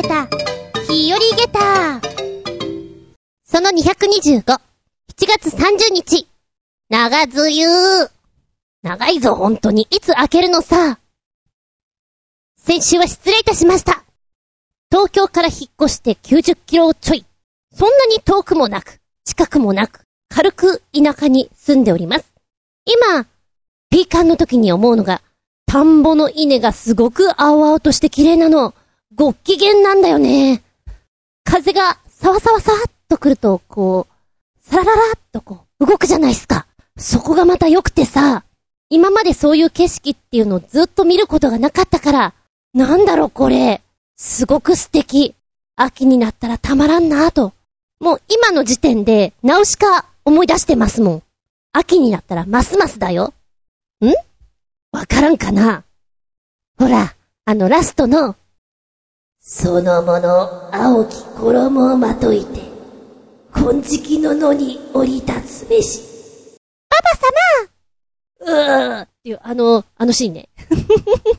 [0.00, 0.28] げた、
[0.88, 2.00] 日和げた。
[3.44, 4.60] その225、7
[5.26, 6.28] 月30日、
[6.88, 8.10] 長梅雨。
[8.82, 9.88] 長いぞ、本当に。
[9.90, 11.00] いつ開けるのさ。
[12.56, 14.04] 先週は失礼いたしました。
[14.88, 17.26] 東京から引っ越して90キロちょい。
[17.74, 22.32] そんなに遠くもなく、近くもなく、軽く田舎に住んでおります。
[22.84, 23.26] 今、
[23.90, 25.22] ピーカンの時に思うのが、
[25.66, 28.74] 田んぼの稲がすごく青々として綺麗なの。
[29.18, 30.62] ごっきげんなんだよね。
[31.42, 36.68] 風がさわさわさーっと来ると、こう、さらららっとこう、動くじゃないすか。
[36.96, 38.44] そこがまた良くてさ、
[38.90, 42.34] 今までそういう景色っていうのをずっと見ることがなかったから、
[42.74, 43.82] なんだろうこれ。
[44.16, 45.34] すごく素敵。
[45.74, 47.52] 秋になったらたまらんなぁと。
[47.98, 51.22] もう今の時点で、ナウシカ思い出してますもん。
[51.72, 53.34] 秋になったらますますだよ。
[54.00, 54.06] ん？
[54.96, 55.82] わからんかな
[56.78, 58.36] ほら、あのラストの、
[59.50, 62.60] そのもの青き衣をまといて、
[63.50, 66.02] 金色の野に降り立つべし。
[66.90, 66.98] パ
[68.42, 70.50] パ様うーっていう、あの、あのシーンね。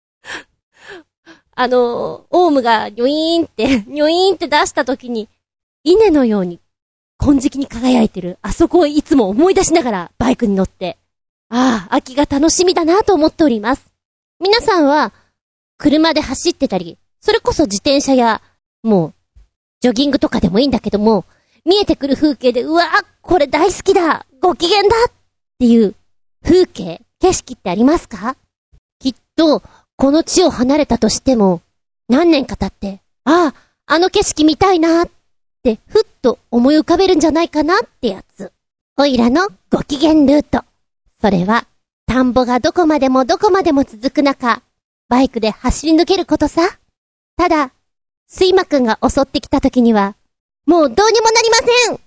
[1.54, 5.30] あの、オウムがニョイーンって、ニョイーンって出した時に、
[5.84, 6.60] 稲のように、
[7.20, 10.98] 金色に輝いてる、あそこをいつも思い出しながらバイクに乗って、
[11.50, 13.86] ああ、秋が楽しみだなと思っております。
[14.40, 15.14] 皆さんは、
[15.78, 18.42] 車で走ってたり、それこそ自転車や、
[18.84, 19.14] もう、
[19.82, 21.26] ジョギングとかでもいいんだけども、
[21.66, 22.84] 見えてくる風景で、うわ
[23.22, 25.12] これ大好きだご機嫌だっ
[25.60, 25.96] ていう、
[26.44, 28.36] 風景、景色ってありますか？
[29.00, 29.62] きっと、
[29.98, 31.62] この地を離れたとしても、
[32.08, 33.54] 何年か経って、ああ、
[33.86, 35.10] あの景色見たいなっ
[35.62, 38.52] て、ふっと思い浮かべるんじゃないかなってやつ。
[38.98, 40.64] おいらのご機嫌ルート。
[41.22, 41.66] それは、
[42.08, 44.62] 田んぼがどこまでもどこまでも続く中、
[45.10, 46.62] バイクで走り抜けることさ。
[47.40, 47.72] ただ、
[48.30, 50.18] 睡魔くんが襲ってきた時には、
[50.66, 51.56] もうどうにもなりま
[51.88, 52.00] せん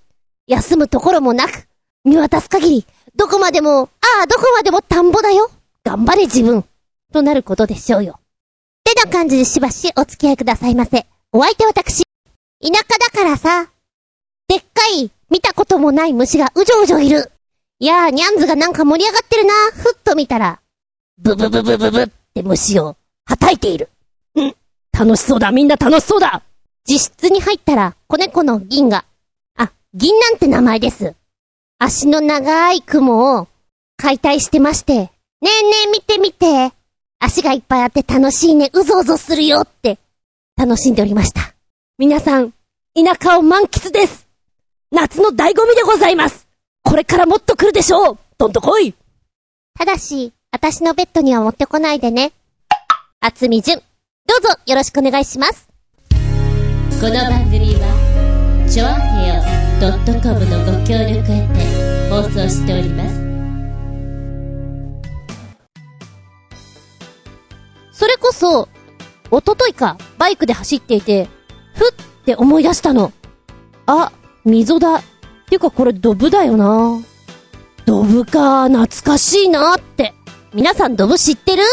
[0.46, 1.66] 休むところもなく、
[2.04, 5.50] 見渡す限り、どこまでも、ああ、どこまでも田んぼだよ
[5.84, 6.66] 頑張れ自分
[7.14, 8.20] となることでしょうよ。
[8.20, 8.22] っ
[8.84, 11.06] てな感じでしばしお付き合いくださいませ。
[11.32, 12.02] お相手私、
[12.60, 13.70] 田舎だからさ、
[14.48, 17.32] でっかい、見たこともない虫がうじょうじょいる。
[17.78, 19.54] いやー、ニャンズがなんか盛り上がってるな。
[19.72, 20.60] ふっと見たら、
[21.16, 23.88] ブブブブブブって虫を、はたいている。
[24.92, 26.42] 楽しそうだ、みんな楽しそうだ。
[26.88, 29.04] 自室に入ったら、子猫の銀が、
[29.56, 31.14] あ、銀なんて名前です。
[31.78, 33.48] 足の長い雲を
[33.96, 35.10] 解体してまして、ね
[35.40, 35.50] えね
[35.86, 36.72] え見て見て。
[37.18, 39.98] 足がいっぱいあって楽しいね、うぞうぞするよって、
[40.56, 41.54] 楽しんでおりました。
[41.98, 42.52] 皆さん、
[42.94, 44.28] 田舎を満喫です。
[44.90, 46.48] 夏の醍醐味でございます。
[46.82, 48.18] これからもっと来るでしょう。
[48.38, 48.94] どんと来い。
[49.78, 52.32] ただし、私のベッドには持ってこないでね。
[53.20, 53.82] あつみじゅん、
[54.24, 55.68] どうぞよろしくお願いします。
[56.08, 59.42] この番組は、ちょあへよ
[60.22, 63.20] .com のご協力へて放送しております。
[67.92, 68.68] それこそ、
[69.32, 71.28] おとといか、バイクで走っていて、
[71.74, 73.12] ふって思い出したの。
[73.86, 74.12] あ、
[74.44, 74.94] 溝だ。
[74.98, 75.02] っ
[75.48, 77.00] ていうかこれドブだよな。
[77.84, 80.14] ドブか、懐かしいなって。
[80.54, 81.64] 皆さんドブ知ってる？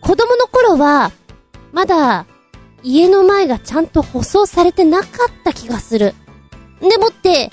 [0.00, 1.12] 子供の頃は、
[1.72, 2.26] まだ、
[2.82, 5.08] 家の前がちゃんと舗装されてなかっ
[5.44, 6.14] た気がする。
[6.80, 7.50] でもって、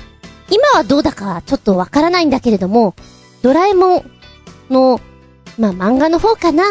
[0.49, 2.95] 今はどうだかちょっとわからないんだけれども、
[3.41, 4.11] ドラえもん
[4.69, 5.01] の、
[5.59, 6.63] まあ、漫画の方かな？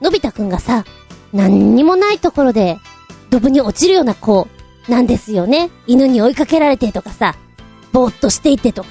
[0.00, 0.84] のび太くんがさ、
[1.32, 2.78] 何にもないところで、
[3.30, 4.48] ドブに落ちるような子、
[4.88, 5.70] なんですよね。
[5.86, 7.36] 犬に追いかけられてとかさ、
[7.92, 8.90] ぼーっとしていてとか、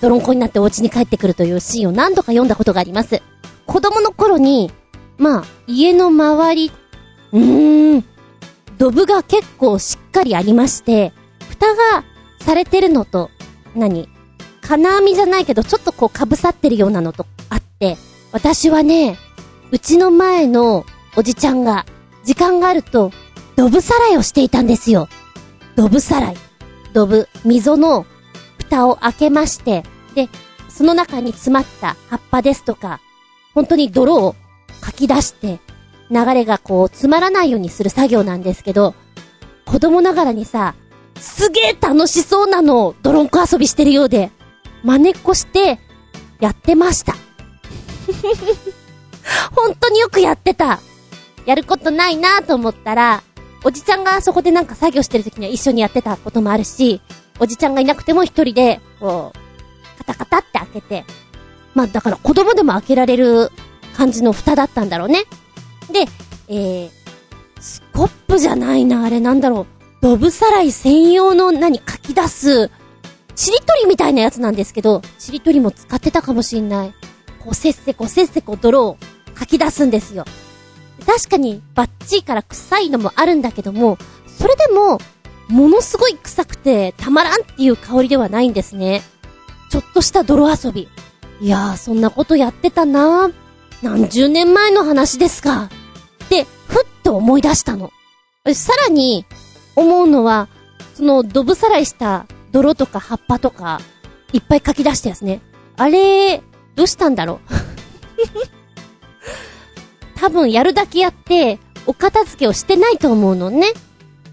[0.00, 3.20] 泥んこになってお家に帰ってくるというシーンを何度か読んだことがあります。
[3.66, 4.70] 子供の頃に、
[5.18, 6.72] まあ、家の周り、
[7.32, 8.04] うーん、
[8.78, 11.12] ドブが結構しっかりありまして、
[11.48, 12.04] 蓋が
[12.40, 13.30] されてるのと、
[13.74, 14.08] 何？
[14.62, 17.96] 金網じゃないけど、ちょっとこう被さってるようなのとあって、
[18.32, 19.18] 私はね、
[19.72, 20.84] うちの前の
[21.16, 21.86] おじちゃんが、
[22.24, 23.10] 時間があると、
[23.56, 25.08] ドブさらいをしていたんですよ。
[25.76, 26.36] ドブさらい。
[26.92, 28.06] ドブ、溝の
[28.58, 29.82] 蓋を開けまして、
[30.14, 30.28] で、
[30.68, 33.00] その中に詰まった葉っぱですとか、
[33.54, 34.36] 本当に泥を
[34.80, 35.58] かき出して、
[36.10, 38.94] 流れがこう、詰まらないようにする作業なんですけど、
[39.64, 40.74] 子供ながらにさ、
[41.18, 44.30] すげえ楽しそうなのを泥んこ遊びしてるようで、
[44.82, 45.78] 真似っこして、
[46.40, 47.14] やってました。
[49.54, 50.80] 本当によくやってた。
[51.46, 53.22] やることないなと思ったら、
[53.62, 57.00] おじちゃんがそこでなんか作業してる時には一緒にやってたこともあるし、
[57.38, 61.04] おじちゃんがいなくても一人で、こう、カタカタって開けて、
[61.74, 63.50] まあだから子供でも開けられる
[63.96, 65.24] 感じの蓋だったんだろうね。
[65.92, 66.06] で、
[66.48, 66.90] えー、
[67.60, 69.66] スコップじゃないな、あれなんだろう。
[70.02, 72.70] ドブさらい専用の何、書き出す、
[73.34, 76.94] ちりとりみたいなやつなんですけど、ちりとりも使ってたかもしんない。
[77.42, 78.98] こうせっせこせっせこ泥を
[79.38, 80.24] 書き出すんですよ。
[81.06, 84.98] 確かにバッチリから臭いのもあるんだけども、それでも、
[85.48, 89.02] ものすごい臭くてたまらんっていう香りではないんですね。
[89.70, 90.88] ちょっとした泥遊び。
[91.40, 93.34] いやー、そんなことやってたなー。
[93.82, 95.70] 何十年前の話ですか。
[97.10, 97.90] と思い出したの。
[98.54, 99.26] さらに、
[99.74, 100.48] 思うのは、
[100.94, 103.80] その、ドブさらいした泥とか葉っぱとか、
[104.32, 105.40] いっぱい書き出したやつね。
[105.76, 106.40] あれ、
[106.76, 107.50] どうしたんだろう
[110.14, 113.72] 多分やるだけやって、お片付けをしてないと思うのね。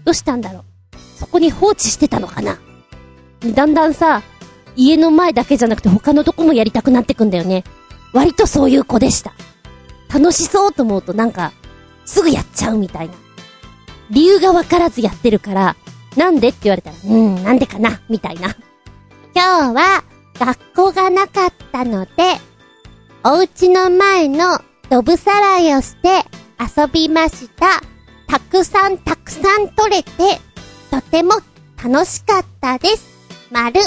[0.04, 0.64] どうしたんだろう
[1.18, 2.60] そこに放置してたのかな
[3.44, 4.22] だんだんさ、
[4.76, 7.64] 家の前だけじゃなくて他のとこもやりたくなってくんだよね。
[8.12, 9.32] 割とそういう子でした。
[10.14, 11.52] 楽しそうと思うとなんか、
[12.08, 13.14] すぐやっちゃうみたいな。
[14.10, 15.76] 理由がわからずやってるから、
[16.16, 18.56] なんでって言われたら、うん、なんでかなみたいな。
[19.34, 20.02] 今日は、
[20.40, 22.12] 学校がなかったので、
[23.24, 26.24] お家の前のドブさらいをして
[26.58, 27.82] 遊びました。
[28.26, 30.10] たくさんたくさん取れて、
[30.90, 31.34] とても
[31.82, 33.06] 楽しかったです。
[33.50, 33.80] まる。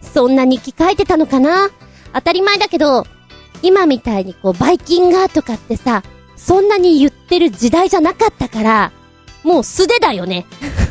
[0.00, 1.68] そんな日記書いてたのかな？
[2.12, 3.04] 当たり前だけど、
[3.62, 6.04] 今みたいにこう、バイキンガーとかってさ、
[6.44, 8.92] そんなに言ってる時代じゃなかったから、
[9.44, 10.44] もう素手だよね。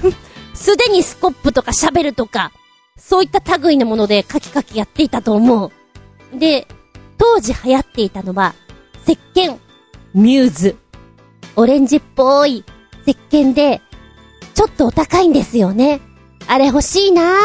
[0.55, 2.51] 素手にスコップとかシャベルとか、
[2.97, 5.71] そういった類のものでカキカキやっていたと思
[6.33, 6.39] う。
[6.39, 6.67] で、
[7.19, 8.55] 当時流行っていたのは、
[9.03, 9.59] 石鹸、
[10.15, 10.75] ミューズ。
[11.55, 12.65] オレンジっぽい
[13.05, 13.79] 石鹸で、
[14.55, 16.01] ちょっとお高いんですよね。
[16.47, 17.35] あれ欲しいな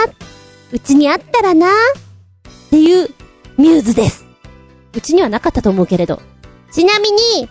[0.73, 3.11] うちにあったらなっていう
[3.59, 4.25] ミューズです。
[4.95, 6.23] うちにはなかったと思うけれど。
[6.73, 7.49] ちなみに、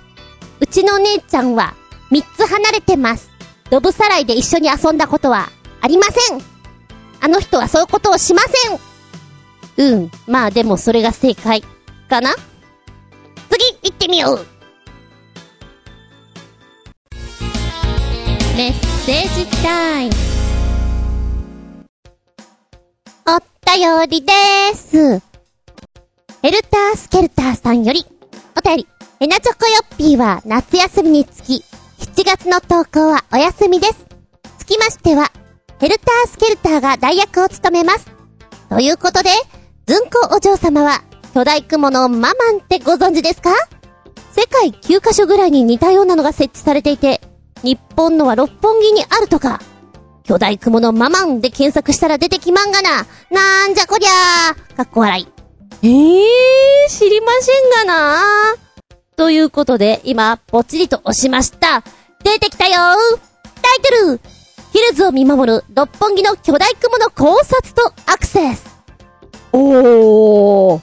[0.59, 1.75] うちの姉ちゃんは
[2.11, 3.29] 3つ離れてます。
[3.69, 5.49] ドブさらいで一緒に遊んだことは
[5.81, 6.41] ありません。
[7.19, 8.79] あの人はそういうことをしません。
[9.77, 10.11] うん。
[10.27, 11.63] まあでもそれが正解。
[12.09, 12.33] かな
[13.49, 14.45] 次、行ってみよう。
[18.55, 18.73] メッ
[19.05, 20.13] セージタイム。
[23.27, 25.21] お便りでーす。
[26.41, 28.05] ヘルタースケルターさんより、
[28.55, 28.87] お便り、
[29.19, 31.63] ヘナチョコヨッピーは夏休みにつき、
[31.97, 34.05] 7月の投稿はお休みです。
[34.59, 35.31] つきましては、
[35.79, 38.05] ヘルタースケルターが代役を務めます。
[38.69, 39.31] ということで、
[39.87, 41.01] ずんこお嬢様は、
[41.33, 43.49] 巨大雲のママンってご存知ですか？
[44.33, 47.21] 世界9カ所ぐらいに似たようなのが設置されていて、
[47.63, 49.59] 日本のは六本木にあるとか、
[50.25, 53.07] 巨大雲のママンで検索したら出てきまんがな。
[53.31, 54.75] なんじゃこりゃー。
[54.75, 55.27] かっこ笑い。
[55.81, 58.66] ええー、知りませんがなー
[59.17, 61.83] ということで、今、ぽちりと押しました。
[62.23, 63.17] 出てきたよー
[63.61, 64.19] タイトル
[64.71, 68.77] ヒルズを見守る六本木の巨大雲の考察とアクセス
[69.53, 70.81] おー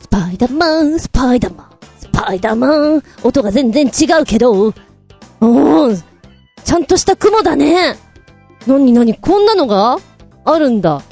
[0.00, 1.68] スパイダーマン、スパイダーマン、
[1.98, 3.02] スパイダーマン。
[3.24, 6.02] 音が全然違うけど、おー、
[6.64, 7.96] ちゃんとした雲だね。
[8.66, 9.98] なになに、こんなのが
[10.44, 11.02] あるんだ。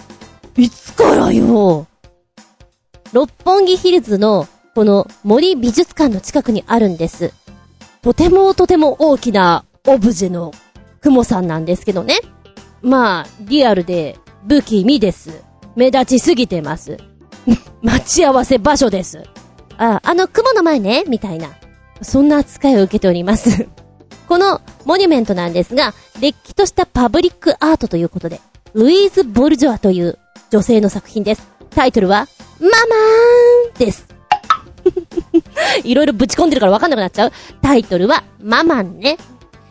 [0.56, 1.86] いつからよ。
[3.12, 7.32] 六本木ヒルズの、この森美術館の近くにあるんです。
[8.02, 10.52] とてもとても大きなオブジェの
[11.00, 12.20] 雲さんなんですけどね。
[12.82, 15.42] まあ、リアルで不気味です。
[15.76, 16.98] 目立ちすぎてます。
[17.80, 19.22] 待ち合わせ場所です。
[19.78, 21.48] あ、あの雲の前ね、みたいな。
[22.02, 23.66] そんな扱いを受けております。
[24.28, 28.42] このモニュメントなんですが、れっきとしたパブリックアートということで、
[28.74, 30.18] ルイーズ・ボルジョアという
[30.50, 31.48] 女性の作品です。
[31.70, 32.28] タイトルは、
[32.60, 34.15] ママーンです。
[35.84, 37.32] いろいろぶち込んでるからわかんなくなっちゃう。
[37.62, 39.16] タイトルは、ママンね。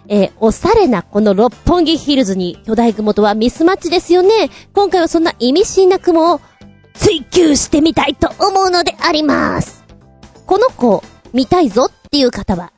[0.07, 4.49] えー、おしゃれなこの六本木ヒルズに巨大雲とはミスマッチですよね。
[4.73, 6.41] 今回はそんな意味深な雲を
[6.93, 9.83] 追求してみたいと思うのであります。
[10.45, 11.03] この子、
[11.33, 12.71] 見たいぞっていう方は、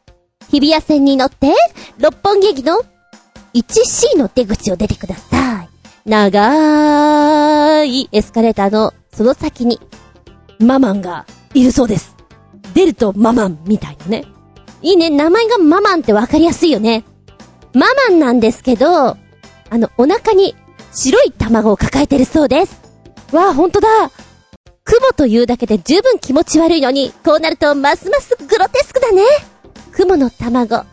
[0.50, 1.53] 日比谷線に乗って、
[2.00, 2.82] 六本木駅の
[3.53, 5.70] 1C の出口を出てください。
[6.10, 9.79] 長いエスカレーターのその先に、
[10.60, 12.16] ママンがいるそうです。
[12.77, 14.25] 出るとママンみたいなね。
[14.84, 17.05] いいね、名前がママンってわかりやすいよね。
[17.74, 19.17] ママンなんですけど、あ
[19.72, 20.55] の、お腹に
[20.93, 22.79] 白い卵を抱えてるそうです。
[23.31, 23.88] わあ、ほんとだ。
[24.84, 29.24] 雲というだけで十分気持ち悪いのに、こうなるとますますグロテスクだね。
[29.91, 30.86] 雲の卵。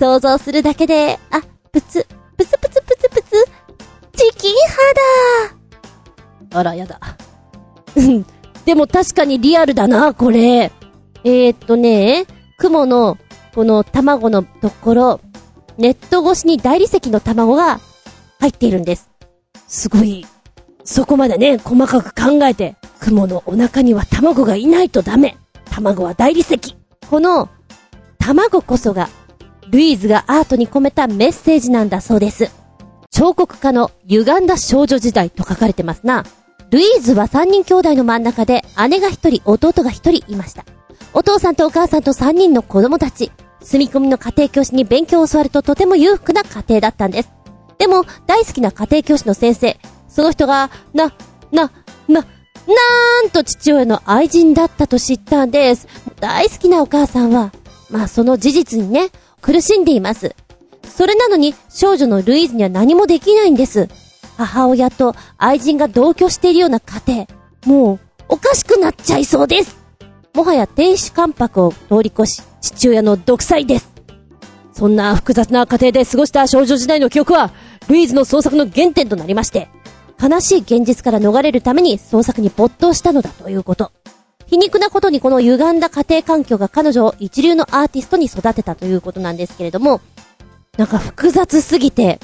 [0.00, 1.40] 想像するだけで、あ、
[1.70, 2.04] プツ、
[2.36, 3.44] プツプツプツプツ、
[4.16, 4.54] チキン
[6.50, 6.58] 肌。
[6.58, 6.98] あら、やだ。
[7.94, 8.26] うん。
[8.64, 10.72] でも確かにリアルだな、これ。
[11.24, 12.26] えー、っとね、
[12.58, 13.18] 雲の、
[13.54, 15.20] この卵のところ、
[15.76, 17.80] ネット越しに大理石の卵が
[18.40, 19.10] 入っているんです。
[19.66, 20.26] すごい、
[20.84, 25.36] そこまでね、細かく考えて、雲のお腹には卵がいないとダメ。
[25.70, 26.58] 卵は大理石。
[27.08, 27.48] この、
[28.18, 29.08] 卵こそが、
[29.70, 32.50] ルイーズがアートに込めたメッセージなんだそうです。
[33.10, 36.24] 彫刻家の歪んだ少女時代と書かれてますな。
[36.70, 40.64] ルイーズは3人兄弟の真ん中で姉が1人、弟が1人いました。
[41.14, 43.32] お父さんとお母さんと3人の子供たち。
[43.60, 47.32] 住み込みの家庭教師に勉強を教わるととても裕福な家庭だったんです。
[47.78, 49.78] でも、大好きな家庭教師の先生。
[50.08, 51.12] その人が、な、
[51.52, 51.70] な、
[52.08, 52.24] な、
[52.66, 55.88] なんと父親の愛人だったと知ったんです。
[56.20, 57.52] 大好きなお母さんは、
[57.90, 59.10] まあその事実にね、
[59.40, 60.34] 苦しんでいます。
[60.88, 63.88] それなのに少女のルイーズには何もできないんです。
[64.36, 67.26] 母親と愛人が同居しているような家庭。
[67.64, 69.77] もう、おかしくなっちゃいそうです。
[70.38, 73.90] もはや亭主関白を通り越し、父親の独裁です。
[74.72, 77.50] そんな複雑な家庭で過ごした少女時代の記憶は、
[77.88, 79.68] ルイーズの創作の原点となりまして、
[80.22, 83.90] 悲しい現実から逃れるために創作に没頭したのだということ。
[84.46, 90.00] 皮肉なことにこの歪んだ家庭環境が彼女を一流のアーティストに育てたということなんですけれども、
[90.76, 92.20] なんか複雑すぎて、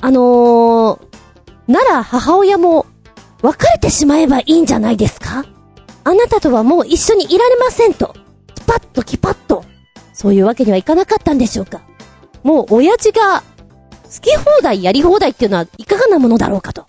[0.00, 1.00] あのー、
[1.66, 2.86] なら母親も
[3.42, 5.44] 別れてしまえばいいんじゃないですか？
[6.06, 8.14] あなたとはもう一緒にいられませんと。
[8.56, 9.64] スパッとキパッと。
[10.12, 11.82] そういうわけにはいかなかったんでしょうか。
[12.44, 13.44] もう親父が好
[14.20, 16.86] き放題やり放題っていうのはいかがなものだろうかと。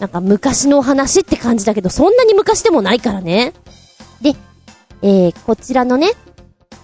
[0.00, 3.52] なんか昔の話って感じだけど、そんなに昔でもないからね。
[4.20, 4.34] で、
[5.02, 6.10] えー、こちらのね、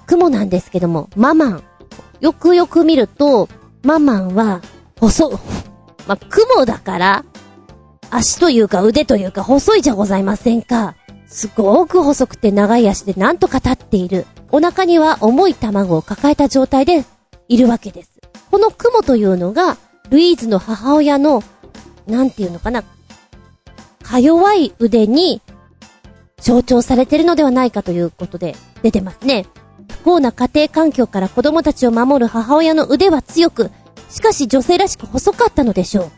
[0.06, 1.64] 雲なんですけども、ママン。
[2.20, 3.48] よくよく見ると、
[3.82, 4.62] ママンは、
[5.00, 5.40] 細、
[6.06, 7.24] ま、雲だから、
[8.10, 10.94] 足というか腕というか細いじゃございませんか。
[11.28, 14.26] すごく細くて長い足でなんとか立っている。
[14.50, 17.04] お腹には重い卵を抱えた状態で
[17.48, 18.10] いるわけです。
[18.50, 19.76] この雲というのが、
[20.08, 21.42] ルイーズの母親の、
[22.06, 22.82] なんていうのかな、
[24.02, 25.42] か弱い腕に
[26.40, 29.44] 象徴されてるのではないかということで出てますね。
[29.90, 33.70] 不幸な家庭環境から子供たちを守る母親の腕は強く、
[34.08, 36.10] しかし女性らしく細かったのでしょう。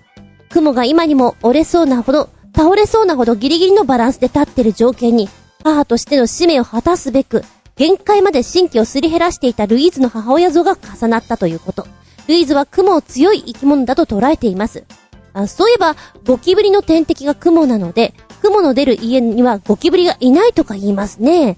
[0.50, 5.28] 雲が今にも折れそうなほど、倒れそうなほどギリギリのバランスで立ってる条件に、
[5.62, 7.44] 母としての使命を果たすべく、
[7.76, 11.86] 限界まで神経をすり減らしていたルイーズの母親像が重なったということ。
[12.28, 14.84] ルイーズは雲を強い生き物だと捉えています。
[15.32, 21.56] あそういえば、ゴキブリの天敵が雲なので、雲の出る家にはゴキブリがいないとか言いますね。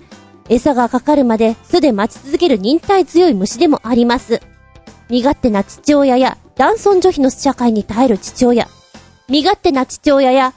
[0.48, 4.40] 餌がかかるまで巣で待ち続ける忍耐強い虫でもあります。
[5.08, 8.68] 身勝手な父親や男尊女卑の社会に耐える父親。
[9.28, 10.52] 身勝手な父親や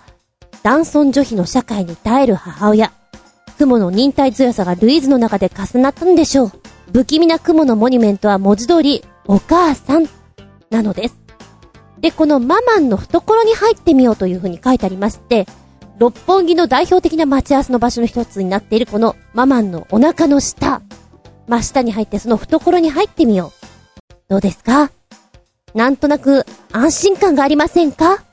[0.66, 2.92] 男尊女卑の社会に耐える母親。
[3.60, 6.52] 雲の忍耐強さがルイーズの中で重なったんでしょう。
[6.92, 10.08] 不気味な雲のモニュメントは文字通り、お母さん、
[10.72, 11.20] なのです。
[12.00, 15.46] で、このママンの懐に入ってみようという風に書いてありまして、
[16.00, 20.82] 六本木の代表的な待ち合わせの場所の一つになっているこのママンのお腹の下。
[21.48, 23.54] 真下に入ってその懐に入ってみよ
[24.10, 24.14] う。
[24.30, 24.90] どうですか？
[25.76, 28.24] なんとなく安心感がありませんか？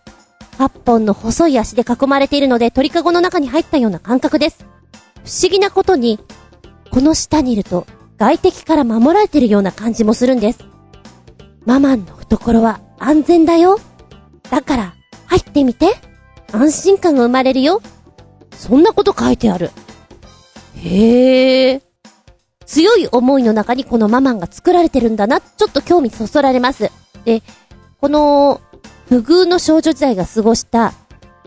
[0.59, 4.65] 八本の細い足で囲まれているので鳥かごの中に入ったような感覚です。
[5.25, 6.19] 不思議なことに、
[6.91, 7.87] この下にいると
[8.19, 10.65] 外敵から守られているような感じもするんです。
[11.65, 13.79] ママンの懐は安全だよ。
[14.51, 14.95] だから、
[15.27, 15.97] 入ってみて。
[16.53, 17.81] 安心感が生まれるよ。
[18.51, 19.71] そんなこと書いてある。
[20.77, 21.83] へえ。
[22.67, 26.91] 強い思いの中にこのママンが作られてるんだな、ちょっと興味そそられます。
[27.25, 27.43] で、
[28.01, 28.61] この、
[29.09, 30.93] 不遇の少女時代が過ごした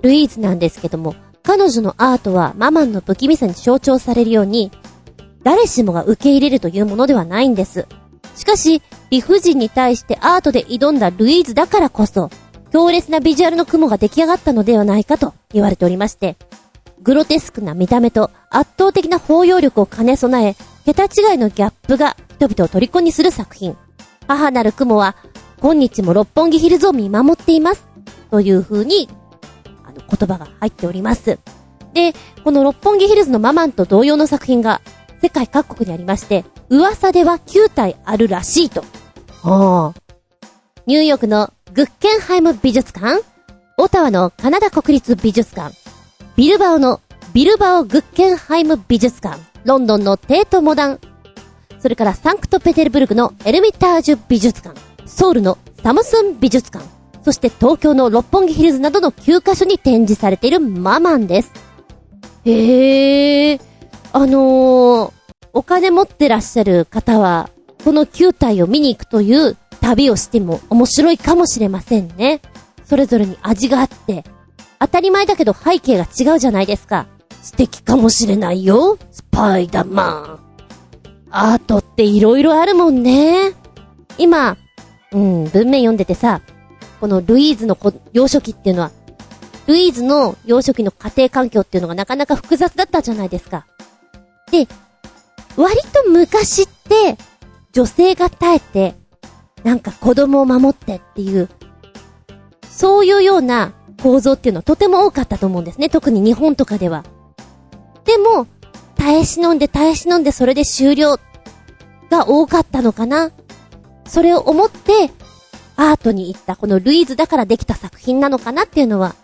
[0.01, 4.71] ルイーズなんですけども、彼女のアートはママンの不気味さに象徴されるように、
[5.43, 7.88] 誰しもが受け入れるというものではないんです。
[8.35, 12.29] しかし、理不尽に対してアートで挑んだルイーズだからこそ、
[12.71, 16.35] 強烈なビジュアルの雲が出来上がったのではないかと言われておりまして、
[17.01, 23.77] グロテスクな見た目と圧倒的な包容力を兼ね備え、桁違いのギャップが人々を虜にする作品。
[24.27, 25.15] 母なる雲は、
[25.62, 27.88] 今日も六本木ヒルズを見守っています。
[28.31, 29.09] という風に、
[29.83, 31.39] あの、言葉が入っております。
[31.93, 34.81] で、この六本木ヒルズのママンと同様の作品が、
[35.21, 38.83] 世界各国にありまして、噂では9体あるらしいと。
[39.41, 40.05] はあ。
[40.85, 43.24] ニューヨークのグッケンハイム美術館、
[43.77, 45.75] オタワのカナダ国立美術館、
[46.35, 47.01] ビルバオの
[47.33, 51.00] ビルバオグッケンハイム美術館、ロンドンのテートモダン、
[51.79, 56.85] それからサンクトペテルブルクのエルミタージュ美術館、ソウルのサムスン美術館、
[57.24, 61.51] そして東京の六本木ヒルズなどの9カ所に展示されているママンです。
[62.45, 63.62] へー、
[64.13, 65.12] あのー、
[65.53, 67.50] お金持ってらっしゃる方は、
[67.83, 72.41] この9体を見に行くという旅をしても面白いかもしれませんね。
[72.83, 74.24] それぞれに味があって、
[74.79, 77.07] 当たり前だけど背景が違うじゃないですか。
[77.41, 80.39] 素敵かもしれないよ、スパイダーマン。
[81.29, 83.53] アートって色々あるもんね。
[84.17, 84.57] 今、
[85.15, 86.41] うん、文面読んでてさ、
[87.00, 87.77] このルイーズの
[88.12, 88.91] 幼少期っていうのは、
[89.65, 93.65] ルイーズの幼少期の家庭環境っていうのがなかなか複雑だったじゃないですか。
[94.51, 94.67] で、
[95.55, 97.17] 割と昔って、
[97.72, 98.95] 女性が耐えて、
[99.63, 101.50] なんか子供を守ってっていう、
[102.69, 103.72] そういうような
[104.03, 105.89] 構造っていうのはとても多かったと思うんですね。
[105.89, 107.05] 特に日本とかでは。
[108.03, 108.48] でも、
[108.95, 111.17] 耐え忍んで耐え忍んでそれで終了
[112.10, 113.31] が多かったのかな。
[114.07, 115.12] それを思って、
[115.77, 119.15] アートに行ったこのルイーズだからできた作品なのかなっていうのは、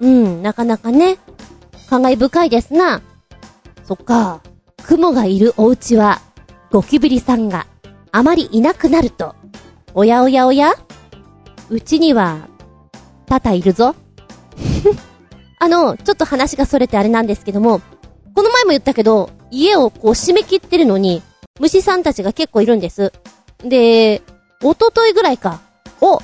[0.00, 1.18] うん、なかなかね、
[1.88, 3.02] 感慨深いですな。
[3.84, 4.42] そっか。
[4.82, 6.20] 雲がいるお家は、
[6.70, 7.66] ゴキブリさんが
[8.12, 9.34] あまりいなくなると、
[9.94, 10.72] おやおやおや？
[11.70, 12.48] うちには、
[13.26, 13.94] タタいるぞ。
[15.58, 17.80] あの、ちょっと話がそれてあれなんですけども、
[18.34, 21.22] この前も言ったけど、家をこう締め切ってるのに、
[21.60, 23.12] 虫さんたちが結構いるんです。
[23.64, 24.22] で、
[24.62, 25.60] おとといぐらいか。
[26.00, 26.20] お、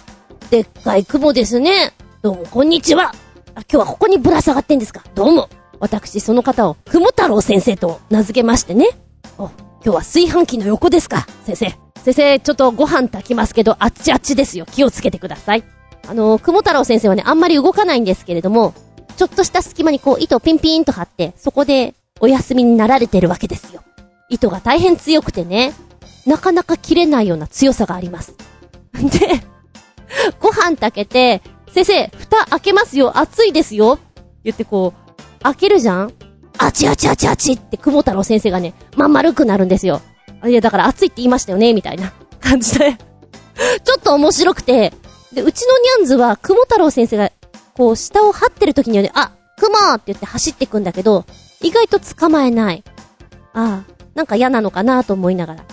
[0.50, 1.94] でっかい雲ですね。
[2.20, 3.12] どうも、こんにちは。
[3.54, 5.48] あ、今日はここにぶら下がってんですかどうも。
[5.78, 8.90] 私、その方を、ふも太郎先生と名付けましてね。
[9.38, 9.52] お、今
[9.84, 11.66] 日は炊飯器の横ですか先生。
[12.02, 14.66] 先生、ちょっとご飯炊きますけど、あっちあっちですよ。
[14.66, 15.64] 気をつけてください。
[16.06, 18.74] あの、くも太郎先生はね、あんまり動かないんですけれども、
[19.16, 23.82] ちょっとした隙間にこう、糸をピンピンと張って、そこで、お休みになられてるわけですよ。
[24.28, 25.72] 糸が大変強くてね、
[26.26, 28.34] なかなか切れないような強さがあります。
[28.92, 29.42] で、
[30.40, 33.98] ご飯炊けて、先生、蓋開けますよ、熱いですよ。
[34.44, 36.12] 言ってこう、開けるじゃん
[36.58, 40.02] あちあちあちあちって、くも太郎先生がね、まん丸くなるんですよ。
[40.44, 42.96] いや、だから熱いって言いましたよね、みたいな 感じで。
[43.84, 44.92] ちょっと面白くて、
[45.32, 47.30] で、うちのニャンズは、くも太郎先生が、
[47.74, 51.24] こう、下を張ってる時にはね、あ、くもーって言って走ってくんだけど、
[51.62, 52.82] 意外と捕まえない。
[53.52, 55.64] ああ、なんか嫌なのかなと思いながら。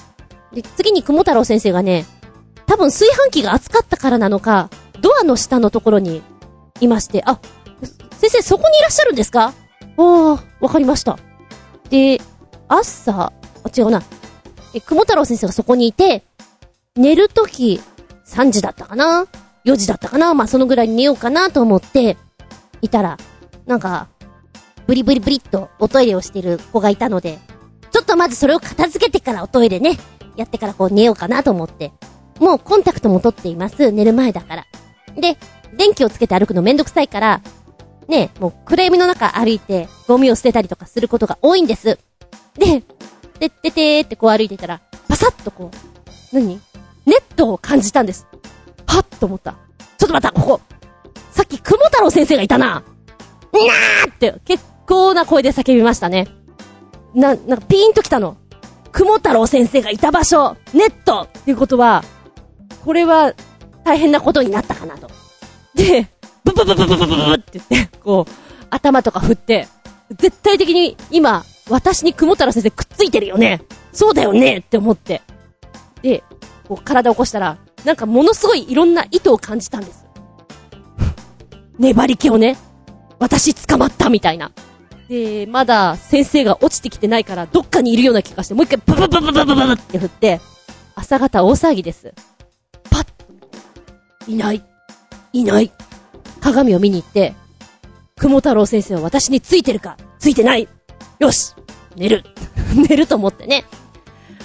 [0.58, 2.08] で、次にくも太郎先生がね、
[2.66, 6.24] 多分炊飯器が熱かったからなのか、ドアの下のところに
[6.82, 7.40] いまして、あ、
[8.18, 9.54] 先生そこにいらっしゃるんですか？
[9.98, 11.20] おー、わかりました。
[11.92, 12.20] で、
[12.68, 13.32] 朝、あ、
[13.78, 14.02] 違うな。
[14.74, 16.24] え、くも太郎先生がそこにいて、
[16.96, 17.80] 寝るとき、
[18.26, 19.28] 3時だったかな
[19.64, 20.34] ?4 時だったかな？
[20.34, 22.18] まあ、そのぐらいに寝ようかなと思って、
[22.82, 23.20] いたら、
[23.68, 24.08] なんか、
[24.88, 27.38] ブリブリブリっとおトイレをしてる子がいたので、
[27.92, 30.00] ちょっとまずそれを片付けてからおトイレね、
[30.38, 31.92] やってからこう寝ようかなと思って、
[32.40, 33.92] もうコンタクトも取っています。
[33.92, 34.66] 寝る前だから。
[35.16, 35.38] で、
[35.76, 37.42] 電気をつけて歩くのめんどくさいから、
[38.08, 42.00] ね、もう暗闇の中歩いてゴミを捨てたりとかすることが多いんです。
[42.54, 42.84] で、
[43.40, 46.62] でっててーってこう歩いてたら、パサッとこう、何？
[47.06, 48.28] ネットを感じたんです。
[48.86, 49.56] はっと思った。
[49.98, 50.62] ちょっと待った、ここ。
[51.32, 52.66] さっき、雲太郎先生がいたな。
[52.68, 56.28] なーって、結構な声で叫びましたね。
[57.14, 58.38] な、なんかピーンと来たの。
[58.92, 62.04] 雲太郎先生がいた場所、ネットっていうことは、
[62.84, 63.34] これは
[63.84, 65.10] 大変なことになったかなと。
[65.76, 66.08] で、
[66.44, 68.32] ブブブブブブブブって言って、こう、
[68.70, 69.68] 頭とか振って、
[70.18, 73.62] 絶対的に今、私に雲太郎先生くっついてるよね。
[73.92, 75.22] そうだよねって思って。
[76.02, 76.24] で、
[76.68, 80.06] こう体を起こしたら、なんかものすごいいろんな意図を感じたんです。
[81.80, 82.58] 粘り気をね、
[83.20, 84.52] 私捕まったみたいな。
[85.10, 90.42] で、まだ先生が落ちてきてないから、どっかにいるような気がして、もう一回ブブブブブブブブって振って、
[90.96, 92.14] 朝方大騒ぎです。
[92.90, 93.08] パッ
[94.28, 94.64] いない。
[95.34, 95.72] いない。
[96.42, 97.34] 鏡を見に行って、
[98.18, 99.98] 雲太郎先生は私についてるか？
[100.20, 100.68] ついてない
[101.20, 101.54] よし
[101.96, 102.24] 寝る
[102.90, 103.66] 寝ると思ってね。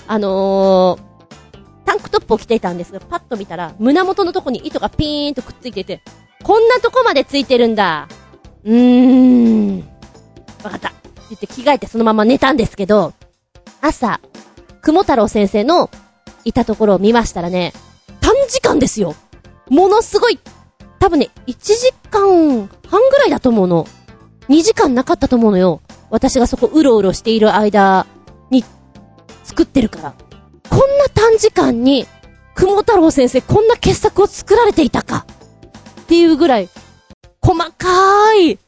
[0.07, 6.03] あのー、タンクトップを着ていたんですが、パッと見たら、胸元のとこに糸がピーンとくっついてて、
[6.43, 8.09] こんなとこまでついてるんだ。
[8.65, 9.92] うーん。
[10.63, 10.93] わかった。
[11.29, 13.13] 言って着替えてそのまま寝たんですけど、
[13.81, 14.21] 朝、
[14.83, 15.91] 雲太郎先生の
[16.45, 17.73] いたところを見ましたらね、
[18.21, 19.15] 短時間ですよ。
[19.69, 20.39] ものすごい、
[20.99, 23.87] 多分ね、1時間半ぐらいだと思うの。
[24.49, 25.81] 2時間なかったと思うのよ。
[26.11, 28.07] 私がそこうろうろしている間
[28.51, 28.65] に
[29.45, 30.15] 作ってるから。
[30.69, 32.07] こんな短時間に、
[32.55, 35.27] 雲太郎先生こんな傑作を作られていたか
[36.03, 36.69] っていうぐらい、
[37.41, 38.59] 細かい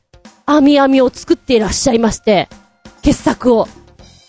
[0.46, 2.48] 網網を作っていらっしゃいまして、
[3.02, 3.68] 傑作を。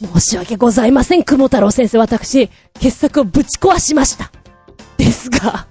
[0.01, 1.97] 申し訳ございません、雲太郎先生。
[1.97, 2.49] 私、
[2.79, 4.31] 傑作をぶち壊しました。
[4.97, 5.67] ですが、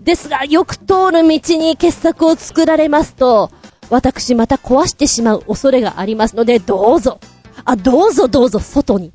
[0.00, 3.50] ですが、よく通る道に傑作を作られますと、
[3.90, 7.20] 私また壊してしまう恐れがありますので、どうぞ。
[7.64, 9.10] あ、どうぞどうぞ、外に。
[9.10, 9.14] と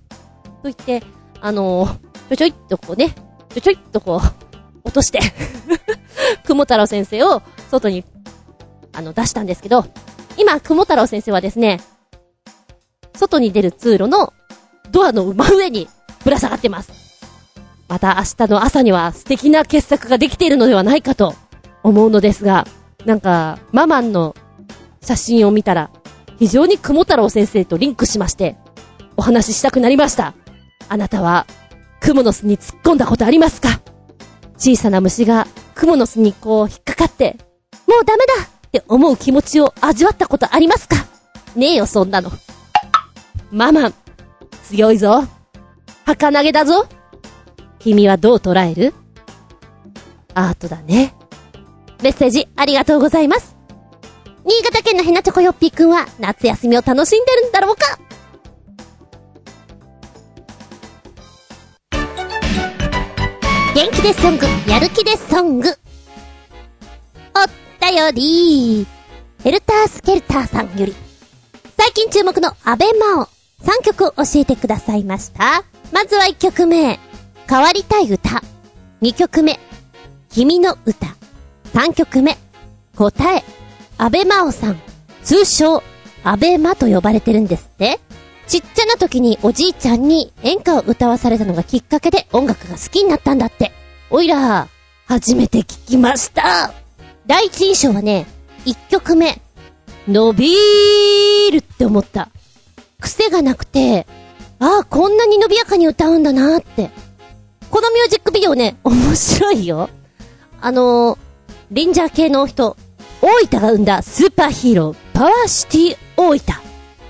[0.64, 1.04] 言って、
[1.42, 3.16] あのー、ちょちょいっとこうね、
[3.50, 4.20] ちょちょいっとこう、
[4.84, 5.20] 落として、
[6.46, 8.06] 雲太郎先生を外に、
[8.94, 9.86] あの、出したんですけど、
[10.38, 11.80] 今、雲太郎先生はですね、
[13.16, 14.34] 外に出る通路の
[14.92, 15.88] ドアの真上に
[16.24, 16.92] ぶら下がってます。
[17.88, 21.36] また明日の朝には素敵な傑作ができているのではないかと
[21.84, 22.66] 思うのですが、
[23.06, 24.36] なんか、ママンの
[25.02, 25.90] 写真を見たら、
[26.40, 28.58] 非常に雲太郎先生とリンクしまして、
[29.18, 30.34] お話ししたくなりました。
[30.88, 31.46] あなたは、
[32.00, 33.82] 雲の巣に突っ込んだことありますか？
[34.58, 37.38] 小さな虫が雲の巣にこう引っかかって、
[37.88, 38.34] もうダメだ
[38.72, 40.96] って思う気持ちを味わったことありますか？
[41.58, 42.32] ねえよ、そんなの。
[43.52, 43.94] ママン、
[44.64, 45.26] 強いぞ。
[46.06, 46.88] 儚げだぞ。
[47.80, 48.94] 君はどう捉える？
[50.36, 51.14] アートだね。
[52.02, 53.58] メッセージありがとうございます。
[54.46, 58.00] 新潟県のヘナチョコヨッピーくんは夏休みを楽しんでるんだろうか？
[63.76, 65.70] 元気でソング、やる気でソング。
[65.70, 65.76] おっ
[67.82, 68.86] たより
[69.44, 70.94] ヘルタースケルターさんより、
[71.76, 73.26] 最近注目のアベマオ、
[73.64, 75.64] 3曲教えてくださいました。
[75.92, 77.00] まずは1曲目、
[77.50, 78.44] 変わりたい歌。
[79.02, 79.60] 2曲目、
[80.30, 81.08] 君の歌。
[81.74, 82.38] 3曲目、
[82.96, 83.44] 答え。
[83.98, 84.80] アベマオさん、
[85.24, 85.82] 通称、
[86.24, 88.00] アベマと呼ばれてるんですって
[88.48, 93.72] ちっちゃな時におじいちゃんに演歌を歌わされたのがきっかけで音楽が好きになったんだって。
[94.12, 94.68] おいら、
[95.08, 96.81] 初めて聞きました。
[97.32, 98.26] 第一印象はね、
[98.66, 99.40] 1曲目、
[100.06, 102.28] 伸びーるって思った。
[103.00, 104.06] 癖がなくて、
[104.60, 106.90] ああ、こんなに伸びやかに歌うんだなーって。
[107.70, 109.90] このミュージックビデオね、面白いよ。
[110.60, 111.18] あのー、
[111.72, 112.76] レンジャー系の人、
[113.22, 116.40] 大分が生んだスーパーヒーロー、パワーシティ大分っ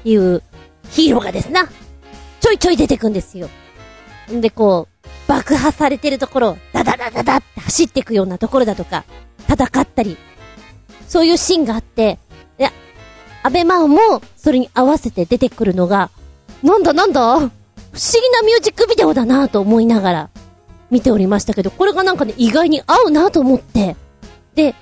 [0.04, 0.44] ていう
[0.92, 1.68] ヒーローがですな、
[2.42, 3.50] ちょいちょい出てくんですよ。
[4.32, 9.06] んで、こう、爆破されてるところ、ダダダダダって走っていくようなところだとか、
[9.50, 10.18] 戦ったり、
[11.08, 12.20] そういうシーンがあって、
[12.60, 12.72] いや、
[13.44, 16.10] 安倍真央もそれに合わせて出てくるのが、
[16.64, 17.50] なんだなんだ不思
[18.14, 20.30] 議なミュージックビデオだなと思いながら
[20.90, 23.96] 見ておりましたけど、これがなんかね、意外に合うなと思って。
[24.56, 24.76] で、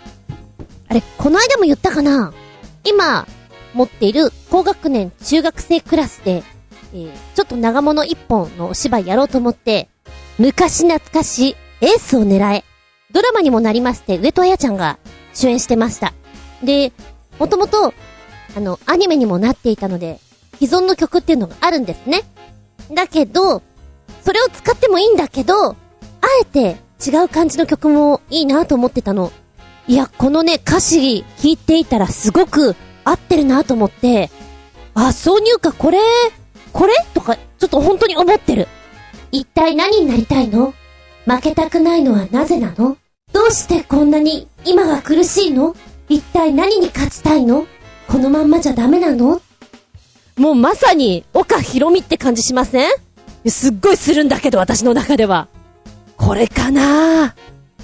[0.87, 2.33] あれ、この間も言ったかな
[2.83, 3.27] 今、
[3.73, 6.43] 持っている高学年中学生クラスで、
[6.93, 9.89] えー、ちょっと長物一本のお芝居やろうと思って、
[10.39, 12.63] 昔懐かしエースを狙え。
[13.11, 14.99] ドラマにもなりまして、上戸彩ちゃんが
[15.33, 16.13] 主演してました。
[16.63, 16.91] で、
[17.39, 17.93] もともと、
[18.55, 20.19] あの、アニメにもなっていたので、
[20.59, 22.23] 既存の曲っていうのがあるんですね。
[22.91, 23.61] だけど、
[24.23, 25.75] それを使ってもいいんだけど、あ
[26.41, 29.31] えて違う感じの曲もいいなと思ってたの。
[29.87, 34.29] いや、このね、歌詞聞いていたらすごく合ってるなと思って、
[34.93, 35.99] あ、挿入歌これ、
[36.73, 36.93] これ？
[37.13, 38.67] とか、ちょっと本当に思ってる。
[39.31, 40.73] 一体何になりたいの？
[41.29, 42.97] 負けたくないのはなぜなの？
[43.31, 45.75] どうしてこんなに今が苦しいの？
[46.09, 47.67] 一体何に勝ちたいの？
[48.07, 49.39] このまんまじゃダメなの？
[50.37, 52.89] もうまさに、岡ひろみって感じしません？
[53.45, 55.49] すっごいするんだけど、私の中では。
[56.17, 57.35] これかな？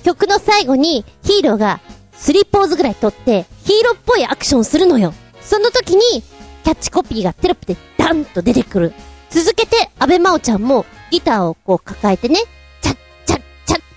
[0.04, 1.82] 曲の最後にヒーローが
[2.14, 5.14] 3ポーズぐらい取ってヒーローっぽいアクションするのよ。
[5.42, 6.24] その時に
[6.64, 8.94] キャッチコピーがテロップでダンと出てくる。
[9.30, 12.40] 続けて、安倍真央ちゃんもギターをこう抱えてね、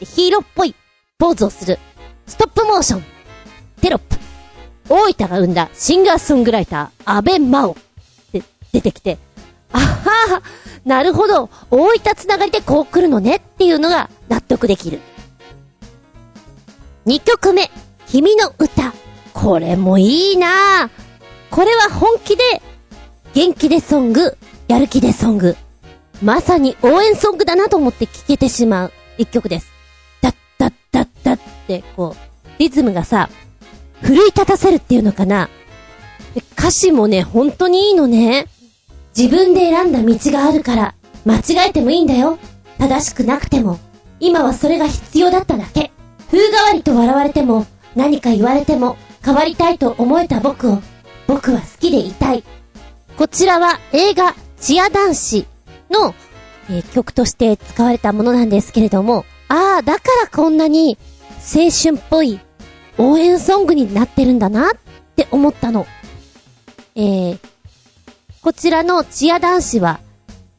[0.00, 0.74] ヒーローっぽい
[1.18, 1.78] ポーズをする。
[2.26, 3.04] ストップモーション。
[3.80, 4.16] テロップ。
[4.88, 7.74] 大分が生んだシンガーソングライター、安倍真央っ
[8.32, 9.18] て出てきて、
[9.72, 9.84] あは
[10.36, 10.42] は、
[10.84, 15.00] なるほど、大分つながりでこう来るのねっていうのが納得できる。
[17.06, 17.70] 2曲目、
[18.06, 18.92] 君の歌。
[19.34, 20.90] これもいいなぁ
[21.50, 22.42] これは本気で、
[23.34, 24.36] 元気でソング、
[24.68, 25.56] やる気でソング。
[26.22, 29.77] まさに応援ソングだなと思って聴けてしまう一曲です。
[31.96, 33.28] こう、リズムがさ、
[34.02, 35.48] 奮い立たせるっていうのかな。
[36.58, 38.46] 歌詞もね、本当にいいのね。
[39.16, 42.38] 自分で選んだ道があるから、間違えてもいいんだよ。
[42.78, 43.78] 正しくなくても。
[44.20, 45.92] 今はそれが必要だっただけ。
[46.30, 50.78] 風変わりと笑われても、何か言われても、変わりたいと思えた僕を、
[51.26, 52.44] 僕は好きでいたい。
[53.16, 55.46] こちらは映画、チア男子
[55.90, 56.14] の、
[56.70, 60.98] えー曲として使われたものなんですけれども、ああ、だからこんなに
[61.38, 62.40] 青春っぽい
[62.98, 64.72] 応援ソングになってるんだなっ
[65.16, 65.86] て思ったの。
[66.94, 67.38] えー、
[68.42, 70.00] こちらのチア男子は、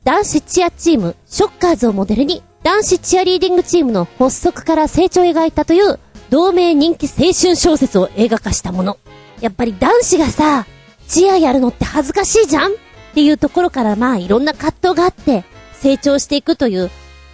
[0.03, 8.97] 男子チアチーム、ショッカーズをモデルに、男子チアリーディングチームの発足から成長を描いたという、同名人気青春小説を映画化したもの。
[9.41, 10.65] やっぱり男子がさ、
[11.07, 12.75] チアやるのって恥ずかしいじゃんっ
[13.13, 16.89] ていうところからまあいろんな葛藤があって、成長していくという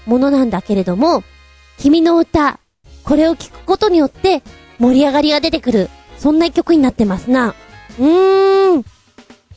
[0.05, 1.23] ものなんだけれども、
[1.77, 2.59] 君の歌、
[3.05, 4.43] これを聞くことによって
[4.79, 5.89] 盛り上がりが出てくる。
[6.17, 7.55] そんな曲になってますな。
[7.99, 8.83] うーん。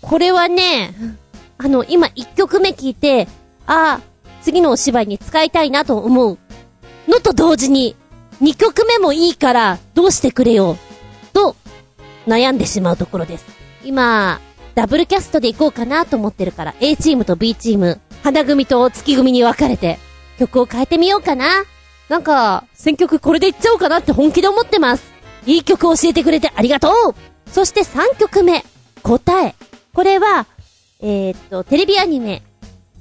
[0.00, 0.92] これはね、
[1.56, 3.26] あの、今1曲目聞いて、
[3.66, 4.00] ああ、
[4.42, 6.38] 次のお芝居に使いたいなと思う。
[7.08, 7.96] のと同時に、
[8.42, 10.76] 2曲目もいいから、どうしてくれよ。
[11.32, 11.56] と、
[12.26, 13.46] 悩んでしまうところです。
[13.84, 14.40] 今、
[14.74, 19.98] ダブルキャストで行こうかなと思ってるから、A チームと B チーム、花組と月組に分かれて、
[20.38, 21.64] 曲を変えてみようかな。
[22.08, 25.04] なんか、選曲これでいっちゃおうかなって本気で思ってます。
[25.46, 28.64] いい曲教えてくれてありがとうそして3曲目、
[29.02, 29.54] 答え。
[29.94, 30.46] これは、
[31.00, 32.42] えー、っと、テレビアニメ、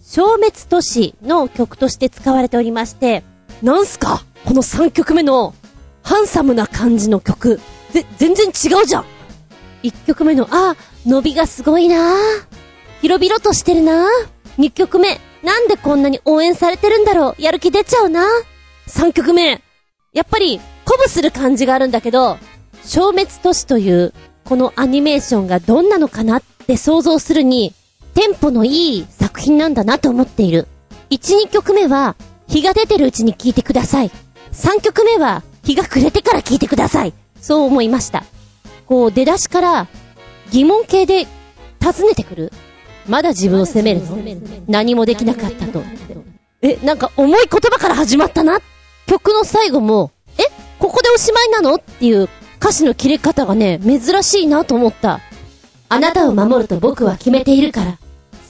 [0.03, 3.23] 消滅都市の曲として使われておりまして、
[3.61, 4.23] なんすか？
[4.45, 5.53] この3曲目の、
[6.03, 7.59] ハンサムな感じの曲。
[7.91, 9.05] ぜ、全然違うじゃん
[9.83, 12.13] !1 曲目の、あ、伸びがすごいな
[13.01, 14.07] 広々としてるな
[14.57, 18.25] 2曲目、なんでこんなに応援されてるんだろうやる気出ちゃうな
[18.87, 19.61] 3曲目、
[20.13, 22.37] やっぱり、鼓舞する感じがあるんだけど、
[22.83, 24.13] 消滅都市という、
[24.45, 27.73] このアニメーションがどんなのかなって想像するに、
[28.13, 30.67] テンポのいい作品なんだなと思っている。
[31.09, 32.15] 1、2曲目は、
[32.47, 34.11] 日が出てるうちに聴いてください。
[34.53, 37.13] 3曲目は、日が暮れてから聴いてください。
[37.41, 38.23] そう思いました。
[38.85, 39.87] こう、出だしから、
[40.51, 41.27] 疑問形で
[41.81, 42.53] 尋ねてくる。
[43.07, 44.17] まだ自分を責めるの？
[44.67, 45.83] 何もできなかったと。
[46.61, 48.59] え、なんか重い言葉から始まったな。
[49.07, 50.43] 曲の最後も、え、
[50.77, 51.75] ここでおしまいなの？
[51.75, 55.21] っていう歌詞の切れ方がね、珍しいなと思った。
[55.89, 57.97] あなたを守ると僕は決めているから。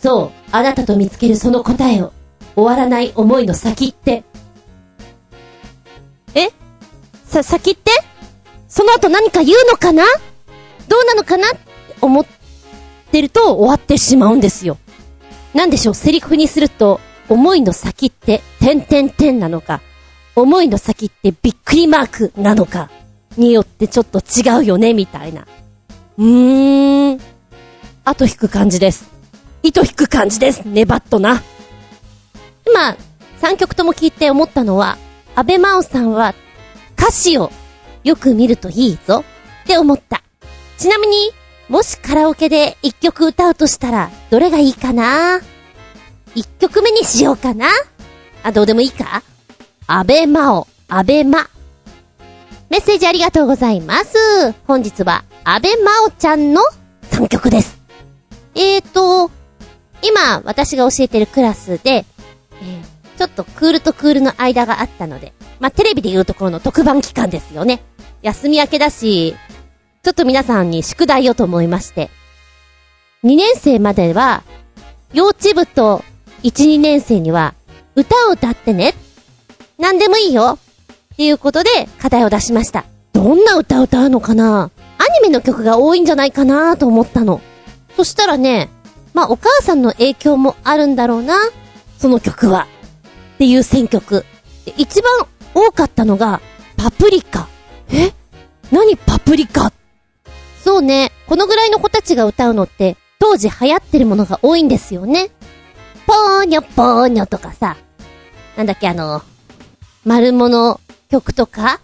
[0.02, 2.12] そう、あなたと見つけるその答えを。
[2.56, 4.24] 終わらない思いの先って。
[6.34, 6.50] え？
[7.26, 7.92] さ、先って？
[8.68, 10.04] その後何か言うのかな？
[10.88, 11.50] どうなのかな？
[11.50, 11.58] って
[12.02, 12.26] 思っ
[13.12, 14.78] てると終わってしまうんですよ。
[15.54, 19.82] なんでしょう、セリフにすると、思いの先って、点点点なのか、
[20.38, 22.92] 思いの先ってびっくりマークなのか、
[23.38, 25.48] によってちょっと違うよね、みたいな。
[26.20, 27.20] うーん。
[28.06, 29.10] 後引く感じです。
[29.64, 30.62] 糸引く感じです。
[30.64, 31.42] ねばっとな。
[32.68, 32.96] 今、
[33.42, 35.00] 3曲とも聞いて思ったのは、
[35.36, 36.36] 安倍真央さんは
[36.96, 37.52] 歌詞を
[38.04, 39.26] よく見るといいぞ
[39.64, 40.22] って思った。
[40.78, 41.32] ちなみに、
[41.68, 45.42] もしカラオケで1曲歌うとしたら、どれがいいかな
[46.36, 47.70] ?1 曲目にしようかな？
[48.44, 49.24] あ、どうでもいいか？
[49.90, 51.50] 安倍真央、安倍真。
[52.70, 54.52] メッセージありがとうございます。
[54.68, 56.62] 本日は、安倍真央ちゃんの
[57.12, 57.80] 3曲です。
[58.54, 59.32] えーと、
[60.02, 62.06] 今、私が教えてるクラスで、
[62.62, 67.82] えーちょっとクールとクールの間があったので、まあ、テレビで言うところの特番期間ですよね。
[68.22, 69.36] 休み明けだし、
[70.04, 72.12] ちょっと皆さんに宿題をと思いまして。
[73.24, 74.44] 2年生までは、
[75.14, 76.04] 幼稚部と
[76.44, 77.56] 1、2年生には、
[77.96, 78.94] 歌を歌ってね。
[79.78, 80.58] 何でもいいよ。
[81.14, 82.86] っていうことで、課題を出しました。
[83.14, 84.72] どんな歌を歌うのかな？
[84.98, 87.42] アニメの曲が多いんじゃないかなと思ったの。
[87.96, 88.70] そしたらね、
[89.14, 91.40] まあ、お母さんの影響もあるんだろうな。
[91.98, 92.68] その曲は。
[93.36, 94.26] っていう選曲。
[94.66, 96.42] で一番多かったのが、
[96.76, 97.48] パプリカ。
[97.92, 98.12] え？
[98.72, 99.72] 何パプリカ？
[100.64, 105.30] そうね、このぐらいの子たちが歌うのって、当時流行ってるものが多いんですよね。
[106.06, 107.78] ぽーにょぽーにょとかさ、
[108.56, 109.22] なんだっけあの、
[110.08, 111.82] 丸物曲とか、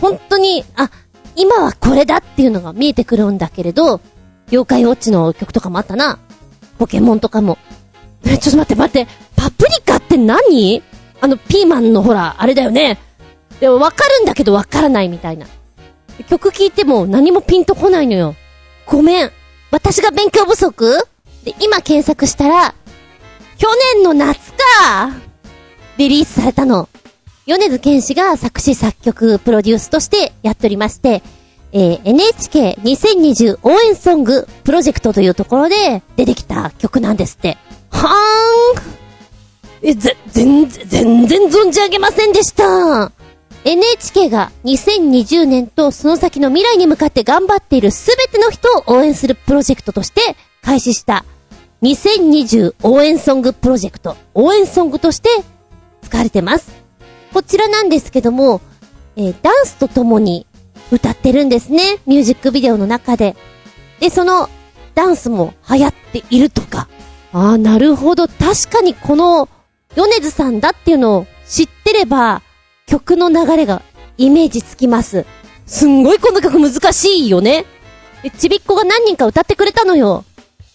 [0.00, 0.90] 本当に、あ、
[1.36, 4.00] 今はこれだっていうのが見えてくるんだけれど、
[4.50, 6.18] 妖怪ウォッチの曲とかもあったな。
[6.78, 7.58] ポケモンとかも。
[8.24, 10.82] え、ちょっと待って待って、パプリカって何？
[11.20, 12.98] あの、ピーマンのほら、あれだよね。
[13.60, 15.46] でもわかるんだけどわからないみたいな。
[16.30, 18.34] 曲聴いても何もピンとこないのよ。
[18.86, 19.30] ごめん。
[19.70, 21.06] 私が勉強不足？
[21.44, 22.74] で、今検索したら、
[23.58, 25.10] 去年の夏か
[25.98, 26.88] リリースされたの。
[27.46, 31.22] 米津玄師が作詞作曲プロデュースとしてやっておりまして、
[31.72, 37.58] えー、NHK2020 応援ソングプロジェクトというところで出てきた曲なんですって。
[37.90, 38.92] はーん。
[39.82, 43.10] え、ぜ、全然、全然存じ上げませんでした。
[43.64, 51.24] NHK が2020年とその先の未来に向かって頑張っているすべての人を応援するプロジェクトとして開始した
[51.82, 55.28] 2020応援ソングプロジェクト、応援ソングとして
[56.02, 56.81] 使われてます。
[57.32, 58.60] こちらなんですけども、
[59.16, 60.46] えーダンスとともに
[60.90, 61.98] 歌ってるんですね。
[62.06, 63.36] ミュージックビデオの中で。
[64.00, 64.48] で、その
[64.94, 66.88] ダンスも流行っているとか。
[67.32, 68.28] ああ、なるほど。
[68.28, 69.48] 確かにこの、
[69.96, 72.42] 米津さんだっていうのを知ってれば、
[72.86, 73.82] 曲の流れが
[74.18, 75.24] イメージつきます。
[75.66, 77.64] すんごいこの曲難しいよね。
[78.22, 80.24] でちびっこが何人か歌ってくれたのよ。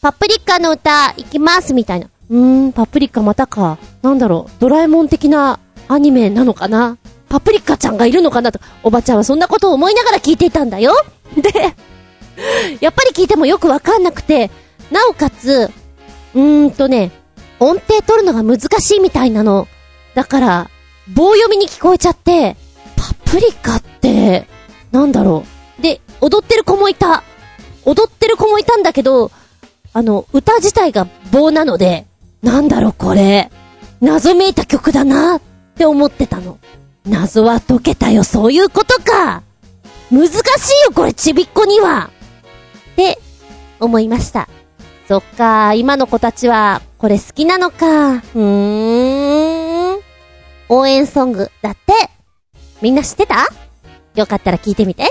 [0.01, 2.09] パプリカの歌、行きます、みたいな。
[2.29, 3.77] うーん、パプリカまたか。
[4.01, 6.97] なんだろう、ドラえもん的なアニメなのかな？
[7.29, 10.93] パプリカちゃんがいるのかなと、おばちゃんはそんなことを思いながら聞いていたんだよ。
[11.35, 11.75] で、
[12.79, 14.49] やっぱり聞いてもよくわかんなくて、
[14.91, 15.69] なおかつ、
[16.33, 17.11] うーんとね、
[17.59, 19.67] 音程取るのが難しいみたいなの。
[20.15, 20.69] だから、
[21.13, 22.55] 棒読みに聞こえちゃって、
[22.95, 24.47] パプリカって、
[24.91, 25.43] なんだろ
[25.79, 25.81] う。
[25.81, 27.23] で、踊ってる子もいた。
[27.85, 29.31] 踊ってる子もいたんだけど、
[29.93, 32.05] あの、歌自体が棒なので、
[32.43, 33.49] なんだろうこれ。
[33.99, 35.39] 謎めいた曲だな
[35.77, 36.57] って思ってたの。
[37.05, 39.43] 謎は解けたよ、そういうことか。
[40.11, 40.33] 難しい
[40.85, 42.09] よ、これ、ちびっこには。
[42.93, 43.19] って、
[43.79, 44.49] 思いました。
[45.07, 48.15] そっか、今の子たちは、これ好きなのか。
[48.15, 50.01] うーん。
[50.69, 51.93] 応援ソングだって。
[52.81, 53.47] みんな知ってた？
[54.15, 55.03] よかったら聞いてみて。
[55.03, 55.07] っ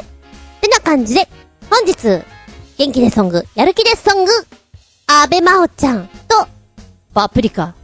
[0.60, 1.28] てな感じで、
[1.70, 2.24] 本日、
[2.76, 4.32] 元気でソング、やる気でソング、
[5.06, 6.48] 安倍真央ちゃんと、
[7.14, 7.74] パプリカの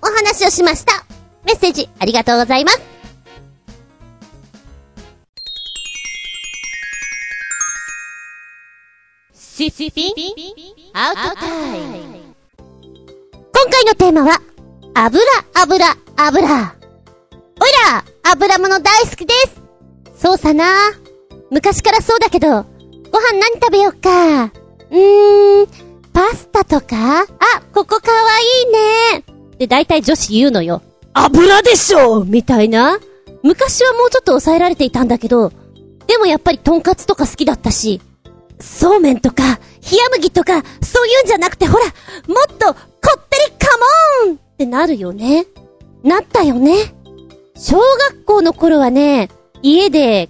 [0.00, 1.04] お話をしました。
[1.44, 2.80] メッセージありがとうございます。
[9.34, 10.14] シシピ
[10.94, 12.18] アウトタイム
[13.52, 14.40] 今回のテーマは、
[14.94, 15.22] 油、
[15.54, 16.74] 油、油。
[17.60, 19.60] おいら、油物大好きです。
[20.16, 20.92] そうさな。
[21.50, 24.44] 昔からそうだけど、ご飯何食べようか。
[24.44, 25.66] うーん、
[26.14, 27.22] パスタとか？
[27.22, 27.26] あ、
[27.74, 28.68] ここかわい
[29.12, 29.24] いね。
[29.58, 30.80] で、大体女子言うのよ。
[31.14, 32.98] 油でしょみたいな。
[33.42, 35.52] 昔はもうちょっと抑えられていたんだけど、
[36.06, 38.00] でもやっぱりトンカツとか好きだったし、
[38.60, 39.58] そうめんとか、冷
[40.16, 41.90] 麦とか、そういうんじゃなくてほら、も
[42.52, 42.80] っと、こ
[43.16, 45.46] ってりカモーンってなるよね。
[46.02, 46.94] なったよね。
[47.56, 49.30] 小学校の頃はね、
[49.62, 50.28] 家で、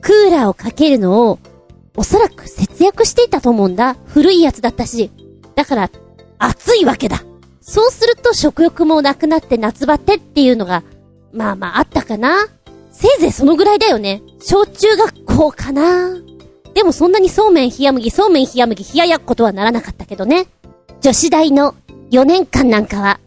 [0.00, 1.38] クーラーをかけるのを、
[1.96, 3.96] おそらく節約していたと思うんだ。
[4.06, 5.10] 古いやつだったし。
[5.54, 5.90] だから、
[6.38, 7.22] 暑いわけだ。
[7.68, 10.84] そうすると食欲もなくなって夏バテっていうのが、
[11.32, 12.46] まあまああったかな。
[12.92, 14.22] せいぜいそのぐらいだよね。
[14.40, 16.14] 小中学校かな。
[16.74, 20.46] でもそんなにそうめん冷麦、そうめん冷麦、冷ややっことはならなかったけどね。
[21.00, 21.74] 女子大の
[22.12, 23.18] 4年間なんかは、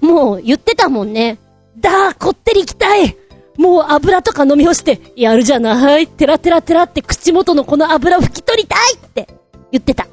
[0.00, 1.38] もう言ってたもんね。
[1.76, 3.16] だー、こってり行きたい
[3.56, 9.26] もう油とか飲み干して、やるじゃないテラテラテラって口元のこの油拭き取りたいって
[9.72, 10.06] 言ってた。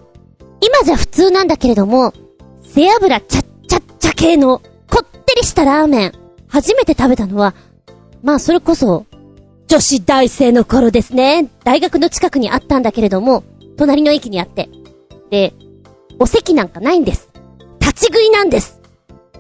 [0.60, 2.14] 今じゃ普通なんだけれども、
[2.64, 3.44] 背脂ちゃっ
[4.06, 6.12] ちゃっちゃ系の、こってりしたラーメン。
[6.48, 7.56] 初めて食べたのは、
[8.22, 9.08] まあそれこそ、
[9.68, 11.50] 女子大生の頃ですね。
[11.64, 13.44] 大学の近くにあったんだけれども、
[13.78, 14.70] 隣の駅にあって。
[15.32, 15.54] で、
[16.20, 17.30] お席なんかないんです。
[17.80, 18.80] 立ち食いなんです。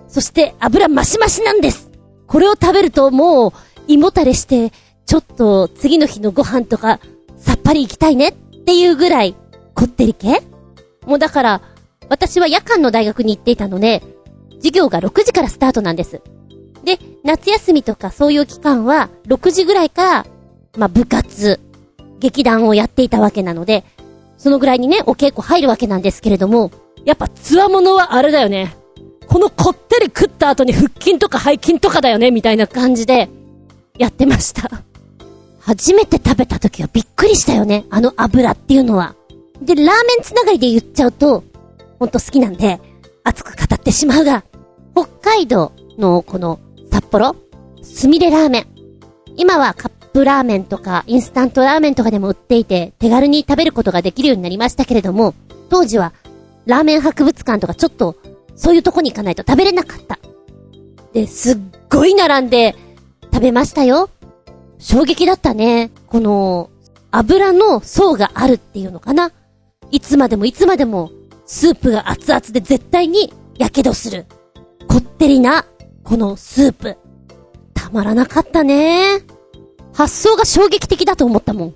[0.08, 1.92] そして油マシマシなんです。
[2.26, 3.52] これを食べるともう、
[3.88, 4.72] 胃もたれして、
[5.06, 7.00] ちょっと次の日のご飯とか、
[7.38, 8.34] さっぱり行きたいねっ
[8.66, 9.36] ていうぐらい、
[9.76, 10.42] こってり系
[11.06, 11.62] もうだから、
[12.10, 14.02] 私は夜間の大学に行っていたので、
[14.66, 16.22] 授業が6時からスタートなんです。
[16.84, 20.26] で、夏休みとかそういう期間は、6時ぐらいから、
[20.76, 21.60] まあ、部活、
[22.20, 23.84] 劇団をやっていたわけなので、
[24.40, 26.72] そのぐらいにね、お稽古入るわけなんですけれども、
[27.06, 28.76] やっぱ、つわものはあれだよね。
[29.28, 33.30] このこってり食った後に腹筋とか背筋とかだよね、みたいな感じで、
[34.00, 34.70] やってました。
[35.60, 39.16] 初めて食べた時はびっくりしたよね、あの油っていうのは。
[39.62, 41.44] で、ラーメンつながりで言っちゃうと、
[42.00, 42.80] ほんと好きなんで、
[43.24, 44.44] 熱く語ってしまうが、
[44.96, 47.36] 北海道のこの札幌、
[47.82, 48.68] すみれラーメン。
[49.36, 55.34] 今はカップラーメンとかインスタントラーメンとかでも売っていて、手軽に食べることができるようになりましたけれども、
[55.70, 56.14] 当時は
[56.66, 58.16] ラーメン博物館とかちょっと、
[58.56, 60.18] そういうとこに行かないと食べれなかった。
[61.12, 61.58] で、すっ
[61.90, 62.76] ごい並んで
[63.34, 64.10] 食べましたよ。
[64.80, 65.92] 衝撃だったね。
[66.08, 66.70] この、
[67.12, 69.34] 油の層があるっていうのかな。
[69.92, 71.12] いつまでもいつまでも、
[71.46, 74.26] スープが熱々で絶対に、火傷する。
[74.96, 75.66] こってりな、
[76.06, 76.98] このスープ。
[77.74, 79.20] たまらなかったね。
[79.92, 81.74] 発想が衝撃的だと思ったもん。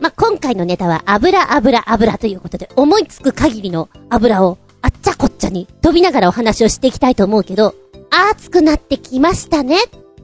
[0.00, 7.74] まあ、今回のネタは油油油ということで、思いつく限りの油をあっちゃこっちゃに飛びながらお話をしていきたいと思うけど、
[8.08, 9.76] 熱くなってきましたね。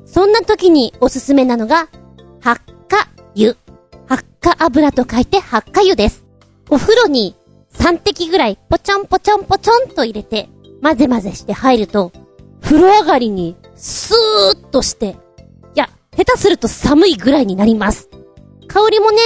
[0.07, 1.89] そんな時におすすめなのが、
[2.41, 3.57] 発火油。
[4.07, 6.25] 発火油と書いて発火油です。
[6.71, 7.35] お風呂に
[7.73, 10.49] 3滴ぐらいポチョンポチョンポチョンと入れて、
[10.85, 12.13] 混ぜ混ぜして入ると、
[12.61, 15.17] 風呂上がりにスーッとして、
[15.75, 18.11] いや、下手すると寒いぐらいになります。
[18.69, 19.19] 香りもね、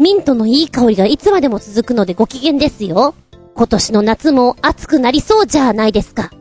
[0.00, 3.14] ミントのいい香りがいつまでも続くのでご機嫌ですよ。
[3.54, 6.32] 今年の夏も暑くなりそうじゃないですか。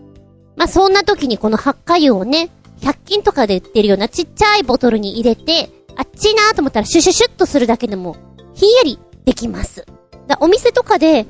[0.56, 2.50] まあ、そんな時にこの発火油をね、
[2.82, 8.16] 100均とかで売ってるようなちっちゃいボトルに入れて、あっちいなーと思ったらシュシュシュッとするだけでも、
[8.56, 9.86] ひんやりできます。
[10.26, 11.28] だお店とかで、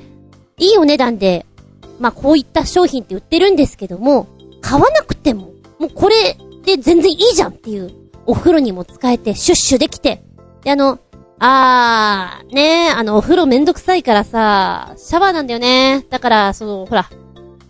[0.58, 1.44] いいお値段で、
[1.98, 4.26] まあ、こういった商品って売ってるんですけども、
[4.60, 7.92] 買わなくても、もうこれで全然いいじゃんっていう、
[8.26, 10.22] お風呂にも使えて、シュッシュできて、
[10.64, 10.98] で、あの、
[11.38, 16.04] あー、ねあの、お風呂めんどくさいからさ、シャワーなんだよね。
[16.10, 17.08] だから、その、ほら、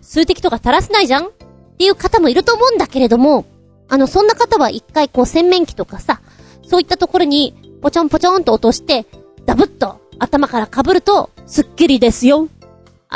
[0.01, 1.31] 数滴とか垂らせないじゃんっ
[1.79, 3.45] ていう方もいると思うんだけれども、
[3.89, 6.21] あの、そんな方は一回こう洗面器とかさ、
[6.67, 9.05] そういったところに、ポチョンポチョンと落として、
[9.45, 12.49] ダブッと頭から被ると、スッキリですよ。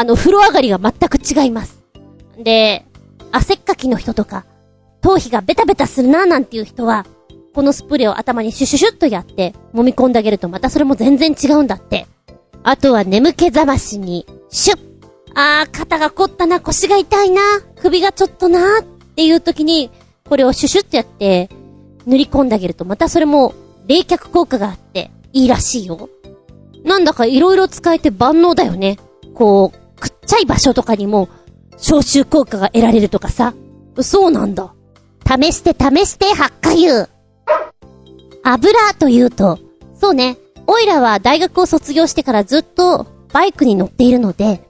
[0.00, 1.84] あの、風呂上がりが全く違います。
[2.42, 2.86] で、
[3.32, 4.46] 汗っかきの人とか、
[5.02, 7.04] 頭皮がベタベタするなーなんていう人は、
[7.54, 12.06] このスプレーを頭にシュシュシュッとやって、揉み込んであげるとまたそれも全然違うんだって。
[12.62, 14.80] あとは眠気覚ましに、シュッ
[15.34, 17.42] あー、肩が凝ったな、腰が痛いな、
[17.82, 18.82] 首がちょっとな、っ
[19.16, 19.90] ていう時に、
[20.26, 21.50] これをシュシュッとやって、
[22.06, 23.52] 塗り込んであげるとまたそれも
[23.86, 26.08] 冷却効果があって、いいらしいよ。
[26.84, 28.96] なんだか色々使えて万能だよね。
[29.34, 29.79] こう、
[30.30, 31.28] ちゃい場所とかにも、
[31.76, 33.52] 消臭効果が得られるとかさ。
[34.00, 34.72] そうなんだ。
[35.26, 37.08] 試して試して、発火油。
[38.44, 39.58] 油というと、
[40.00, 44.62] そうね、オイラは大学を卒業してからずっとバイクに乗っているので、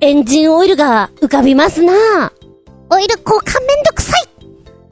[0.00, 1.92] エンジンオイルが浮かびますな
[2.90, 4.28] オイル交換めんどくさい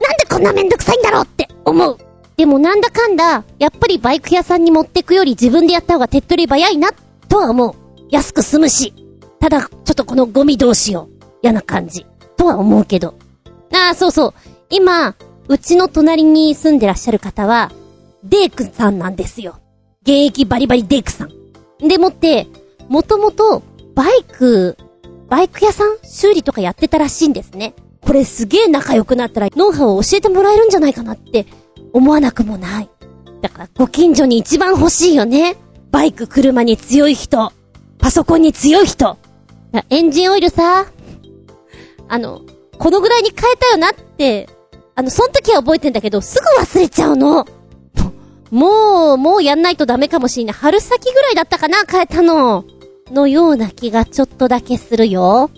[0.01, 1.97] なんでこんなめんどくさいんだろうって思う。
[2.35, 6.89] でもなんだかんだ、やっぱりバイク屋さんに持ってくより自分でやった方が手っ取り早いな、
[7.29, 7.73] とは思う。
[8.09, 8.93] 安く済むし。
[9.39, 11.25] ただ、ちょっとこのゴミどうしよう。
[11.41, 12.05] 嫌な感じ。
[12.35, 13.15] とは思うけど。
[13.73, 14.33] ああ、そうそう。
[14.69, 15.15] 今、
[15.47, 17.71] うちの隣に住んでらっしゃる方は、
[18.23, 19.59] デークさんなんですよ。
[20.01, 21.87] 現役バリバリデークさん。
[21.87, 22.47] でもって、
[22.89, 23.61] もともと、
[23.95, 24.77] バイク、
[25.29, 27.73] バイク屋さん修理とかやってたらしいんですね。
[28.01, 31.45] これすげえ仲良くなったら、ノウハウを教えてもらえるんじゃないかなって
[31.93, 32.89] 思わなくもない。
[33.41, 35.57] だからご近所に一番欲しいよね。
[35.91, 37.51] バイク、車に強い人。
[37.97, 39.17] パソコンに強い人。
[39.89, 40.87] エンジンオイルさ、
[42.07, 42.41] あの、
[42.79, 44.49] このぐらいに変えたよなって、
[44.95, 47.45] あの、その時は覚えてんだけど、すぐ忘れちゃうの。
[48.49, 50.55] もう、もうやんないとダメかもしんない。
[50.55, 52.65] 春先ぐらいだったかな変えたの。
[53.11, 55.49] のような気がちょっとだけするよ。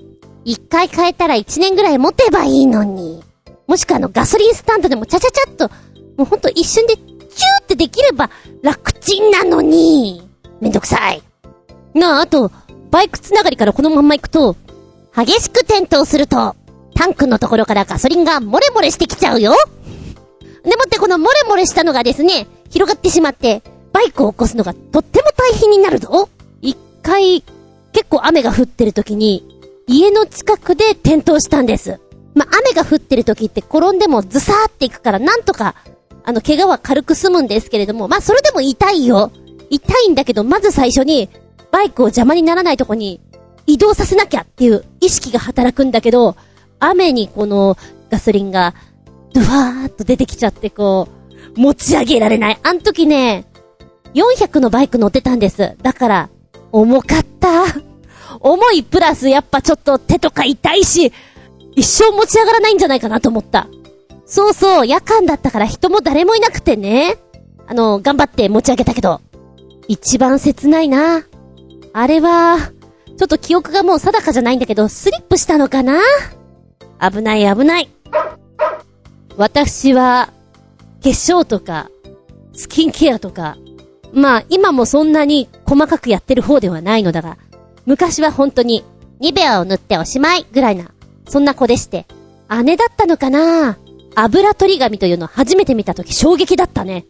[0.45, 3.23] 一回変えたら一年ぐらい持てばいいのに。
[3.67, 5.69] もしくはあのガソリンスタンドでもちゃちゃちゃっと
[6.17, 8.29] もうほんと一瞬でチューってできれば
[8.63, 10.27] 楽ちんなのに。
[10.59, 11.21] めんどくさい。
[11.93, 12.51] なあ、あと、
[12.91, 14.55] バイクつながりからこのまんま行くと、
[15.15, 16.55] 激しく転倒すると、
[16.95, 19.53] タンクのところからガソリンが漏れ漏れしてきちゃうよ。
[20.63, 23.63] でもってこの漏れ漏れしたのがですね、広がってしまって、
[23.93, 26.29] バイクを起こすのがとっても大変になるぞ。
[26.61, 27.43] 一回、
[27.93, 29.45] 結構雨が降ってる時に、
[29.87, 31.99] 家の近くで転倒したんです。
[32.35, 35.75] まあ、雨が降ってる時って転んでもズサーっていくからなんとか
[36.29, 39.31] あの、怪我は軽く済むんですけれども、まあ、それでも痛いよ。
[39.71, 41.27] 痛いんだけど、まず最初に、
[41.71, 43.21] バイクを邪魔にならないとこに、
[43.67, 46.35] 移動させなきゃっていう意識が働くんだけど、
[46.79, 47.77] 雨にこの、
[48.09, 48.73] ガソリンが、
[49.33, 51.07] ドワーっと出てきちゃって、こ
[51.55, 52.59] う、持ち上げられない。
[52.63, 53.45] あの時ね、
[54.13, 55.75] 400のバイク乗ってたんです。
[55.81, 56.29] だから、
[56.71, 57.63] 重かった。
[58.39, 61.11] 重いプラスやっぱちょっと手とか痛いし、
[61.75, 63.67] 一生持ち上がらないんじゃないかなと思った。
[64.25, 67.17] そうそう、夜間だったから人も誰もいなくてね。
[67.67, 69.21] あの、頑張って持ち上げたけど。
[69.87, 71.23] 一番切ないな。
[71.93, 72.57] あれは、
[73.17, 75.99] ちょっと記憶がもう定かじゃないんだけど、スリップしたのかな？
[77.01, 77.89] 危ない危ない。
[79.37, 80.31] 私は、
[81.03, 81.89] 化粧とか、
[82.53, 83.57] スキンケアとか、
[84.13, 87.37] まあ今もそんなに細かくやってる方ではないのだが、
[87.85, 88.83] 昔は本当に、
[89.19, 90.91] ニベアを塗っておしまいぐらいな、
[91.27, 92.05] そんな子でして、
[92.63, 93.77] 姉だったのかな？
[94.15, 97.05] 油取り紙というのを初めて見たとき衝撃だったね。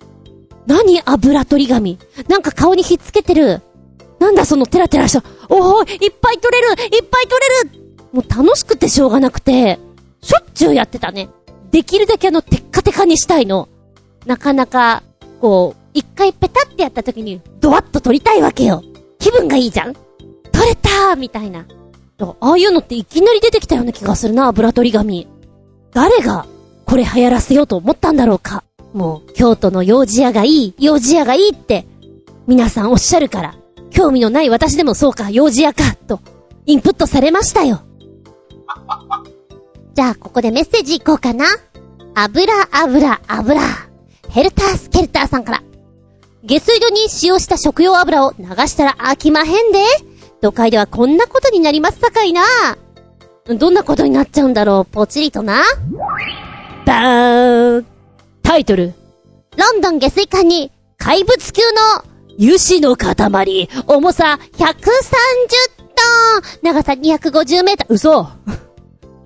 [0.68, 3.62] 何油取り紙なんか顔にひっつけてる。
[4.20, 5.24] なんだそのテラテラした。
[5.50, 9.80] おーいっぱい取れるいっぱい取れるもう楽しくてしょうがなくて、
[10.22, 11.30] しょっちゅうやってたね。
[11.72, 13.70] できるだけあの、テッカテカにしたいの。
[14.26, 15.04] なかなか、
[15.40, 18.84] こう、一回ペタってやった時に、ドワッと取りたいわけよ。
[19.20, 20.04] 気分がいいじゃん取
[20.68, 21.66] れたーみたいな。
[22.20, 25.28] ああいうのっていきなり出てきたような気がするな、油取り紙。
[25.94, 26.46] 誰が
[26.86, 28.64] これ流行らせようと思ったんだろうか。
[28.94, 31.86] もう、京都の幼児屋がいい、幼児屋がいいって、
[32.48, 33.56] 皆さんおっしゃるから、
[33.92, 36.20] 興味のない私でもそうか、幼児屋か、と、
[36.66, 37.82] インプットされましたよ。
[39.94, 41.46] じゃあ、ここでメッセージいこうかな。
[42.16, 43.62] 油、油、油。
[44.30, 45.64] ヘルタースケルターさんから。
[46.44, 49.80] 下水道に使用した食用油を流したら飽きまへんで。
[50.42, 52.44] 都会ではこんなことになりますさかいな。
[53.46, 55.64] どんなことになっちゃうんだろう、ぽちりとな。
[56.86, 57.86] バーン
[58.44, 58.94] タイトル。
[59.58, 62.09] ロンドン下水管に怪物級の
[62.40, 64.64] 油脂の塊、重さ130ト
[66.40, 67.88] ン、長さ250メーター。
[67.90, 68.30] 嘘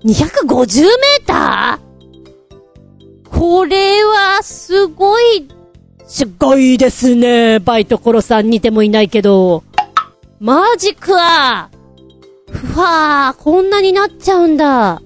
[0.04, 3.30] ?250 メーター？
[3.30, 5.48] これは、すごい、
[6.08, 7.60] すごいですね。
[7.60, 9.64] バイトコロさん似てもいないけど。
[10.40, 11.70] マジか。
[12.50, 15.04] ふわー、こんなになっちゃうんだ。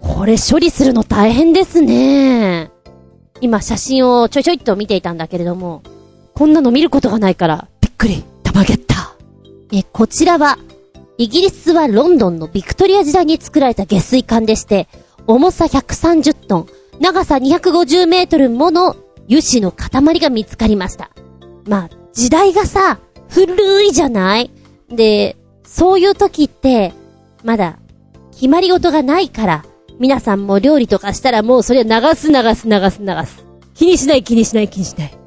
[0.00, 2.70] これ処理するの大変ですね。
[3.42, 5.82] 今写真をちょいちょいっと見ていたんだけれども、
[6.38, 9.16] こんなの見ることがないから、びっくり、たまげった。
[9.72, 10.56] え、こちらは、
[11.16, 14.86] イギリスはロンドンのビクトリア時代に作られた下水管でして、
[15.26, 16.66] 重さ130トン、
[17.00, 18.90] 長さ250メートルもの
[19.28, 21.10] 油脂の塊が見つかりました。
[21.66, 24.52] まあ、時代がさ、古いじゃない？
[24.90, 26.92] で、そういう時って、
[27.42, 27.80] まだ、
[28.30, 29.64] 決まり事がないから、
[29.98, 33.44] 皆さんも料理とかしたらもうそれは流す流す流す流す。
[33.74, 35.18] 気にしない気にしない気にしない。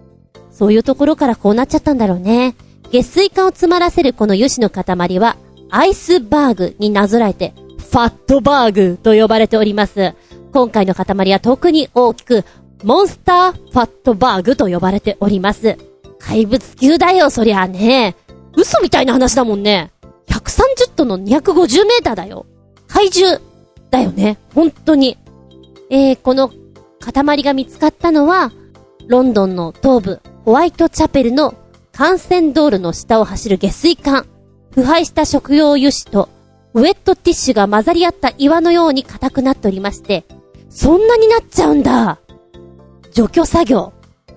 [0.61, 2.55] そういうところからこうなっちゃったんだろうね。
[2.91, 5.35] 下水管を詰まらせるこの油脂の塊は、
[5.71, 10.13] アイスバーグになぞらえて、ファットバーグと呼ばれております。
[10.53, 12.45] 今回の塊は特に大きく、
[12.83, 15.79] モンスターファットバーグと呼ばれております。
[16.19, 18.15] 怪物級だよ、そりゃあね。
[18.55, 19.91] 嘘みたいな話だもんね。
[20.27, 22.45] 130トンの250メーターだよ。
[22.87, 23.41] 怪獣
[23.89, 24.37] だよね。
[24.53, 25.17] 本当に。
[25.89, 26.51] えー、この
[26.99, 28.51] 塊が見つかったのは、
[29.07, 31.55] ロンドンの東部、ホワイトチャペルの
[31.97, 34.25] 幹線道路の下を走る下水管。
[34.71, 36.29] 腐敗した食用油脂と、
[36.73, 40.23] ウェットティッシュが混ざり合った岩のように硬くなっておりまして、
[40.69, 42.19] そんなになっちゃうんだ。
[43.11, 43.91] 除去作業、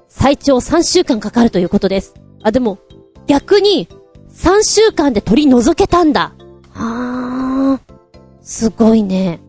[0.09, 2.15] 最長3週間かかるということです。
[2.43, 2.79] あ、でも、
[3.27, 3.89] 逆に、
[4.33, 6.35] 3週間で取り除けたんだ。
[6.73, 7.95] はー。
[8.43, 9.41] すごいね。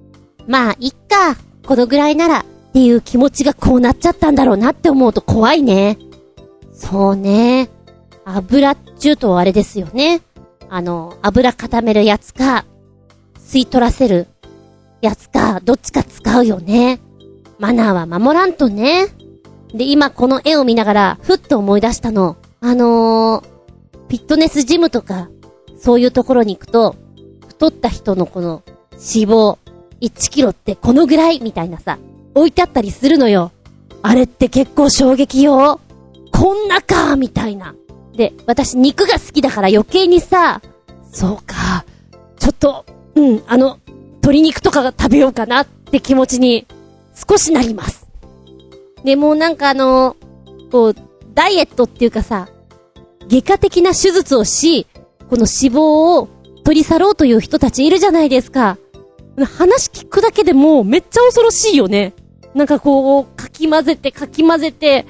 [0.47, 1.35] まあ、いっか。
[1.65, 2.45] このぐらいなら、
[2.75, 5.97] っていう気持ちがこうなっちゃったんだろうなって思うと怖いね。
[6.73, 7.69] そうね。
[8.25, 10.19] 油っちゅうとあれですよね。
[10.67, 12.65] あの、油固めるやつか、
[13.39, 14.27] 吸い取らせる
[14.99, 16.99] やつか、どっちか使うよね。
[17.59, 19.07] マナーは守らんとね。
[19.73, 22.35] で、今この絵を見ながら、ふっと思い出したの。
[22.59, 23.43] あのー、
[24.09, 25.29] フィットネスジムとか、
[25.77, 26.97] そういうところに行くと、
[27.47, 29.57] 太った人のこの脂肪、
[30.01, 31.99] 1キロってこのぐらいみたいなさ、
[32.35, 33.51] 置いてあったりするのよ。
[34.03, 35.79] あれって結構衝撃よ。
[36.31, 37.73] こんなかみたいな。
[38.15, 40.61] で、私肉が好きだから余計にさ、
[41.11, 41.85] そうか、
[42.37, 43.79] ちょっと、うん、あの、
[44.15, 46.67] 鶏肉とかが食べようかなって気持ちに
[47.29, 48.05] 少しなります。
[49.03, 50.15] で、もうなんかあの、
[50.71, 50.95] こう、
[51.33, 52.49] ダイエットっていうかさ、
[53.29, 54.87] 外科的な手術をし、
[55.29, 56.27] この脂肪を
[56.63, 58.77] 取り去ろうという人たちいるじゃないですか。
[59.37, 62.13] 話聞くだけでもめっちゃ恐ろしいよね。
[62.55, 65.05] なんかこう、かき混ぜて、かき混ぜて、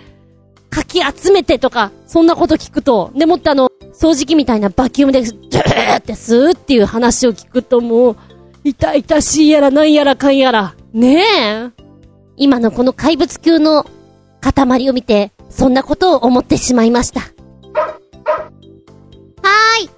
[0.71, 8.17] かき集めてとか、そんなこと聞くと、でもってあの、掃除機みたいなバキュームで、ドゥーって吸うっていう話を聞くともう、
[8.63, 10.73] 痛々しいやらなんやらかんやら。
[10.91, 11.69] ねえ。
[12.35, 13.85] 今のこの怪物級の
[14.41, 17.19] 塊を見て、そんなことを思ってしまいました。
[17.19, 19.89] はーい。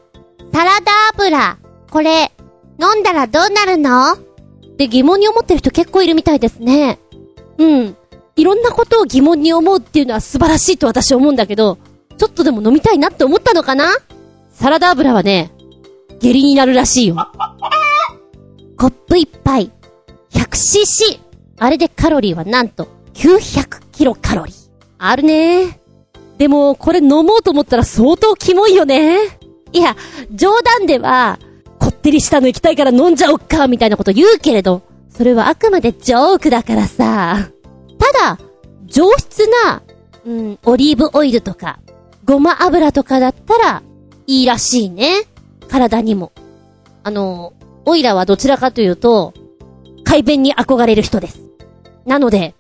[0.54, 1.58] サラダ油。
[1.90, 2.32] これ、
[2.80, 4.14] 飲んだらどうなるの？
[4.14, 4.18] っ
[4.78, 7.00] て疑問に思ってる人結構いるみたいですね。
[7.58, 7.98] うん。
[8.36, 11.78] いろんなことを疑問に思うっていうのは素晴らしいと私は思うんだけど、
[12.18, 13.92] ちょっとでも飲みたいなって思ったのかな？
[14.52, 15.52] サラダ油はね、
[16.20, 17.16] 下痢になるらしいよ。
[18.78, 19.72] コップ一杯、
[20.32, 21.20] 100cc。
[21.60, 24.56] あれでカロリーはなんと、900キロカロリー。
[25.00, 25.80] あるね
[26.38, 29.18] でも、これ飲もうと思ったら相当キモいよね。
[29.72, 29.96] いや、
[30.32, 31.40] 冗談では、
[31.80, 34.84] こってりしたの行きたいから飲んじゃおっか、みたいなこと言うけれど、
[35.18, 37.50] それはあくまでジョークだからさ。
[37.98, 38.40] ただ、
[38.86, 39.82] 上質な、
[40.26, 41.80] うん、オリーブオイルとか、
[42.24, 43.82] ごま油とかだったら、
[44.28, 45.24] いいらしいね。
[45.68, 46.34] 体にも。
[47.04, 47.54] あの、
[47.86, 49.34] オイラはどちらかというと、
[50.04, 51.42] 改便に憧れる人です。
[52.06, 52.54] なので、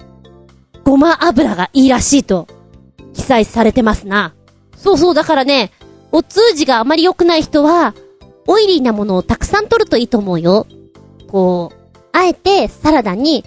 [0.84, 2.48] ごま油がいいらしいと、
[3.14, 4.34] 記載されてますな。
[4.76, 5.72] そうそう、だからね、
[6.12, 7.94] お通じがあまり良くない人は、
[8.48, 10.66] オイリーなものをたくさん取るといいと思うよ。
[11.28, 11.77] こう、
[12.18, 13.46] あえてサラダに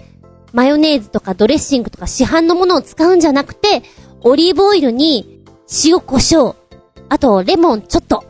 [0.53, 3.83] マヨネーズとかドレッシングとか市販のものを使うんじゃなくて、
[4.21, 5.43] オリーブオイルに
[5.83, 6.55] 塩胡椒、
[7.09, 8.23] あとレモンちょっと。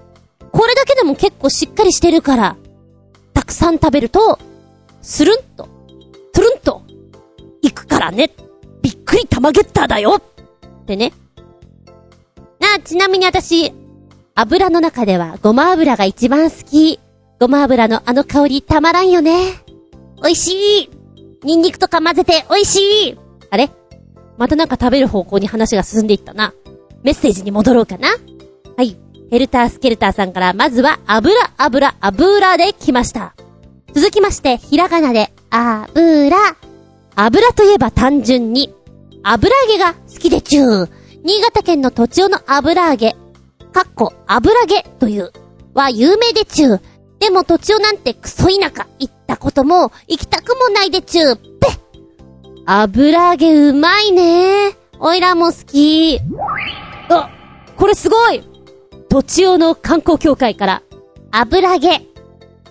[0.52, 2.58] これだけでも結構しっかりしてるから、
[3.34, 4.40] たくさん食べると、
[5.04, 5.68] スルンと、
[6.34, 6.82] トゥルンと、
[7.62, 8.32] いくからね。
[8.82, 11.14] びっくり玉ゲッターだよってね。
[12.60, 13.74] なあ、ちなみに私、
[14.34, 17.00] 油の中ではごま油が一番好き。
[17.40, 19.61] ごま油のあの香りたまらんよね。
[20.22, 20.90] 美味しい
[21.44, 23.18] ニンニクとか混ぜて美味しい
[23.50, 23.70] あれ？
[24.38, 26.54] またなんか食べる方向に話が進んでいったな。
[27.04, 28.10] メッセージに戻ろうかな。
[28.78, 28.98] はい。
[29.30, 33.34] ヘルタースケルターさんからまずは油、油、油で来ました。
[33.94, 36.38] 続きまして、ひらがなで、油。
[37.16, 38.74] 油といえば単純に、
[39.24, 40.90] 油揚げが好きでちゅー。
[41.24, 43.16] 新潟県の土地の油揚げ、
[43.72, 45.32] かっこ油揚げという、
[45.74, 46.80] は有名でちゅー。
[47.22, 51.36] でも土地なんてクソ田舎行ったことも行きたくもないでちゅー。
[51.36, 51.68] ぺ
[52.66, 56.20] 油揚げうまいねおいらも好き。
[57.10, 57.30] あ、
[57.78, 58.44] これすごい
[59.08, 60.82] 土地尾の観光協会から、
[61.32, 62.02] 油揚げ。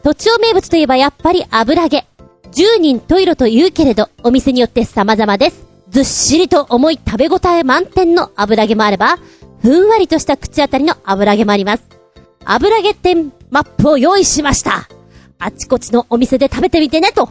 [0.03, 2.07] 土地尾名物といえばやっぱり油揚げ。
[2.51, 5.65] 十人十色と言うけれど、お店によって様々です。
[5.91, 9.17] ずっしりと重い食べ応え満点の油揚げもあれば、
[9.63, 11.85] ふんわりとした口当たりの油揚げもあります。
[12.45, 14.89] 油揚げ店マップを用意しました。
[15.39, 17.31] あちこちのお店で食べてみてねと。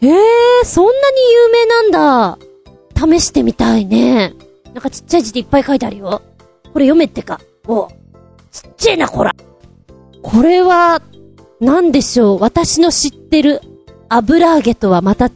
[0.00, 0.96] へえ、そんなに
[1.32, 2.38] 有名なんだ。
[2.94, 4.34] 試してみたいね。
[4.72, 6.22] なんかちっちゃい字でいっぱい書いてあるよ。
[6.72, 7.40] これ読めってか。
[7.66, 7.88] お
[8.52, 9.34] ちっちゃいな、こら。
[10.22, 11.00] これは、
[11.60, 12.40] なんでしょう？
[12.40, 13.62] 私の知ってる
[14.10, 15.32] 油揚げとはまた違う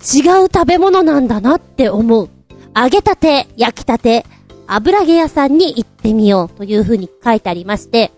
[0.53, 2.29] 食べ物なんだなって思う。
[2.77, 4.27] 揚げたて、焼きたて、
[4.67, 8.13] 油揚げ屋さんに行ってみようという風に書いてありまして、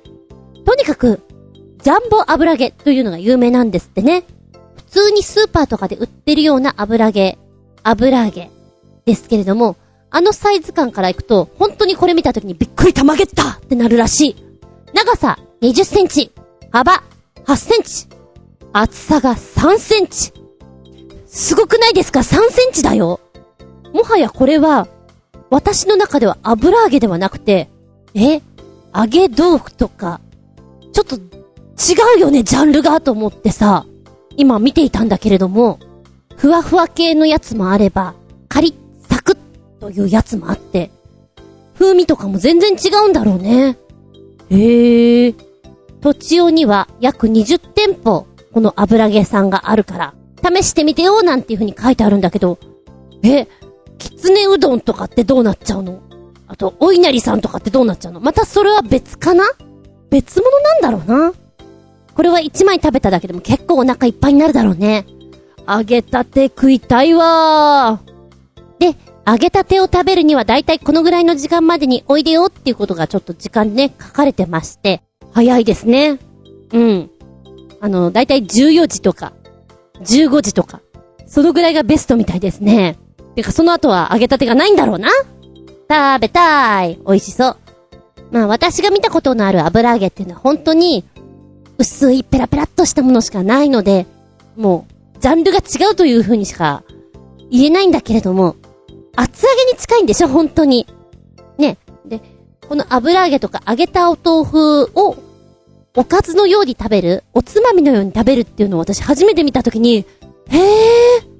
[0.64, 1.20] とにかく、
[1.82, 4.24] ジャンボ油揚げというのが有名なんですってね。
[4.76, 7.38] 普通にスーパーとかで売ってるような油揚げ、
[7.82, 8.50] 油揚げ
[9.04, 9.76] ですけれども、
[10.10, 14.36] あのサイズ感からいくと、本当にこれ見た時にびっくりたまげったってなるらしい。
[14.94, 16.30] 長さ20センチ、
[16.70, 17.02] 幅
[17.46, 18.06] 8センチ、
[18.72, 20.32] 厚さが3センチ。
[21.26, 23.18] すごくないですか ?3 センチだよ。
[23.92, 24.86] もはやこれは、
[25.50, 27.68] 私の中では油揚げではなくて、
[28.14, 28.40] え？
[28.94, 30.20] 揚げ豆腐とか、
[30.92, 31.18] ちょっと
[31.78, 33.86] 違うよね、ジャンルがと思ってさ、
[34.36, 35.78] 今見ていたんだけれども、
[36.36, 38.14] ふわふわ系のやつもあれば、
[38.48, 38.74] カリッ、
[39.08, 39.36] サクッ
[39.80, 40.90] というやつもあって、
[41.78, 43.76] 風味とかも全然違うんだろうね。
[44.50, 45.34] へえ。
[46.00, 52.58] 土地尾には約20店舗、この油揚げさんがあるから、試してみてよなんていう風に書いてあるんだけど、
[53.22, 53.46] え、
[53.98, 56.00] きつねうどんとかってどうなっちゃうの？
[56.48, 58.20] あと、お稲荷さんとかってどうなっちゃうの？
[58.20, 59.44] またそれは別かな？
[60.10, 61.32] 別物なんだろうな。
[62.14, 65.06] これは1枚食べただけでも結構お腹いっぱいになるだろうね。
[65.68, 68.12] 揚げたて食いたいわー
[68.78, 68.96] で、
[69.26, 75.02] 揚げたてを食べるにはだいたいこのぐらいの時間までにおいでよっていうことがちょっと時間ね、書かれてまして、
[75.32, 76.18] 早いですね。
[76.72, 77.10] うん。
[77.80, 79.32] あの、だいたい14時とか、
[80.00, 80.80] 15時とか、
[81.26, 82.98] そのぐらいがベストみたいですね。
[83.36, 85.08] てかその後は揚げたてがないんだろうな。
[85.88, 86.98] 食べたーい。
[87.06, 87.56] 美味しそう。
[88.30, 91.04] まあ私が見たことのある油揚げっていうのは本当に、
[91.78, 94.06] 薄いペラペラっとしたものしかないので、
[94.56, 96.82] もう、ジャンルが違うという風にしか
[97.50, 98.56] 言えないんだけれども、
[99.14, 100.86] 厚揚げに近いんでしょ本当に。
[101.58, 101.78] ね。
[102.06, 102.20] で、
[102.68, 105.16] この油揚げとか揚げたお豆腐を、
[105.94, 110.06] おかずのように食べる、おつまみのように食べるっていうのを私初めて見たときに、
[110.48, 111.32] へー、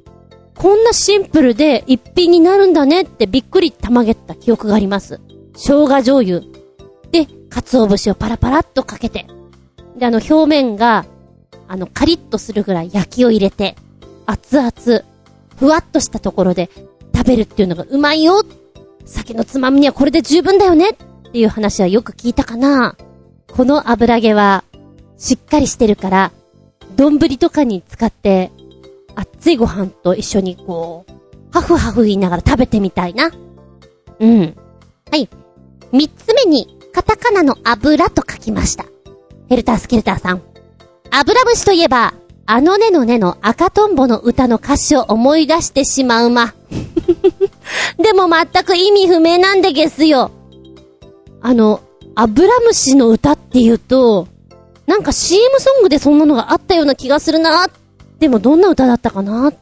[0.54, 5.20] こんなシンプルで一品になるんだねってびっくりたまげた記憶があります。
[5.54, 6.40] 生姜醤油。
[7.10, 9.26] で、鰹節をパラパラっとかけて。
[9.96, 11.04] で、あの表面が、
[11.68, 13.76] あのカリッとするぐらい焼きを入れて、
[14.26, 15.02] 熱々、
[15.56, 16.70] ふわっとしたところで
[17.14, 18.42] 食べるっていうのがうまいよ。
[19.04, 20.94] 酒のつまみにはこれで十分だよねっ
[21.32, 22.96] ていう話はよく聞いたかな。
[23.52, 24.64] この油揚げは、
[25.18, 26.32] しっかりしてるから、
[26.96, 28.50] 丼とかに使って
[29.14, 31.12] 熱いご飯と一緒にこう、
[31.52, 33.30] ハフハフ言いながら食べてみたいな。
[34.20, 34.56] うん。
[35.10, 35.28] はい。
[35.92, 38.86] 三つ目に、カタカナの油と書きました。
[39.52, 40.40] ヘルタースケルターさん。
[41.10, 42.14] 油節といえば、
[42.46, 46.54] あのねのねの赤とんぼの歌の歌詞を思い出してしまうま。
[48.00, 50.30] でも全く意味不明なんでゲスよ。
[51.42, 51.80] あの、
[52.14, 54.26] 油虫の歌って言うと、
[54.86, 57.68] なんか CM ソングでそんなのがあったような気がするな
[58.20, 59.52] でもどんな歌だったかな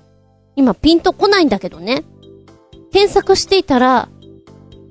[0.55, 2.05] 今ピンとこないんだけどね。
[2.93, 4.09] 検索していたら、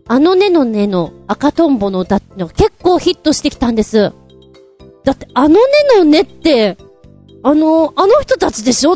[0.10, 4.12] あのねのねの赤とんぼの歌ってのが結構ヒットしてきたんです。
[5.10, 5.60] だってあのね
[5.98, 6.78] のねって、
[7.42, 8.96] あの、あの人たちでしょ？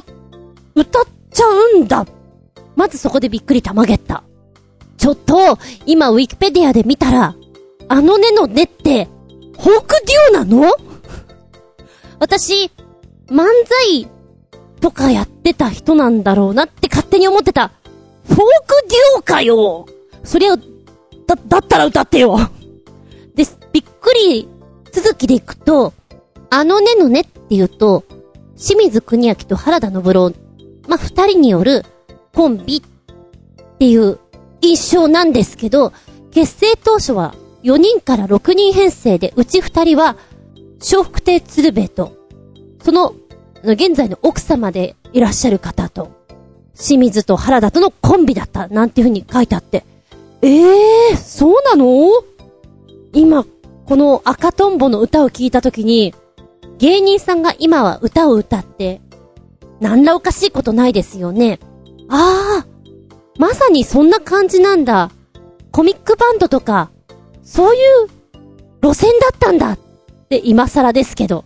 [0.75, 1.45] 歌っちゃ
[1.75, 2.05] うんだ。
[2.75, 4.23] まずそこでびっくりたまげった。
[4.97, 5.57] ちょっと、
[5.87, 7.35] 今ウィキペディアで見たら、
[7.87, 9.05] あのねのねって、
[9.59, 9.95] フォーク
[10.31, 10.71] デュオなの？
[12.19, 12.69] 私、
[13.27, 13.47] 漫
[13.87, 14.07] 才
[14.81, 17.71] とかやってた人なんだろうなって勝手に思ってた。
[18.27, 18.43] フォーク
[18.87, 19.87] デュオかよ
[20.23, 20.63] そりゃ、だ、
[21.47, 22.37] だったら歌ってよ
[23.33, 24.47] で、びっくり
[24.91, 25.91] 続きでいくと、
[26.55, 28.03] あのねのねって言うと、
[28.55, 30.31] 清水国明と原田信郎、
[30.87, 31.83] まあ、二人による
[32.31, 34.19] コンビっていう
[34.61, 35.93] 印象なんですけど、
[36.29, 37.33] 結成当初は
[37.63, 40.15] 4人から6人編成で、うち2人は、
[40.79, 42.15] 笑福亭鶴瓶と、
[42.83, 43.15] その
[43.63, 46.11] 現在の奥様でいらっしゃる方と、
[46.75, 49.85] 清水と原田とのコンビだった、なんていう風に書いてあって、
[50.43, 52.11] ええー、そうなの？
[53.11, 53.43] 今、
[53.87, 56.13] この赤とんぼの歌を聞いたときに、
[56.83, 58.99] 芸人さんが今は歌を歌って、
[59.79, 61.61] なんらおかしいことないですよね。
[62.09, 62.67] ああ、
[63.39, 65.09] まさにそんな感じなんだ。
[65.71, 66.91] コミックバンドとか、
[67.41, 68.09] そういう
[68.81, 69.79] 路線だったんだっ
[70.27, 71.45] て今更ですけど。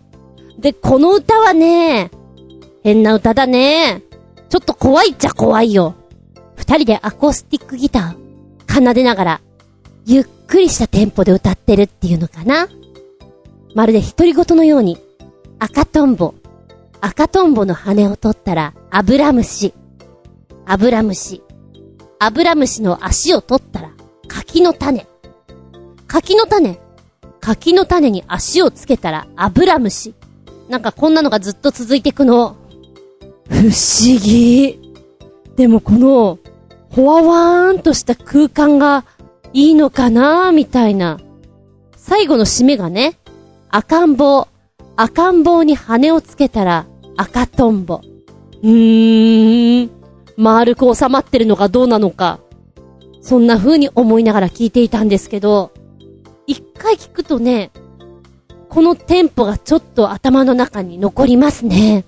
[0.58, 2.10] で、この歌はね、
[2.82, 4.02] 変な歌だね。
[4.48, 5.94] ちょっと怖いっちゃ怖いよ。
[6.56, 9.40] 二人でアコースティックギター、奏でながら、
[10.04, 12.66] ゆっくりしたテンポで歌ってるっていうのかな。
[13.76, 14.98] まるで独り言のように、
[15.60, 16.34] 赤とんぼ、
[17.00, 19.74] 赤とんぼの羽を取ったら、アブラムシ、
[20.64, 21.42] アブラムシ、
[22.20, 23.90] アブラムシの足を取ったら、
[24.28, 25.06] 柿の種、
[26.06, 26.78] 柿の種、
[27.40, 30.14] 柿の種に足をつけたら、アブラムシ。
[30.68, 32.56] なんかこんなのがずっと続いていくの。
[33.48, 34.78] 不思議。
[35.56, 36.38] でもこの、
[36.90, 39.04] ほわわーんとした空間が
[39.52, 41.18] いいのかなーみたいな。
[41.96, 43.18] 最後の締めがね、
[43.70, 44.46] 赤ん坊、
[45.00, 46.86] 赤ん坊に羽をつけたら
[47.16, 48.00] 赤とんぼ。
[48.64, 49.90] うーん、
[50.36, 52.40] 丸く収まってるのかどうなのか。
[53.22, 55.70] そんな風に思いながら聞いていたんですけど、
[56.48, 57.70] 一回聞くとね、
[58.68, 62.04] このテンポがちょっと頭の中に残りますね。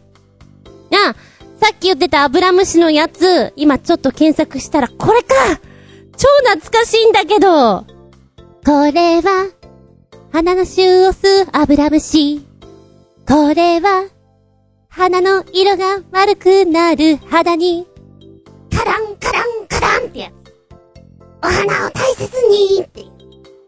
[0.92, 1.14] あ、
[1.64, 5.34] さっき言ってたアブラムシのやつ、今ちょっと検索したら、これか
[6.16, 7.86] 超懐かしいんだけど
[8.66, 9.48] これは、
[10.32, 12.49] 花の種を吸うアブラムシ。
[13.30, 14.08] これは、
[14.88, 17.86] 花の色が悪くなる肌に、
[18.76, 20.32] カランカランカランってやつ。
[21.40, 23.04] お花を大切にって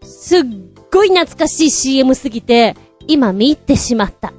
[0.04, 0.42] すっ
[0.90, 2.74] ごい懐かしい CM すぎて、
[3.06, 4.32] 今見入ってしまった。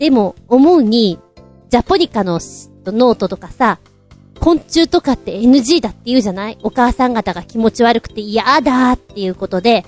[0.00, 1.20] でも、思うに、
[1.68, 2.40] ジャポニカの
[2.86, 3.78] ノートとかさ、
[4.40, 6.58] 昆虫とかって NG だって言うじゃない？
[6.64, 9.84] お母さん方が気持ち悪くて嫌だっていうことで、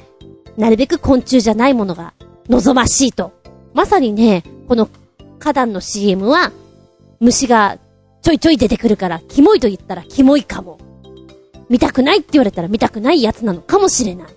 [0.56, 2.14] なるべく昆虫じゃないものが
[2.48, 3.32] 望ましいと。
[3.76, 4.88] まさにね、この
[5.38, 6.50] 花壇の CM は、
[7.20, 7.76] 虫が
[8.22, 10.78] ちょいちょい出てくるから、キモいと言ったらキモいかも。
[11.68, 14.28] 見たくないって言われたら見たくないやつなのかもしれない。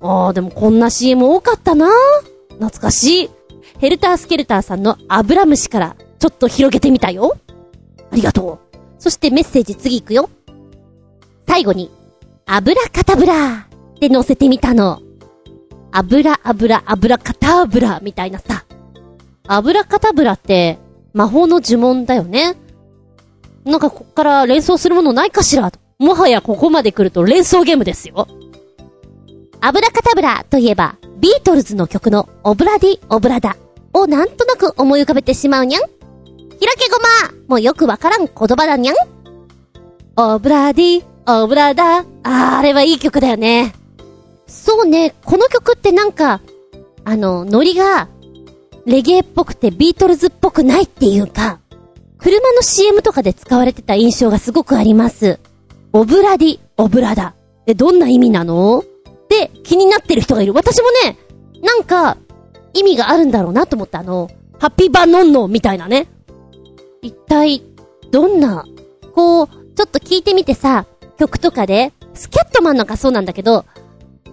[0.00, 1.88] あー、でもこんな CM 多かったな
[2.48, 3.30] 懐かしい。
[3.78, 7.36] ヘルタースケルターさんのアブラムシからちょっと広げてみたよ。
[8.10, 8.76] ありがとう。
[8.98, 10.28] そしてメッセージ次行くよ。
[11.46, 11.92] 最後に、
[12.44, 15.00] アブラカタブラって載せてみたの。
[15.96, 18.64] アブラアブラアブラカタブラみたいなさ。
[19.46, 20.80] アブラカタブラって
[21.12, 22.56] 魔法の呪文だよね。
[23.64, 25.70] なんかこっから連想するものないかしら？
[26.00, 28.26] もはやここまで来ると連想ゲームですよ。
[29.60, 33.56] アブラカタブラといえば、ビートルズの曲のオブラディ・オブラダ
[33.92, 35.82] をなんとなく思い浮かべてしまうにゃん。
[35.82, 35.86] ひ
[36.66, 36.98] らけご
[37.30, 38.96] まもうよくわからん言葉だにゃん。
[40.16, 42.04] オブラディ・オブラダあー、
[42.58, 43.72] あれはいい曲だよね。
[44.46, 46.40] そうね、この曲ってなんか、
[47.04, 48.08] あの、ノリが、
[48.86, 51.60] レゲエっぽくてビートルズっぽくないっていうか、
[52.18, 55.38] 車の CM とかで使われてた印象がすごくあります。
[55.92, 57.34] オブラディ・オブラダ。
[57.66, 58.80] で、どんな意味なの？
[58.80, 58.84] っ
[59.28, 60.52] て気になってる人がいる。
[60.52, 61.18] 私もね、
[61.62, 62.16] なんか、
[62.72, 64.00] 意味があるんだろうなと思った。
[64.00, 66.08] あの、ハッピーバノンノみたいなね。
[67.02, 67.62] 一体、
[68.10, 68.64] どんな、
[69.14, 70.86] こう、ちょっと聞いてみてさ、
[71.18, 73.64] 曲とかで、スキャットマンなんかそうなんだけど、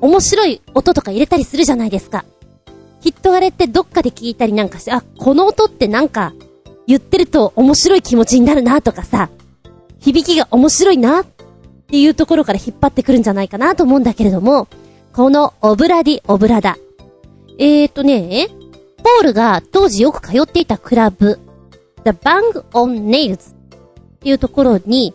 [0.02, 2.26] 面白い音とか入れたりするじゃないですか。
[3.02, 6.34] きっとあれってどっかで聞いたりなんかして、あ、この音ってなんか、
[6.88, 9.30] 言ってると面白い気持ちになるなとかさ、
[10.00, 11.26] 響きが面白いなっ
[11.88, 14.68] ていうところから引っ張ってくるんじゃないかなと思うんだけれども、
[15.14, 16.78] このオブラディ・オブラダ。
[17.58, 18.48] えーとね、
[18.98, 21.40] ポールが当時よく通っていたクラブ、
[22.06, 23.54] The Bang on Nails っ
[24.22, 25.14] ていうところに、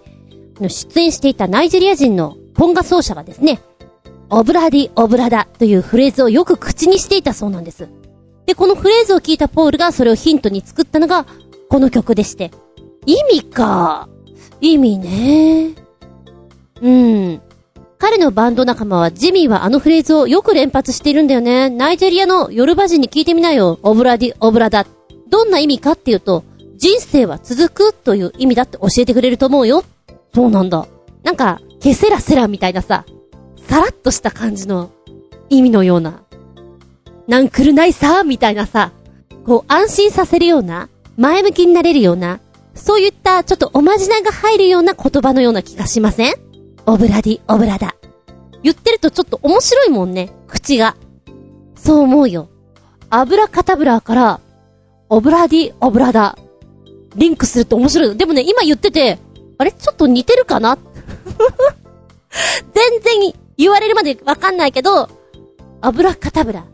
[0.60, 3.60] 出演していたナイジェリア人のポンガ奏者がですね、
[4.30, 7.88] オブラディ・オブラダというフレーズをよく口にしていたそうなんです。
[8.46, 11.26] で、このフレーズを聞いたポールがそれをヒントに作ったのが、
[11.68, 12.50] この曲でして。
[13.06, 14.08] 意味か。
[14.60, 15.74] 意味ね。
[16.82, 17.40] うん。
[17.98, 21.70] 彼のバンド仲間はジミーはあのフレーズをよく連発しているんだよね。
[21.70, 23.78] ナイジェリアのヨルバ人に聞いてみなよ。
[23.82, 24.86] オブラディ、オブラダ。
[25.28, 26.44] どんな意味かっていうと、
[26.76, 29.82] 人生は続くという意味だって教えてくれると思うよ。
[30.34, 30.86] そうなんだ。
[31.22, 33.04] なんか、ケセラセラみたいなさ、
[33.68, 34.90] さらっとした感じの
[35.48, 36.22] 意味のような。
[37.26, 38.92] なんくるないさみたいなさ、
[39.44, 42.40] こう安心させるような、前向きになれるような、
[42.74, 46.34] そういったちょっとおまじないが入るような言葉のような気がしません？
[46.86, 47.96] オブラディ、オブラダ。
[48.62, 50.96] 言ってるとちょっと面白いもんね、口が。
[51.74, 52.48] そう思うよ。
[53.10, 54.40] 油カタブラから、
[55.08, 56.38] オブラディ、オブラダ。
[57.16, 58.16] リンクすると面白い。
[58.16, 59.18] でもね、今言ってて、
[59.58, 59.72] あれ？
[59.72, 60.76] ちょっと似てるかな？
[62.74, 65.08] 全然言われるまでわかんないけど、
[65.80, 66.66] アブラカタブラ。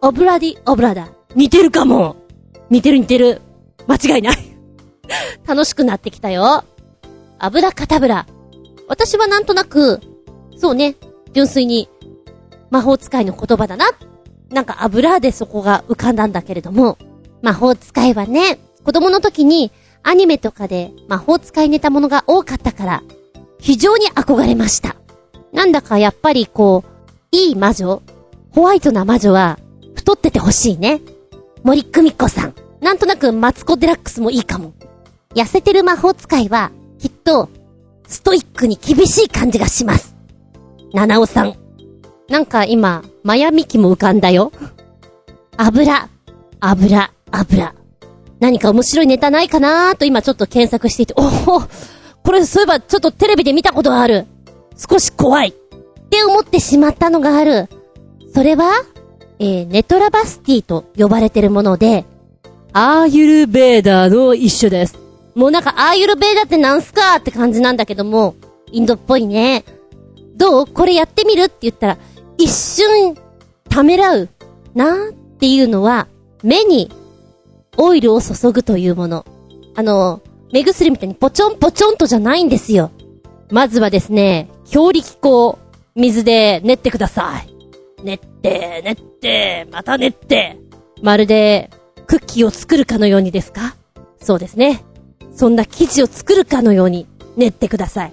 [0.00, 1.08] オブラディオブラダ。
[1.34, 2.16] 似てるかも。
[2.70, 3.40] 似てる似てる。
[3.86, 4.36] 間違いない。
[5.46, 6.64] 楽しくなってきたよ。
[7.38, 8.26] アブラカタブラ。
[8.88, 10.00] 私はなんとなく、
[10.56, 10.96] そうね、
[11.32, 11.88] 純粋に、
[12.70, 13.90] 魔法使いの言葉だな。
[14.50, 16.98] なんか油でそこが浮かんだんだけれども、
[17.42, 19.70] 魔法使いはね、子供の時に
[20.02, 23.02] アニメとかで魔法使いネタものが多かったから、
[23.60, 24.96] 非常に憧れました。
[25.52, 26.88] なんだかやっぱりこう、
[27.30, 28.02] いい魔女
[28.54, 29.58] ホワイトな魔女は、
[29.94, 31.00] 太っててほしいね。
[31.62, 32.54] 森久美子さん。
[32.80, 34.72] なんとなくマツコデラックスもいいかも。
[35.34, 37.48] 痩せてる魔法使いは、きっと、
[38.06, 40.16] ストイックに厳しい感じがします。
[40.92, 41.54] 七尾さん。
[42.28, 44.52] なんか今、マヤミキも浮かんだよ。
[45.56, 46.08] 油、
[46.60, 47.74] 油、油。
[48.40, 51.22] 何か面白いネタないかなーと今ちょっと検索していて、お
[51.56, 51.62] お
[52.22, 54.26] これそういえばちょっとテレビで見たことがある。
[54.78, 55.48] 少し怖い。
[55.48, 57.68] って思ってしまったのがある。
[58.34, 58.72] それは、
[59.38, 62.06] えー、ネトラバスティと呼ばれてるもので、
[62.72, 64.98] アーユルベーダーの一種です。
[65.34, 68.36] もうなんかアーユルベーダーってなんすかって感じなんだけども、
[68.72, 69.64] インドっぽいね。
[70.36, 71.98] どうこれやってみるって言ったら、
[72.38, 73.16] 一瞬、
[73.68, 74.28] ためらう、
[74.74, 76.06] なーっていうのは、
[76.42, 76.90] 目に、
[77.76, 79.24] オイルを注ぐというもの。
[79.74, 80.20] あの、
[80.52, 82.90] 目薬みたいにポチョンポチョンとじゃないんですよ。
[83.50, 85.58] まずはですね、強力粉、
[85.94, 88.04] 水で練ってください。
[88.04, 90.58] 練って、練って、また練って。
[91.02, 91.70] まるで、
[92.06, 93.76] クッキーを作るかのようにですか？
[94.20, 94.84] そうですね。
[95.34, 97.06] そんな生地を作るかのように
[97.36, 98.12] 練ってください。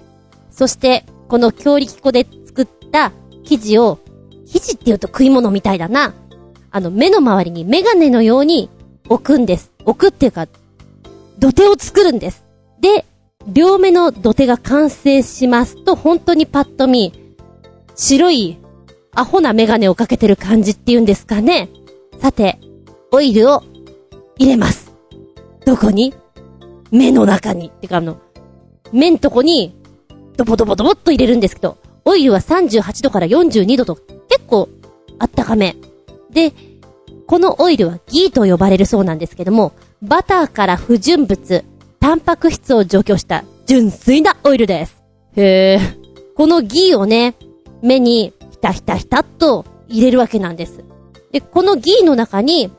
[0.50, 3.12] そして、この強力粉で作った
[3.44, 3.98] 生地を、
[4.46, 6.14] 生地って言うと食い物みたいだな。
[6.70, 8.70] あの、目の周りにメガネのように
[9.08, 9.72] 置くんです。
[9.84, 10.46] 置くっていうか、
[11.38, 12.44] 土手を作るんです。
[12.80, 13.04] で、
[13.46, 17.12] 両目の土手が完成しますと、本当にパッと見、
[17.94, 18.58] 白い、
[19.14, 21.70] アホなメガネをかけてる感じっていうんですかね。
[22.20, 22.58] さて、
[23.12, 23.62] オイルを
[24.36, 24.92] 入れます。
[25.64, 26.12] どこに？
[26.90, 27.68] 目の中に。
[27.68, 28.18] ってかあの、
[28.92, 29.74] 目んとこに、
[30.36, 33.96] ドボドボドボっと入れるんですけど、オイルは38度から42度と、
[34.28, 34.68] 結構、
[35.18, 35.76] あったかめ。
[36.30, 36.52] で、
[37.26, 39.72] このオイルはギーと呼ばれるそうなんですけども、
[40.02, 41.64] バターから不純物、
[42.00, 45.02] タンパク質を除去した純粋なオイルです。
[45.36, 45.80] へえ。
[46.36, 47.34] このギーをね、
[47.82, 50.84] 目にひたひたひたっと入れるわけなんです。
[51.32, 52.70] で、このギーの中に、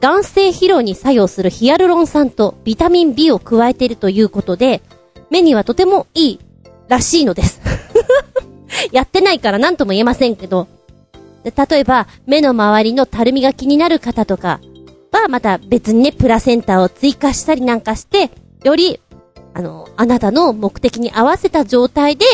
[0.00, 4.82] 眼性疲労に作用するヒアルロン酸とビタミン B を加えているということで、
[5.30, 6.40] 目にはとてもいい
[6.88, 7.60] らしいのです。
[8.92, 10.68] やってないから何とも言えませんけど、
[11.44, 14.60] 例えば、目の周りのたるみが気になる方とか
[15.12, 18.30] は、また別にね、プラセンタを追加したりなんかして、
[18.64, 18.98] より、
[19.52, 22.24] あの、あなたの目的に合わせた状態で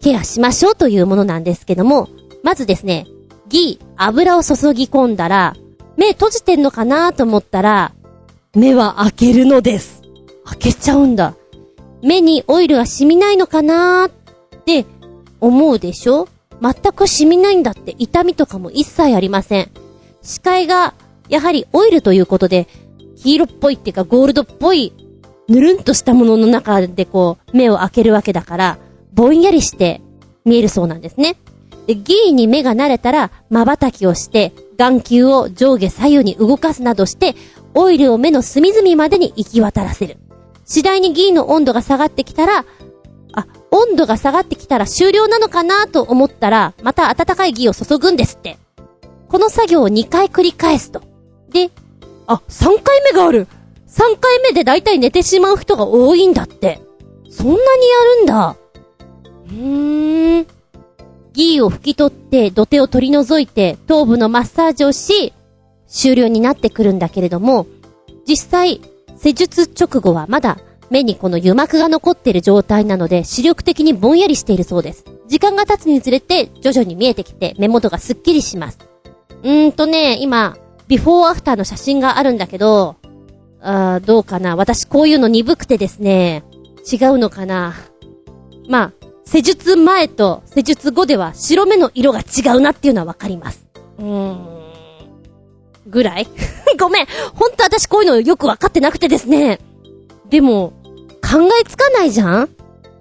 [0.00, 2.08] ケアしましょうというものなんですけども、
[2.42, 3.06] まずですね、
[3.48, 5.54] ギー、油を注ぎ込んだら、
[5.96, 7.92] 目閉じてんのかなと思ったら、
[8.54, 10.02] 目は開けるのです。
[10.44, 11.34] 開けちゃうんだ。
[12.02, 14.10] 目にオイルが染みないのかなっ
[14.64, 14.86] て
[15.40, 16.28] 思うでしょ？
[16.60, 19.70] 全く染みないんだって痛みとかも一切ありません。
[20.22, 20.94] 視界が
[21.28, 22.68] やはりオイルということで、
[23.16, 24.92] 黄色っぽいっていうかゴールドっぽい
[25.48, 28.78] ぬるんとしたものの中でこう、目を開けるわけだから、
[29.12, 30.00] ぼんやりして
[30.44, 31.36] 見えるそうなんですね。
[31.86, 37.34] で、ギーに目が慣れたら、瞬きをして、眼球を上下左右に動かすなどして、
[37.74, 40.16] オイルを目の隅々までに行き渡らせる。
[40.64, 42.64] 次第にギーの温度が下がってきたら、
[43.34, 48.56] あ、温度が下がってきたら終了なのかなと思ったら、また温かいギーを注ぐんですって。
[49.28, 51.02] この作業を2回繰り返すと。
[51.50, 51.70] で、
[52.26, 53.46] あ、3回目がある
[53.94, 56.80] 3回目でだいたい寝てしまう人が多いんだって。
[57.30, 57.64] そんなにや
[58.18, 58.56] るんだ。
[59.46, 60.46] うーん。
[61.32, 65.32] ギーを拭き取って土手を取り除いて頭部のマッサージをし、
[65.86, 67.66] 終了になってくるんだけれども、
[68.26, 68.80] 実際、
[69.16, 70.58] 施術直後はまだ
[70.90, 75.04] 目にこの油膜が残っている状態なので視力的にぼんやりしているそうです。
[75.28, 78.78] 時間が経つにつれて徐々に見えてきて目元がスッキリします。
[79.44, 80.56] うーんとね、今、
[80.88, 82.96] ビフォーアフターの写真があるんだけど、
[83.66, 86.44] あどうかな私こういうの鈍くてですね、
[86.90, 87.74] 違うのかな
[88.68, 88.92] まあ、
[89.24, 93.66] 施術前と施術後では白目の色が違うなっていうのはわかります。
[93.98, 94.46] うーん。
[95.86, 96.26] ぐらい？
[96.78, 97.06] ごめん。
[97.34, 99.60] ほんと私こういうのよくわかってなくてですね。
[100.28, 100.72] でも、
[101.22, 102.50] 考えつかないじゃん？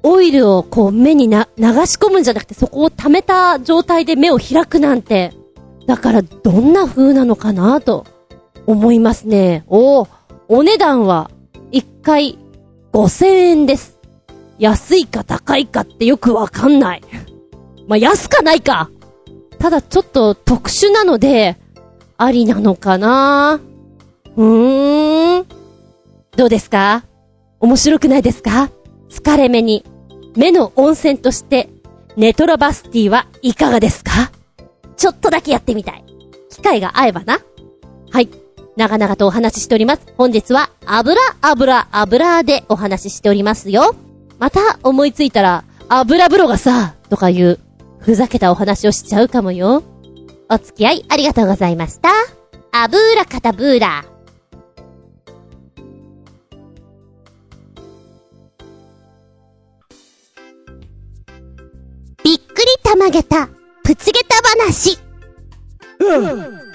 [0.04, 5.34] オイルをこう目にな、流し込むんじゃなくてそこを溜めた状態で目を開くなんて。
[5.88, 8.06] だからどんな風なのかなと
[8.66, 9.64] 思いますね。
[9.68, 10.08] おー。
[10.56, 11.32] お値段は、
[11.72, 12.38] 1回
[12.92, 13.98] 5000円です。
[14.60, 17.02] 安いか高いかってよくわかんない。
[17.90, 18.92] まあ、安かないか
[19.58, 21.58] ただちょっと特殊なので、
[22.18, 23.62] ありなのかな
[24.38, 25.46] うーん。
[26.38, 27.04] どうですか？
[27.60, 28.70] 面白くないですか？
[29.10, 29.84] 疲れ目に、
[30.36, 31.68] 目の温泉として、
[32.16, 34.12] ネトラバスティはいかがですか？
[34.98, 36.04] ちょっとだけやってみたい。
[36.52, 37.40] 機会が合えばな。
[38.12, 38.30] はい。
[38.76, 40.02] 長々とお話ししております。
[40.18, 43.96] 本日は、油、油、油でお話ししておりますよ。
[44.40, 47.60] また思いついたら、油風呂がさ、とかいう、
[48.00, 49.84] ふざけたお話をしちゃうかもよ。
[50.50, 52.10] お付き合いありがとうございました。
[52.72, 54.06] アブーラカタブーラ。
[62.24, 63.50] びっくりたまげた、
[63.84, 64.98] プチゲタ話。
[66.00, 66.73] うん。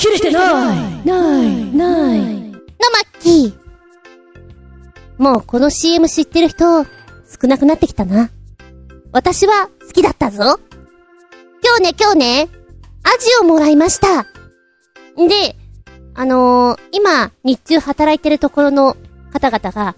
[0.00, 2.20] 切れてないない、ない。
[2.20, 3.54] のマッキー。
[5.18, 8.30] もうこの CM 知ってる人、少なくなってきたな。
[9.12, 10.58] 私は好きだったぞ。
[11.62, 12.48] 今日ね、今日ね、
[13.02, 14.22] アジをもらいました。
[15.22, 15.54] んで、
[16.14, 18.96] あのー、今、日中働いてるところの
[19.30, 19.96] 方々が、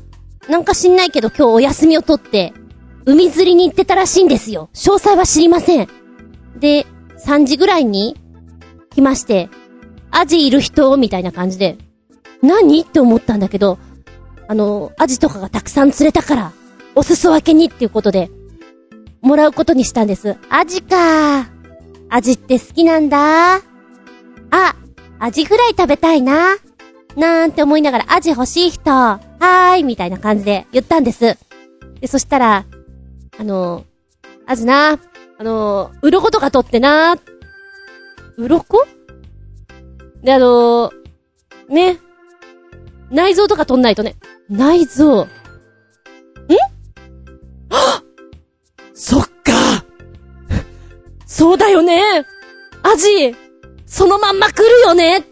[0.48, 2.52] なんか知んないけど今日お休みを取って、
[3.04, 4.68] 海釣りに行ってたらしいんですよ。
[4.74, 5.88] 詳細は知りません。
[6.58, 6.86] で、
[7.24, 8.16] 3時ぐらいに
[8.90, 9.48] 来まして、
[10.12, 11.78] アジいる人みたいな感じで、
[12.42, 13.78] 何って思ったんだけど、
[14.46, 16.52] あの、アジとかがたくさん釣れたから、
[16.94, 18.30] お裾分けにっていうことで、
[19.22, 20.36] もらうことにしたんです。
[20.50, 21.48] アジか
[22.10, 23.54] アジって好きなんだ。
[23.56, 23.60] あ、
[25.18, 26.56] アジフライ食べたいな。
[27.16, 31.38] なんて思いながら、アジ欲しい人、はーい、みたいな感じで言ったんです。
[32.00, 32.66] で、そしたら、
[33.38, 33.84] あの、
[34.46, 34.98] アジな、
[35.38, 37.16] あの、鱗とか取ってな、
[38.36, 38.86] 鱗？
[40.22, 40.92] で、あのー、
[41.68, 41.98] ね。
[43.10, 44.16] 内臓とか取んないとね。
[44.48, 45.24] 内臓。
[45.24, 45.28] ん？
[47.68, 48.02] は
[48.94, 49.84] そっか。
[51.26, 52.24] そうだよね。
[52.82, 53.34] アジ
[53.86, 55.24] そのまんま来るよね。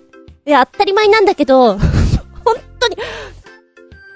[0.46, 1.78] いや、当たり前なんだけど、
[2.44, 2.96] 本当に、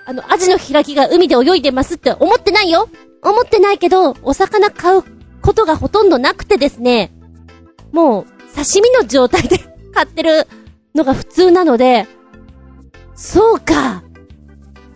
[0.07, 2.89] あの、アジの開きが海で泳いでますって思ってないよ。
[3.23, 5.03] 思ってないけど、お魚買う
[5.41, 7.13] ことがほとんどなくてですね、
[7.93, 9.59] もう、刺身の状態で
[9.95, 10.47] 買ってる
[10.95, 12.07] のが普通なので、
[13.17, 14.05] そうか。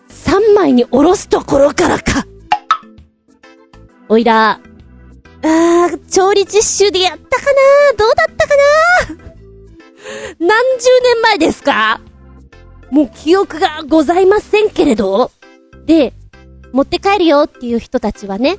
[0.08, 2.24] 3枚におろすところからか。
[4.08, 7.96] おいら、あー、調理実習でやったかな？
[7.96, 8.54] どうだったか
[9.18, 10.46] な？
[10.46, 12.00] 何十年前ですか？
[12.90, 15.32] もう記憶がございませんけれど。
[15.84, 16.12] で、
[16.72, 18.58] 持って帰るよっていう人たちはね、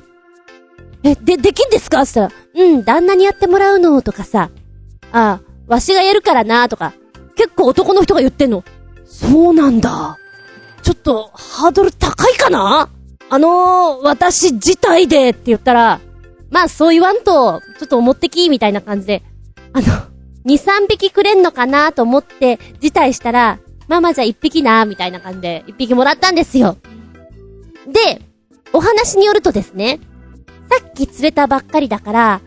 [1.04, 2.02] え、で、できんですか？
[2.02, 4.50] って言ったら、うん、旦那にやってもらうのとかさ、
[5.12, 6.92] ああ、わしがやるからなとか、
[7.40, 8.64] 結構男の人が言ってんの。
[9.06, 10.18] そうなんだ。
[10.82, 12.90] ちょっと、ハードル高いかな？
[13.30, 16.00] あのー、私自体でって言ったら、
[16.50, 19.22] まあそう言わんと、ちょっと思ってき、みたいな感じで、
[19.72, 19.86] あの、
[20.44, 26.76] 2、3匹くれんのかなと思って辞退したら、ママじゃあ1匹な、みたいな感じで1匹もらったんですよ。
[27.86, 28.20] で、
[28.74, 29.98] お話によるとですね、
[30.68, 32.40] さっき釣れたばっかりだから、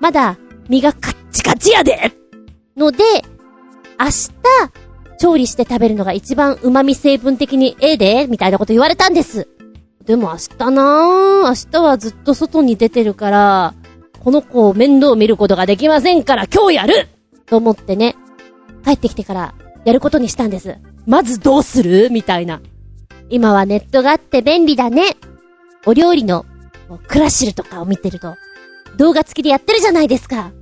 [0.00, 0.38] まだ
[0.70, 2.14] 身がカッチカチやで
[2.74, 3.04] ので、
[4.00, 4.32] 明日、
[5.18, 9.46] 調理して食べるのが一番旨味成分的にええで、みたいなこと言われたんです。
[10.06, 13.74] でも明日なぁ、明日はずっと外に出てるから、
[14.24, 17.08] この子を面倒見ることができませんから今日やる
[17.44, 18.16] と思ってね、
[18.86, 20.78] 帰ってきてからやることにしたんです。
[21.06, 22.08] まずどうする？
[22.10, 22.62] みたいな。
[23.28, 25.16] 今はネットがあって便利だね。
[25.84, 26.46] お料理の
[27.06, 28.34] クラシルとかを見てると、
[28.96, 30.52] 動画付きでやってるじゃないですか。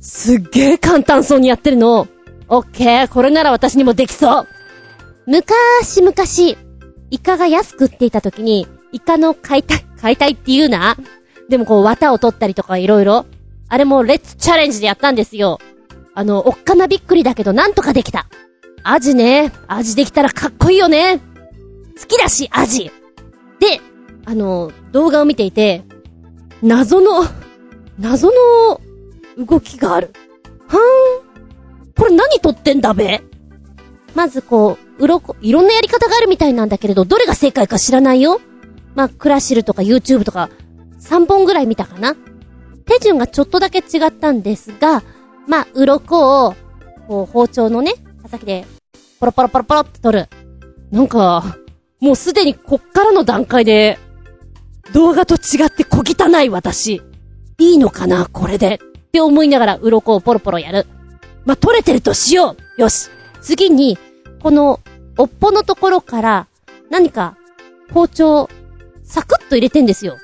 [0.00, 2.06] すっげえ簡単そうにやってるの。
[2.48, 4.48] オッケー、これなら私にもできそう。
[5.26, 6.56] むかーしむかし、
[7.10, 10.96] イカが安く売っていた時に、イカの解体、解体って言うな
[11.48, 13.26] でもこう、綿を取ったりとかいろいろ。
[13.68, 15.58] あれもレッツチャレンジでやったんですよ。
[16.14, 18.26] あの、おっかなびっくりだけどなんとかできた。
[18.84, 19.52] アジね。
[19.66, 21.18] アジできたらかっこいいよね。
[21.98, 22.92] 好きだし、アジ。
[23.58, 23.80] で、
[24.24, 25.82] あの、動画を見ていて、
[26.62, 27.24] 謎の、
[27.98, 28.80] 謎の
[29.44, 30.12] 動きがある。
[30.68, 31.25] はーん。
[31.96, 33.22] これ何撮ってんだべ？
[34.14, 38.40] まずこう、うろこ、いろんなやり方があるみたいなんだけれど、どれが正解か知らないよ？
[38.94, 40.48] まあ、クラシルとか YouTube とか、
[41.00, 42.16] 3本ぐらい見たかな？
[42.86, 45.02] 手順がちょっとだけ違ったんですが、
[45.48, 46.54] まあ、鱗を、
[47.08, 48.64] こう、包丁のね、刃先で、
[49.20, 50.28] ポロポロポロポロって取る。
[50.90, 51.56] なんか、
[52.00, 53.98] もうすでにこっからの段階で、
[54.92, 57.02] 動画と違って小汚い私。
[57.58, 58.76] いいのかなこれで。
[58.76, 58.78] っ
[59.12, 60.86] て思いながら、鱗をポロポロやる。
[61.46, 62.82] まあ、取れてるとしよう。
[62.82, 63.08] よし。
[63.40, 63.98] 次に、
[64.42, 64.80] この、
[65.16, 66.46] おっぽのところから、
[66.90, 67.36] 何か、
[67.92, 68.50] 包丁、
[69.04, 70.18] サクッと入れてんですよ。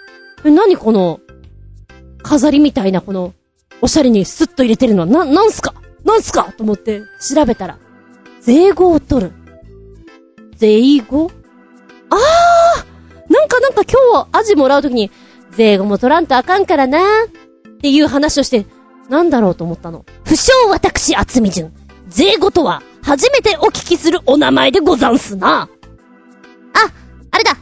[0.44, 1.20] え、何この、
[2.22, 3.32] 飾りみたいなこの、
[3.80, 5.74] おしゃれにスッと入れてるのは、な、なんすか？
[6.04, 6.52] なんすか？
[6.56, 7.78] と思って調べたら、
[8.40, 9.32] 税語を取る。
[10.56, 11.30] 税語
[12.10, 13.32] あー！
[13.32, 15.10] なんかなんか今日アジもらうときに、
[15.52, 18.66] 税語も取らんとあかんからなっていう話をして、
[19.08, 20.04] なんだろうと思ったの。
[20.24, 21.72] 不詳私、厚み順。
[22.08, 25.62] 税語とは、初めてお聞きするお名前でござんすな。
[25.62, 26.92] あ、
[27.30, 27.56] あれだ。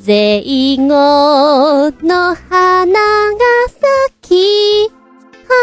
[0.00, 3.38] 税語の花が
[4.20, 4.92] 咲き、
[5.46, 5.54] は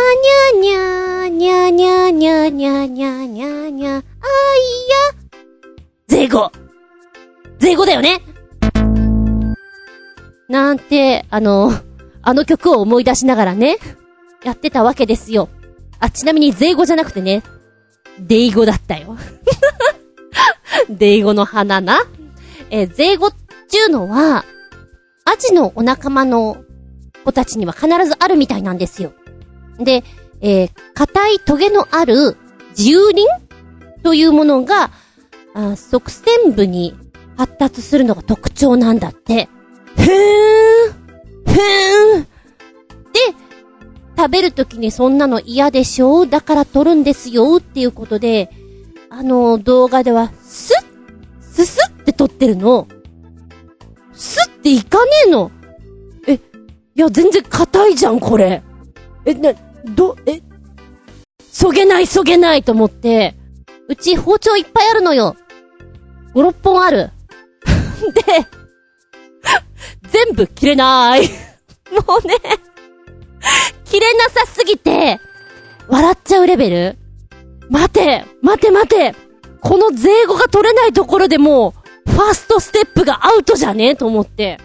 [0.59, 4.03] にゃにゃにゃにゃにゃにゃにゃにゃ、あいや。
[6.07, 6.51] 税語
[7.59, 8.21] 税語だよね
[10.49, 11.71] なんて、あの、
[12.21, 13.77] あの曲を思い出しながらね、
[14.43, 15.49] やってたわけですよ。
[15.99, 17.43] あ、ちなみに税語じゃなくてね、
[18.19, 19.17] デイ語だったよ。
[20.89, 22.03] デイ語の花な。
[22.69, 23.33] えー、税語っ
[23.69, 24.45] ていうのは、
[25.25, 26.57] アジのお仲間の
[27.23, 29.13] 子たちには必ずあるみたいなんですよ。
[29.79, 30.03] で、
[30.41, 32.37] えー、硬いトゲのある
[32.77, 33.25] 自由輪
[34.03, 34.91] というものが、
[35.53, 36.95] あ側線部に
[37.37, 39.33] 発達するのが特徴なんだって。
[39.33, 40.09] へーん。
[41.45, 42.27] へーん。
[44.21, 46.21] 食べるときにそんなの嫌でしょ？
[46.21, 48.51] うだから取るんですよっていうことで、
[49.09, 52.87] あの動画では、スッ、ススって取ってるの。
[54.13, 55.49] スっていかねえの。
[56.27, 56.39] え、い
[56.93, 58.61] や全然硬いじゃん、これ。
[59.25, 59.55] え、な、
[59.85, 60.39] ど、え、
[61.51, 63.35] そげないそげないと思って、
[63.87, 65.35] うち包丁いっぱいあるのよ。
[66.35, 67.09] 5、6本ある。
[68.13, 68.47] で、
[70.11, 71.27] 全部切れない。
[72.07, 72.35] もうね、
[73.91, 75.19] 切れなさすぎて、
[75.89, 76.97] 笑っちゃうレベル？
[77.69, 79.15] 待て待て待て
[79.59, 81.73] この税語が取れないところでも
[82.07, 84.59] う、ファーストステップがアウトじゃねえと思って、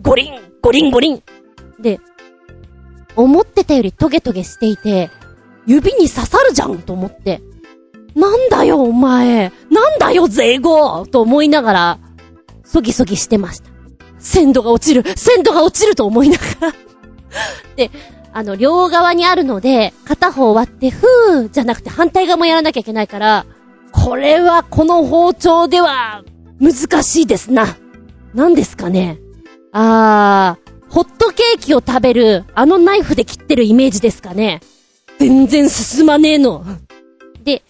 [0.00, 1.22] ゴリン、ゴリンゴリン。
[1.80, 1.98] で、
[3.16, 5.10] 思ってたよりトゲトゲしていて、
[5.66, 7.42] 指に刺さるじゃんと思って。
[8.14, 11.98] なんだよお前なんだよ税語と思いながら、
[12.62, 13.70] そぎそぎしてました。
[14.20, 16.74] 鮮度が落ちる鮮度が落ちると思いながら
[17.76, 17.90] で、
[18.38, 23.46] あの、両側にあるので、片方割って、ふーじゃなくて反対側もやらなきゃいけないから、
[23.90, 26.22] これはこの包丁では、
[26.60, 27.76] 難しいですな。
[28.34, 29.18] 何ですかね。
[29.72, 34.60] あー、ホットケーキを食べる、あのナイフで切ってるイメージですかね。
[35.18, 36.64] 全然進まねえの。
[37.42, 37.64] で、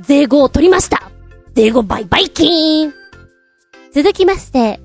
[0.00, 1.10] 税後を取りました。
[1.54, 2.94] 税後バイバイキーン。
[3.92, 4.80] 続きまして、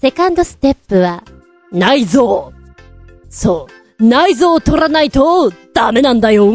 [0.00, 1.22] セカンドステップは、
[1.70, 2.52] 内臓。
[3.30, 3.85] そう。
[3.98, 6.52] 内臓を取らないと、ダメなんだよ。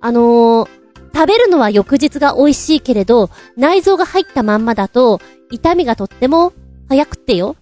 [0.00, 0.68] あのー、
[1.12, 5.20] 食べるのは翌日が美味しいけれど、内臓が入ったまんまだと、
[5.50, 6.52] 痛みがとっても、
[6.88, 7.56] 早くってよ。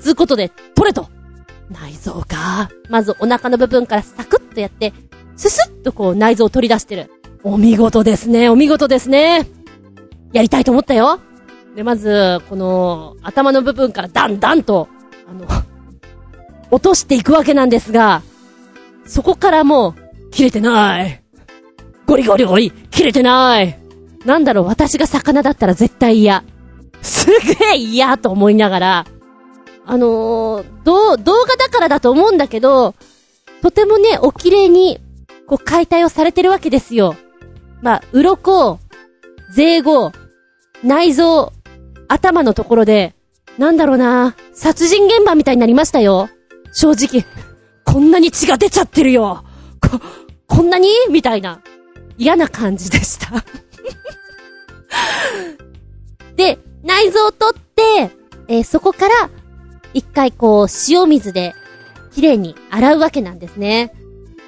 [0.00, 1.08] つうことで、取れと。
[1.70, 2.70] 内臓か。
[2.90, 4.92] まずお腹の部分からサクッとやって、
[5.36, 7.10] ススッとこう内臓を取り出してる。
[7.42, 9.48] お見事ですね、お見事ですね。
[10.32, 11.18] やりたいと思ったよ。
[11.74, 14.88] で、まず、この、頭の部分からダンダンと、
[15.26, 15.46] あの、
[16.72, 18.22] 落としていくわけなんですが、
[19.06, 21.22] そこからもう、切れてない。
[22.06, 23.78] ゴリゴリゴリ、切れてない。
[24.24, 26.44] なんだろう、私が魚だったら絶対嫌。
[27.02, 29.06] すげえ嫌と思いながら、
[29.84, 32.94] あのー、ど、動画だからだと思うんだけど、
[33.60, 34.98] とてもね、お綺麗に、
[35.46, 37.16] こう、解体をされてるわけですよ。
[37.82, 38.78] まあ、鱗、
[39.54, 40.12] 税後、
[40.82, 41.52] 内臓、
[42.08, 43.14] 頭のところで、
[43.58, 46.30] なんだろうな、殺人現場みたいになりましたよ。
[46.72, 47.24] 正直。
[47.84, 49.44] こんなに血が出ちゃってるよ。
[49.80, 50.00] こ、
[50.46, 50.88] こんなに？
[51.10, 51.60] みたいな。
[52.18, 53.42] 嫌な感じでした
[56.36, 58.10] で、内臓を取って、
[58.48, 59.30] えー、そこから、
[59.94, 61.54] 一回こう、塩水で、
[62.12, 63.94] 綺麗に洗うわけなんですね。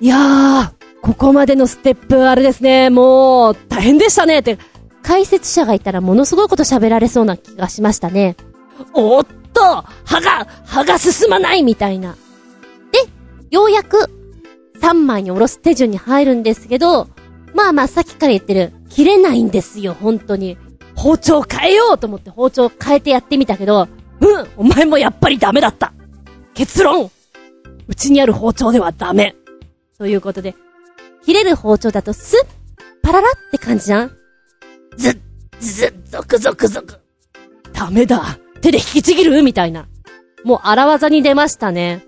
[0.01, 0.71] いやー、
[1.01, 4.59] ここまでのステップあれですね、もう、大変でしたねって、
[5.03, 8.37] 解説者がいたらものすごいこと喋られそうな気がしましたね。
[8.95, 12.17] おっと歯が、歯が進まないみたいな。
[12.93, 12.99] で、
[13.51, 14.11] ようやく、
[14.81, 17.09] 3枚におろす手順に入るんですけど、
[17.55, 20.59] まあまあさっきから言ってる、切れないんですよ、本当に。
[20.95, 23.89] 包丁変えようと思って包丁変えてやってみたけど、
[24.21, 25.93] うん、お前もやっぱりダメだった。
[26.55, 27.11] 結論
[27.87, 29.35] うちにある包丁ではダメ。
[29.99, 30.55] ということで、
[31.25, 32.47] 切れる包丁だとスッ、
[33.03, 34.17] パララって感じじゃん
[34.97, 35.19] ずっ、
[35.61, 37.01] ずっ、ゾクゾクゾク。
[37.73, 38.39] ダメだ。
[38.65, 39.43] 手で引きちぎる？
[39.43, 39.87] みたいな。
[40.43, 42.03] もう荒技に出ましたね。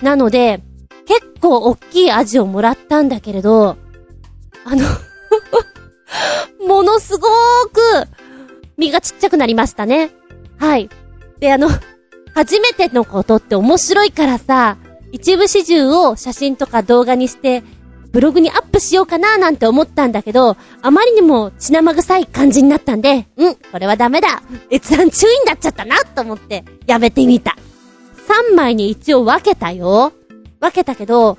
[0.00, 0.62] なので、
[1.06, 3.76] 結構大きいアジをもらったんだけれど、
[4.64, 4.86] あの
[6.66, 8.08] ものすごーく、
[8.78, 10.12] 身がちっちゃくなりましたね。
[10.56, 10.88] はい。
[11.38, 11.68] で、あの、
[12.34, 14.78] 初めてのことって面白いからさ、
[15.12, 17.62] 一部始終を写真とか動画にして、
[18.14, 24.40] ブログにアップしようかななんて思ったんだけど、あまりにも血生臭い感じになったんで、うん、これはダメだ。
[24.70, 27.56] 閲覧注意になっちゃったなと思って、やめてみた。
[28.52, 30.12] 3枚に一応分けたよ。
[30.60, 31.38] 分けたけど、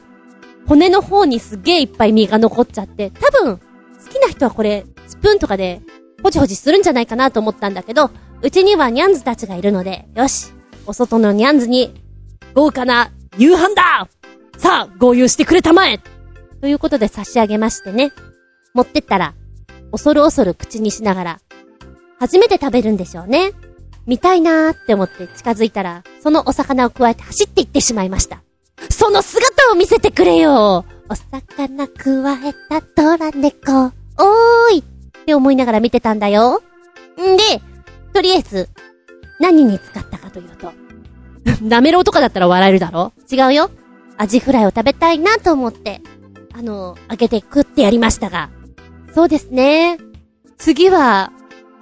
[0.68, 3.64] 骨の方にすげえいっぱい身が残っちゃって、多分、好
[4.12, 5.80] きな人はこれ、スプーンとかで、
[6.24, 8.12] ほじほじするんじゃないかなと思ったんだけど、
[8.42, 10.52] うちにはニャンズたちがいるので、よし、
[10.86, 11.94] お外のニャンズに、
[12.54, 14.10] 豪華な夕飯だ
[14.58, 16.02] さあ、合流してくれたまえ
[16.66, 18.12] ということで差し上げましてね。
[18.74, 19.36] 持ってったら、
[19.92, 21.40] 恐る恐る口にしながら、
[22.20, 23.52] 初めて食べるんでしょうね。
[24.08, 28.42] 見たいなーって思って近づいたら、そのお魚を加えて走っていってしまいました。
[28.90, 34.84] その姿を見せてくれよお魚加えたトラ猫、おーいっ
[35.28, 36.64] て思いながら見てたんだよ。
[37.22, 37.62] んで、
[38.12, 38.70] とりあえず、
[39.40, 40.74] 何に使ったかというと、
[41.62, 43.14] なめろうとかだったら笑えるだろ？
[43.32, 43.70] 違うよ。
[44.18, 46.02] アジフライを食べたいなと思って、
[46.58, 48.50] あの、開けて食ってやりましたが。
[49.14, 49.98] そうですね。
[50.58, 51.34] 次は、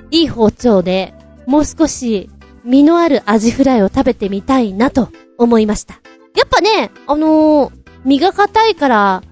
[0.09, 1.13] いい包丁で、
[1.45, 2.29] もう少し、
[2.63, 5.95] 身のあるアジフライを食べてみたいなと思いました。
[6.35, 9.23] やっぱね、あのー身が硬いから、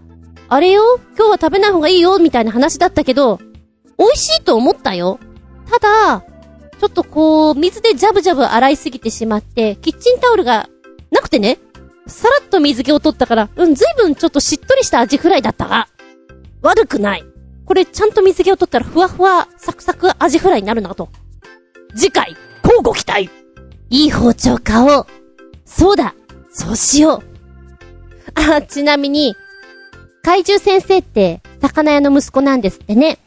[0.48, 1.00] あれよ？
[1.18, 3.40] 今日は食べない方がいいよみたいな話だったけど、
[3.98, 5.20] 美味しいと思ったよ。
[5.70, 10.70] ただ、ちょっとこう、水でジャブジャブ洗いすぎてしまって、キッチンタオルが
[11.12, 11.58] なくてね、
[12.12, 15.88] さらっと水気を取ったから、うん、ずいぶんちょっとしっとりしたアジフライだったが、
[16.62, 17.24] 悪くない。
[17.66, 21.10] これちゃんと水気を取ったらふわふわ、サクサクアジフライになるなと。
[21.96, 23.30] 次回、交互期待
[23.90, 25.06] いい包丁買おう。
[25.66, 26.14] そうだ、
[26.52, 27.32] そうしよう。
[28.36, 29.36] あ、ちなみに、
[30.24, 33.20] 怪獣先生って、魚屋の息子なんですってね。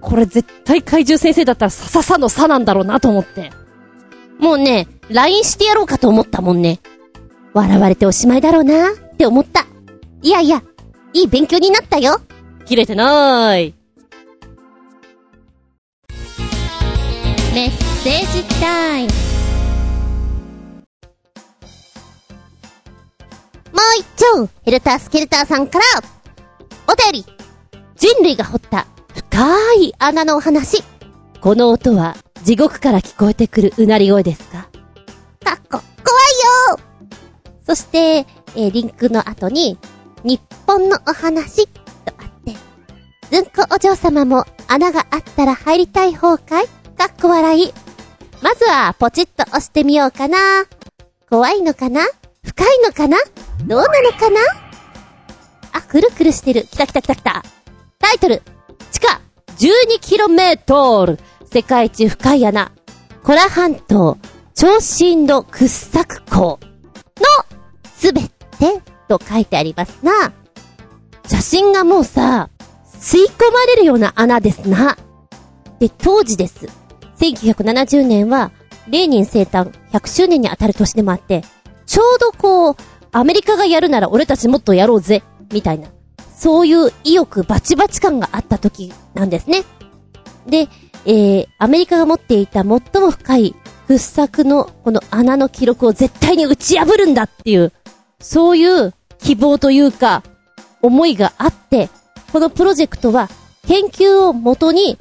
[0.00, 3.52] これ絶対怪獣先生だったらさささのさなんだろうなと思って。
[4.38, 6.80] もうね、LINE してやろうかと思ったもんね。
[7.54, 9.66] 笑われておしまいだろうなって思った。
[10.22, 10.62] いやいや、
[11.12, 12.20] いい勉強になったよ。
[12.64, 13.74] 切れてなーい。
[17.54, 19.08] メッセージタイム
[23.72, 25.84] もう一丁、ヘルタースケルターさんから、
[26.86, 27.26] お便り、
[27.96, 30.82] 人類が掘った深い穴のお話。
[31.40, 34.68] この音は地獄から聞こえてくるうなり声ですか？
[35.44, 35.80] かっこ、怖い
[36.70, 36.80] よ
[37.66, 39.78] そして、えーリンクの後に、
[40.24, 41.80] 日本のお話、と
[42.18, 42.56] あって、
[43.30, 46.66] ずんこお嬢様も穴があったら入りたい方かい
[46.96, 47.72] かっこ笑い。
[48.42, 50.38] まずは、ポチッと押してみようかな。
[51.30, 52.02] 怖いのかな？
[52.44, 53.16] 深いのかな？
[53.64, 54.40] どうなのかな？
[55.72, 56.64] あ、くるくるしてる。
[56.64, 57.42] 来た来た来た来た。
[57.98, 58.42] タイトル、
[58.90, 59.20] 地下
[59.56, 61.18] 12km!
[61.50, 62.72] 世界一深い穴。
[63.22, 64.18] コラ半島、
[64.54, 66.58] 超深度掘削港
[67.16, 67.51] の。
[68.02, 68.28] すべて、
[69.06, 70.32] と書いてありますな。
[71.28, 72.50] 写真がもうさ、
[72.84, 74.96] 吸い込まれるような穴ですな。
[75.78, 76.66] で、当時です。
[77.20, 78.50] 1970年は、
[78.88, 81.44] レーニン生誕100周年に当たる年でもあって、
[81.86, 82.76] ちょうどこう、
[83.12, 85.22] アメリカがやるなら俺たちもっとやろうぜ、
[85.52, 85.88] みたいな。
[86.36, 89.62] そういう意欲バチバチ感があった時なんですね。
[90.48, 90.68] で、
[91.06, 92.80] えー、アメリカが持っていた最も
[93.12, 93.54] 深い
[93.86, 97.72] 掘削のこの穴の記録を絶対に打ち破るんだっていう、
[98.22, 100.22] そういう希望というか、
[100.80, 101.90] 思いがあって、
[102.32, 103.28] このプロジェクトは
[103.68, 104.96] 研究をもとに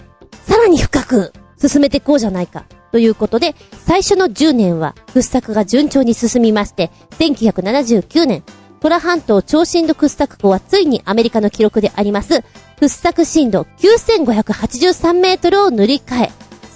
[0.45, 2.65] さらに深く進めていこうじゃないか。
[2.91, 8.43] ということで、最初の10年は掘削が順調に進みまして、1979年、
[8.81, 12.43] トラ半島超深度掘削港はついにアメリカの記録であります、
[12.79, 16.31] 掘削深度9583メートルを塗り替え、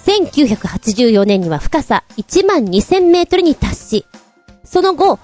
[0.06, 4.06] 1984年には深さ1万2000メートルに達し、
[4.64, 5.18] その後、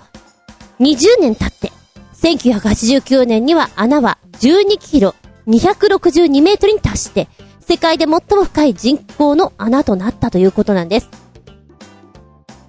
[0.82, 1.72] 20年経って、
[2.14, 5.14] 1989年には穴は12キロ
[5.46, 7.28] 262メートルに達して、
[7.60, 11.08] 世界で最も深い人口の穴となったということなんです。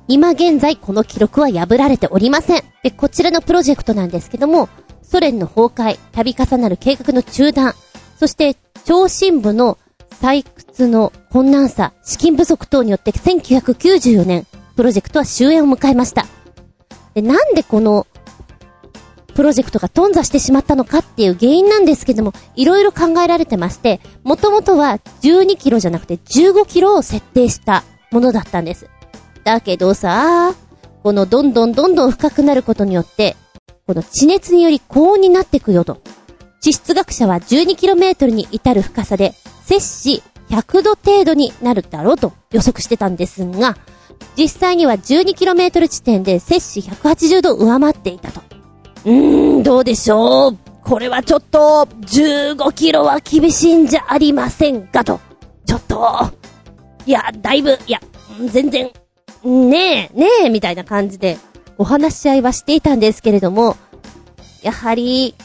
[0.07, 2.63] 今現在この記録は破られておりません。
[2.83, 4.69] で、こちらのプロジェクトなんですけども、
[5.01, 7.73] ソ連の崩壊、度重なる計画の中断、
[8.19, 9.79] そして超深部の
[10.21, 14.45] 採掘の困難さ、資金不足等によって1994年、
[14.75, 16.27] プロジェクトは終焉を迎えました。
[17.13, 18.07] で、なんでこの、
[19.33, 28.89] プロジェクトが頓挫してしまったのかっていう原因なんですけども、いろいろ考えられてまして、もともとは12キロじゃなくて15キロを設定したものだったんです。
[29.43, 30.53] だけどさ、
[31.01, 33.35] このどんどんどんどん深くなることによって、
[33.87, 36.01] この地熱により高温になってくよと。
[36.61, 39.33] 地質学者は 12km に至る深さで、
[39.65, 43.75] 摂氏100度程度になるだろうと予測してたんですが、
[44.37, 48.41] 実際には 12km 地点で摂氏180度上回っていたと。
[49.05, 50.57] うーん、どうでしょう。
[50.83, 55.19] これはちょっと、15キロは厳しいんじゃありませんかと。
[55.65, 56.31] ちょっと、
[57.05, 57.99] いや、だいぶ、いや、
[58.47, 58.91] 全然、
[59.43, 61.37] ねえ、ねえ、みたいな感じで、
[61.77, 63.77] お話し合いはしていたんですけれども、
[64.61, 65.35] やはり、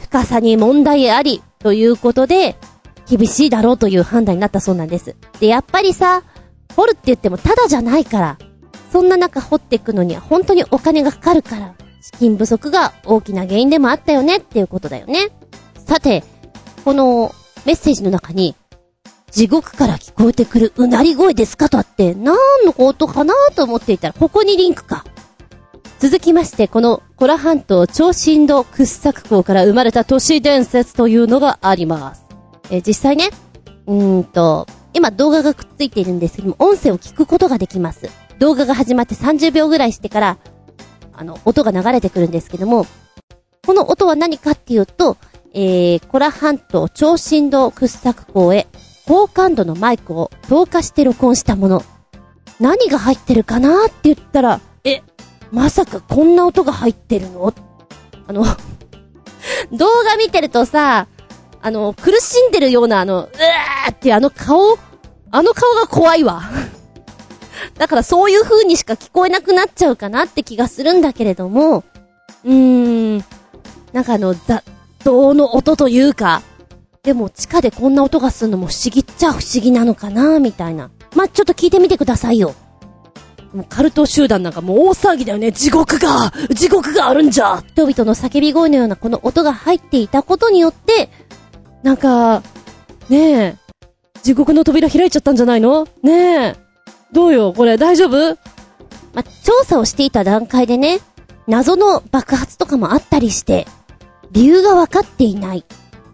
[0.00, 2.56] 深さに問題あり、ということで、
[3.08, 5.14] 厳しいだろうという判断になったそうなんです。
[5.40, 6.22] で、やっぱりさ、
[6.74, 8.38] 掘るって言ってもただじゃないから、
[8.92, 15.28] そんな中掘っていくのには本当にお金がかかるから、資金不足が大きな原因でもあったよねっていうことだよね。
[15.86, 16.24] さて、
[16.84, 17.34] この
[17.64, 18.54] メッセージの中に、
[19.30, 25.04] 地獄から聞こえてくるうなり声ですかとあって、何のことかなと思っていたら、ここにリンクか。
[25.98, 32.24] 続きまして、このコラ半島超深度掘削港から生まれた都市伝説というのがあります。
[32.70, 33.30] え実際ね、
[33.86, 34.66] うーんと、
[34.96, 38.08] 今動画がくっついているんですけども、音声を聞くことができます。
[38.38, 40.38] 動画が始まって30秒ぐらいしてから、
[41.12, 42.86] あの、音が流れてくるんですけども、
[43.66, 45.18] この音は何かっていうと、
[45.52, 48.68] えー、コラ半島超深度掘削港へ
[49.06, 51.82] 高感度のマイクを投下して録音したもの。
[52.58, 55.02] 何が入ってるかなって言ったら、え、
[55.52, 57.52] まさかこんな音が入ってるの？
[58.26, 58.44] あの、
[59.72, 61.06] 動画見てるとさ、
[61.60, 64.78] あの、苦しんでるようなあの、うわーっていうあの顔、
[65.30, 66.42] あの顔が怖いわ。
[67.78, 71.84] だからそういう風にしか聞こえなくなっちゃうかなって気がするんだけれども、
[72.44, 73.24] うーん、
[73.92, 74.62] なんかあの、雑
[75.04, 76.42] 踏の音というか、
[77.02, 80.90] でも地下でこんな音がするのも不思議っちゃ不思議なのかなみたいな。
[81.14, 82.54] まあ、ちょっと聞いてみてくださいよ。
[83.52, 85.52] もうカルト集団なんかもう大騒ぎだよね。
[85.52, 91.10] 地獄が地獄があるんじゃ人々の叫び声のようなこの音が入っていたことによって、
[91.82, 92.42] なんか、
[93.08, 93.56] ねえ、
[94.26, 95.86] 地獄の扉開いちゃったんじゃないの？
[96.02, 96.56] ねえ。
[97.12, 97.52] どうよ？
[97.52, 98.36] これ大丈夫？
[99.14, 100.98] ま、調査をしていた段階でね、
[101.46, 103.68] 謎の爆発とかもあったりして、
[104.32, 105.64] 理由が分かっていない。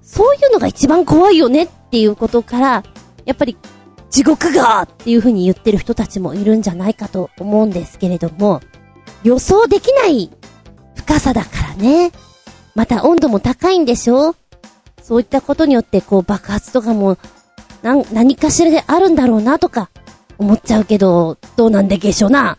[0.02, 1.62] そういうのが一番怖いよね？
[1.62, 2.82] っていうことから、
[3.24, 3.56] やっぱり、
[4.10, 8.60] 地獄がっていう風に言ってる人たちもいるんじゃないかと思うんですけれども、
[9.24, 10.30] 予想できない
[10.97, 12.12] 深さだからね。
[12.74, 14.34] また温度も高いんでしょ？
[15.01, 17.16] そういったことによってこう爆発とかも、
[17.83, 19.91] なん、何かしらであるんだろうなとか、
[20.39, 22.59] 思っちゃうけど、どうなんでげしょうな。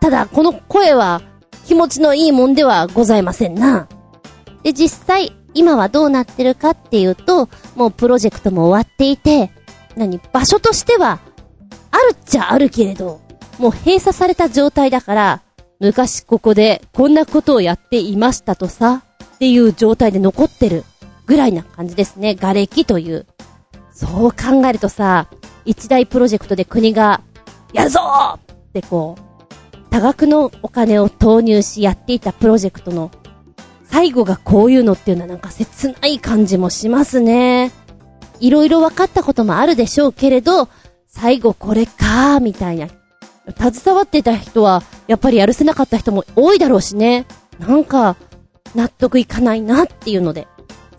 [0.00, 1.22] ただ、この声は、
[1.64, 3.88] 気持ちのいいもんではございませんな。
[4.62, 9.50] で、実際、今はどうなってるかっていうと、もうプロジェクトも終わっていて、
[9.96, 11.20] 何、場所としては、
[11.90, 13.20] あるっちゃあるけれど、
[13.58, 15.42] もう閉鎖された状態だから、
[15.78, 19.02] 昔ここでこんなことをやっていましたとさ、
[19.34, 20.84] っていう状態で残ってる
[21.26, 22.34] ぐらいな感じですね。
[22.34, 23.26] 瓦礫という。
[24.02, 25.28] そう考えるとさ、
[25.64, 27.20] 一大プロジェクトで国が、
[27.72, 28.00] やるぞ
[28.36, 28.40] っ
[28.72, 33.12] てこう、多額のお金を投入しやっていたプロジェクトの
[33.84, 37.70] 最後がこういうのっていうのはなんか切ない感じもしますね。
[38.40, 40.68] いろいろ分かったこともあるでしょうけれど、
[41.06, 42.88] 最後これかーみたいな。
[43.56, 47.26] 携わってた人は、やっぱりやるせなかった人も多いだろうしね。
[47.60, 48.16] なんか、
[48.74, 50.48] 納得いかないなっていうので。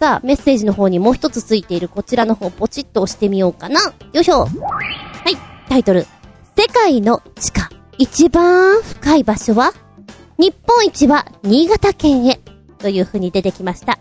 [0.04, 3.80] さあ、メッセージの方にもう一つついているこちらの方ポチッと押してみようかな。
[4.12, 4.42] よいしょ。
[4.42, 4.50] はい、
[5.70, 6.06] タイトル。
[6.58, 9.72] 世界の地下、一番深い場所は？
[10.38, 12.42] 日本一は新潟県へ。
[12.80, 13.98] という風に出てきました。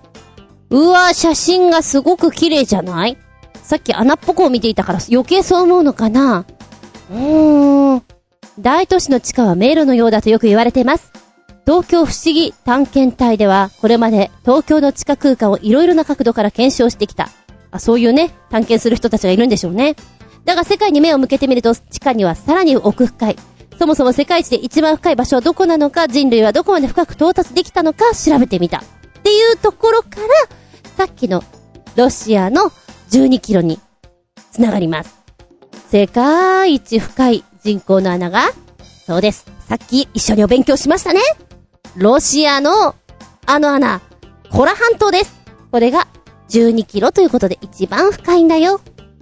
[0.70, 3.16] うわー、写真がすごく綺麗じゃない？
[3.62, 6.46] さっき穴っぽくを見ていたから余計そう思うのかな？
[7.12, 8.02] うーん。
[8.58, 11.12] 大都市の地下は迷路のようだとよく言われてます。
[11.64, 17.30] 東京不思議探検隊では、これまで東京の地下空間をいろいろな角度から検証してきた。
[17.70, 19.94] あ、そういうね、探検する人たちがいるんでしょうね。
[20.44, 23.36] だが世界に目を向けてみると、地下にはさらに奥深い。
[23.78, 28.78] そもそも世界一で一番深い場所はどこなのか、人類はどこまで深く到達できたのか調べてみた。
[28.78, 28.82] っ
[29.22, 30.26] ていうところから、
[30.96, 31.44] さっきの
[31.96, 32.72] ロシアの
[33.10, 33.78] 12キロに
[34.50, 35.22] 繋がります。
[35.90, 38.50] 世界一深い人口の穴が、
[39.06, 39.46] そうです。
[39.68, 41.20] さっき一緒にお勉強しましたね。
[41.96, 42.94] ロシアの
[43.44, 44.00] あの穴、
[44.50, 45.34] コラ半島です。
[45.70, 46.08] これが
[46.48, 48.80] 12キロということで一番深いんだよ。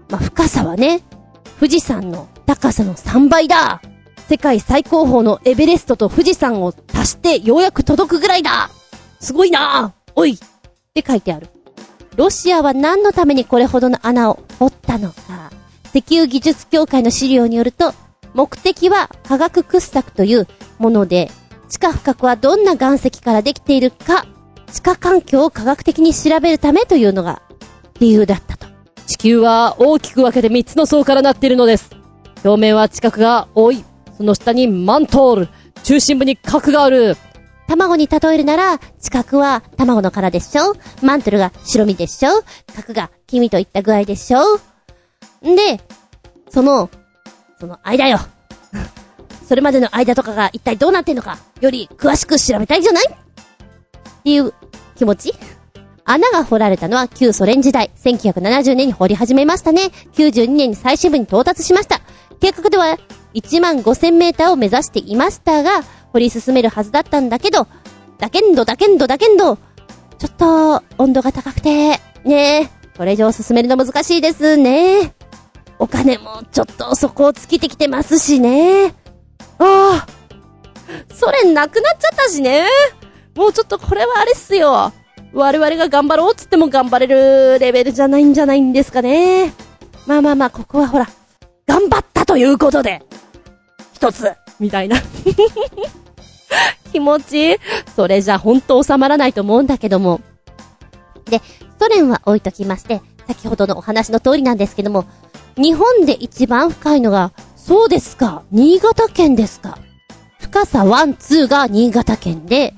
[0.09, 1.03] まあ、深さはね、
[1.59, 3.83] 富士山の高さの3倍だ。
[4.29, 8.71] 世界最高峰のエベレストと富士山を足してようやく届くぐらいだ
[9.19, 10.39] すごいなおいっ
[10.95, 11.49] て書いてある。
[12.15, 15.51] ロシアは何のためにこれほどの穴を掘ったのか。
[15.93, 17.95] 石油技術協会の資料によると、
[18.35, 20.47] 目的は科学掘削という
[20.79, 21.33] もので、
[21.71, 24.27] 地下深くはどんな岩石からできているか、
[24.73, 27.43] 地下環境を科学的に調べるためというのが
[28.01, 28.67] 理由だったと。
[29.07, 31.91] 地球は大きく分けて3つの層からなっているのです。
[32.45, 33.85] 表面は地殻が多い。
[34.17, 35.49] その下にマントール。
[35.85, 37.17] 中心部に核がある。
[37.69, 42.43] 卵に例えるなら、四角は卵の殻でしょマントルが白身でしょ
[42.75, 44.41] 角が黄身といった具合でしょ
[45.49, 45.81] んで、
[46.49, 46.91] その、
[47.61, 48.19] その間よ。
[49.51, 53.05] それまでの間とかが一体どうなってんのか、より詳しく調べたいじゃない？
[53.05, 54.55] っていう
[54.95, 55.35] 気持ち？
[56.05, 59.87] 穴が掘られたのは旧ソ連時代、1970年に掘り始めましたね。
[60.13, 62.01] 92年に最終部に到達しました。
[62.41, 62.97] 計画では
[63.35, 65.83] 1万5000メーターを目指していましたが、
[66.13, 67.67] 掘り進めるはずだったんだけど、
[68.19, 75.13] だけんどだけんどだけんど、ちょっと温度が高くて、ねえ、これ以上進めるの難しいですね。
[75.81, 78.95] お金もちょっとそこを尽きてきてますしね。
[79.61, 82.67] ああ、ソ連なくなっちゃったしね。
[83.37, 84.93] もうちょっとこれはあれっすよ。
[85.33, 89.53] 我々が頑張ろうっつっても頑張れるレベルじゃないんじゃないんですかね。
[90.07, 91.07] まあまあまあ、ここはほら、
[91.67, 93.03] 頑張ったということで、
[93.93, 94.97] 一つ、みたいな。
[96.91, 97.57] 気持ちいい
[97.95, 100.21] それじゃほんと収まらないと思うんだけども。
[101.27, 101.41] で、
[101.79, 105.05] ソ連は置いときまして、先ほどのお話の通りなんですけども、
[105.57, 107.33] 日本で一番深いのが、
[107.67, 109.79] そうですか、新潟県ですか。
[110.41, 112.75] 深さ1、2が新潟県で、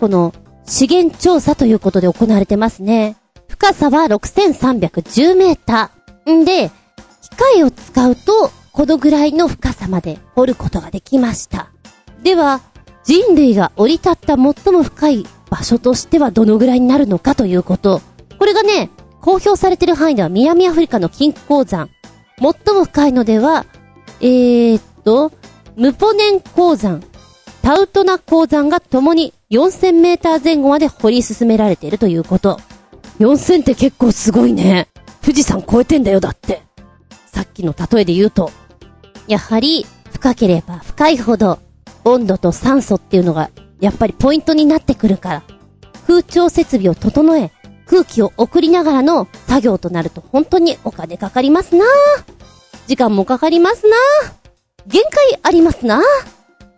[0.00, 0.32] この
[0.64, 3.16] 資源調査ということで行われてますね。
[3.48, 6.32] 深さは6310メーター。
[6.32, 6.70] んで、
[7.20, 11.70] 機械を使うと、このぐらいの深さまで掘ることができました。
[12.22, 12.60] では、
[13.04, 14.38] 人類が降り立った最
[14.72, 18.00] も深い場所としてはどのぐらいになるのかということ。
[18.38, 18.90] これがね、
[19.20, 21.90] 公表されてる範囲では南アフリカの金鉱山。
[22.38, 23.66] 最も深いのでは、
[24.22, 25.32] えーっと、
[25.74, 27.02] ムポネン鉱山、
[27.60, 32.60] タウトナ鉱山が共に4000メーター前後まで掘り進められているということ。
[33.18, 34.86] 4000って結構すごいね。
[35.22, 36.62] 富士山超えてんだよ、だって。
[37.26, 38.52] さっきの例えで言うと。
[39.26, 41.58] やはり、深ければ深いほど、
[42.04, 43.50] 温度と酸素っていうのが、
[43.80, 45.42] やっぱりポイントになってくるから。
[46.06, 47.50] 空調設備を整え、
[47.86, 51.84] 空気を送りながらの作業となると本当にお金かかりますな
[52.86, 53.96] 時間もかかりますな
[54.86, 56.02] 限界ありますな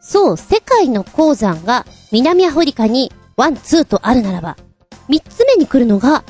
[0.01, 4.57] そう、世界の鉱山が南アフリカに one、two とあるならば、
[5.09, 6.23] 三つ目に来るのが、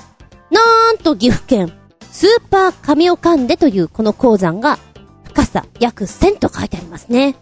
[0.51, 1.73] なんと岐阜県、
[2.11, 4.79] スーパーカミオカンデというこの鉱山が、
[5.25, 7.35] 深さ約1000と書いてありますね。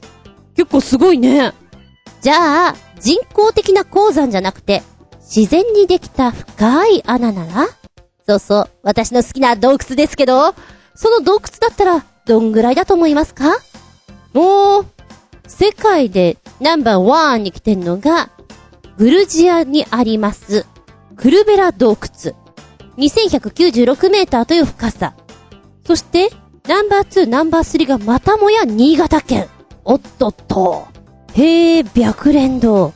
[0.56, 1.52] 結構すごいね。
[2.22, 4.82] じゃあ、人工的な鉱山じゃなくて、
[5.20, 7.68] 自然にできた深い穴なら？
[8.26, 10.54] そうそう、私の好きな洞窟ですけど、
[10.94, 13.58] その洞窟だったら、どんぐらいだと思いますか？
[14.32, 14.86] もう、
[15.46, 18.30] 世界でナンバーワンに来てんのが、
[18.96, 20.66] グルジアにあります、
[21.16, 22.34] クルベラ洞窟。
[22.96, 25.14] 2196メーターという深さ。
[25.86, 26.30] そして、
[26.68, 29.48] ナンバー2、ナンバー3がまたもや新潟県。
[29.84, 30.86] おっとっと。
[31.34, 32.92] へえ、白蓮堂。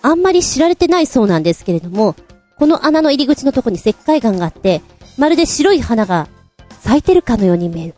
[0.00, 2.14] あんまり知られてないそうなんですけれども、
[2.58, 4.80] この穴の入り口のとこに石灰岩があって、
[5.18, 6.28] まるで白い花が
[6.80, 7.94] 咲いてるかのように見える。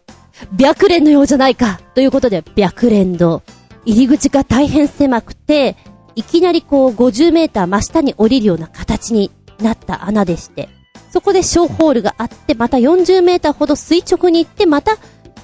[0.56, 3.42] 白蓮のようじゃないかということで、白蓮堂。
[3.84, 5.76] 入り口が大変狭くて、
[6.14, 10.68] いきなりこう50メーター真下に降りるような形になった穴でして、
[11.10, 14.96] そこで小ホールがあって、また40メーターほど垂直に行って、また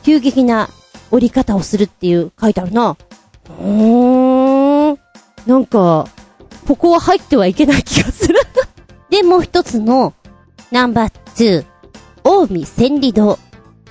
[0.02, 0.68] 急激な
[1.10, 2.96] 降り方をするっていう書いてあるな。
[3.60, 4.98] うーん。
[5.46, 6.08] なんか、
[6.66, 8.38] ここは入ってはいけない気がする。
[9.10, 10.12] で、もう一つの、
[10.70, 11.64] ナンバー2、
[12.48, 13.38] 近江千里堂。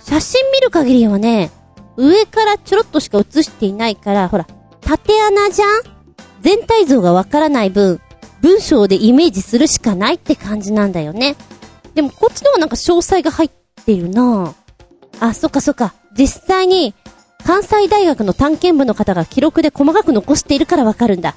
[0.05, 1.49] 写真見る限りはね、
[1.95, 4.47] 上からちょろっとしか映していないから、ほら、
[4.81, 5.67] 縦穴じゃん？
[6.41, 8.01] 全体像がわからない分、
[8.41, 11.35] 文章でイメージするしかないって感じなんだよね。
[11.95, 13.49] でもこっちの方なんか詳細が入っ
[13.85, 14.53] てるなぁ。
[15.19, 15.93] あ、そっかそっか。
[16.17, 16.93] 実際に、
[17.45, 21.35] 関西大学の探検部の方が記録で細かく残しているからわかるんだ。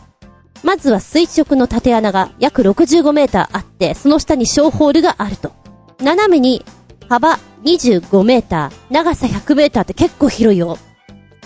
[0.63, 5.53] まずは垂直の縦穴が約65メーターあって、その下に小ホールがあると。
[6.01, 6.65] 斜めに
[7.09, 10.79] 幅25メーター、長さ100メーターって結構広いよ。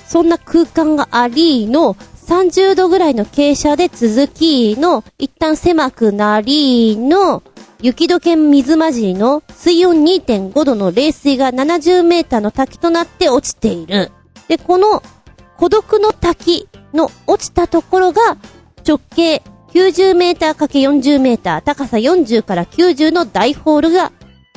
[0.06, 1.96] そんな空間がありの、
[2.26, 7.42] 30度ぐらいの傾斜で続きの、一旦狭くなりの、
[7.82, 14.10] 雪解け水混じりの水温2.5度の冷水が70メーターの滝となって落ちている。
[14.48, 15.02] で、この
[15.56, 18.36] 孤独の滝の落ちたところが
[18.86, 19.42] 直径
[19.72, 24.12] 90メーター ×40 メーター、高さ40から90の大ホールが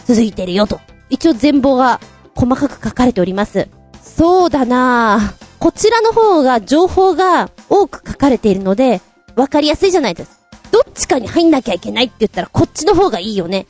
[0.05, 0.79] 続いてるよと。
[1.09, 1.99] 一応全貌が
[2.35, 3.67] 細かく書かれております。
[4.01, 5.43] そうだなぁ。
[5.59, 9.01] こちらの方が情報が多く書かれているので、
[9.35, 10.43] わかりやすいじゃないですか。
[10.71, 13.65] どっちかに入んなきゃいけないって言ったらこっちの方がいいよね。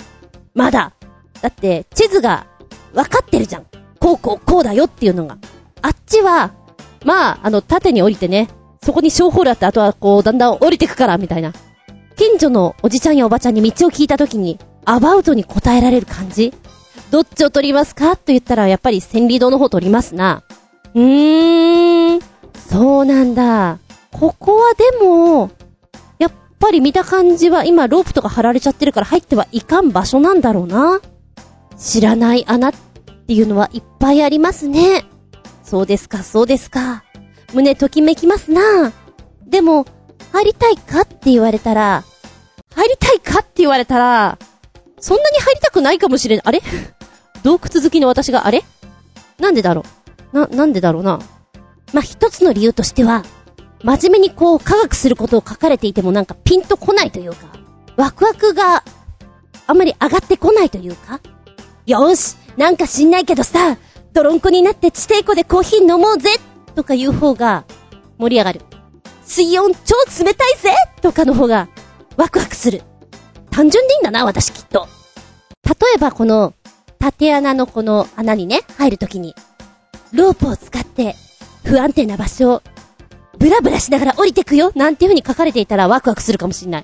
[0.54, 0.94] まだ。
[1.42, 2.48] だって、地図が
[2.94, 3.66] 分かってるじゃん。
[4.00, 5.38] こうこうこうだよっていうのが。
[5.82, 6.54] あっちは、
[7.06, 8.48] まあ、あの、縦に降りてね、
[8.82, 11.54] そこに小ホールあって、あとはこう、だんだん降りてくから、みたいな。
[12.16, 16.54] 近所のおじちゃんやおばちゃんに道を聞いたときに、アバウトに答えられる感じ
[17.14, 18.16] どっちを取りますか？
[18.16, 20.42] と言ったら、やっぱり千里堂の方取りますな。
[20.96, 22.20] うーん、
[22.56, 23.78] そうなんだ。
[24.12, 25.52] ここはでも、
[26.18, 31.02] やっぱり見た感じは今ロープとか張られちゃってるから入ってはいかん場所なんだろうな。
[31.78, 32.72] 知らない穴っ
[33.28, 35.06] ていうのはいっぱいありますね。
[35.64, 37.04] そうですか、そうですか。
[37.54, 38.92] 胸ときめきますな。
[39.46, 39.86] でも、
[40.32, 42.04] 入りたいかって言われたら、
[42.74, 44.40] 入りたいかって言われたら、
[45.00, 46.46] そんなに入りたくないかもしれない。
[46.46, 46.64] あれ？
[47.44, 48.64] 洞窟好きの私があれ？
[49.40, 49.84] なんでだろ
[50.34, 50.40] う？
[50.40, 51.20] な、なんでだろうな？
[51.94, 53.24] まあ、一つの理由としては、
[53.84, 57.48] 真面目にこう科学することを書かれていてもなんかピンとこないというか、
[57.98, 58.84] ワクワクが
[59.68, 61.20] あんまり上がってこないというか、
[61.86, 63.78] よーし、なんか知んないけどさ、
[64.14, 66.30] 泥んこになって地底湖でコーヒー飲もうぜ
[66.76, 67.66] とかいう方が
[68.18, 68.62] 盛り上がる。
[69.26, 71.68] 水温超冷たいぜとかの方が
[72.16, 72.84] ワクワクする。
[73.52, 74.88] 単純でいいんだな、私きっと。
[75.66, 76.54] 例えばこの
[77.04, 79.36] 縦穴のこの穴にね、入るときに、
[80.14, 81.18] ロープを使って
[81.66, 82.62] 不安定な場所を
[83.38, 86.84] ブラブラしながら降りてくよなんていう風に書かれていたらワクワクするかもしんない。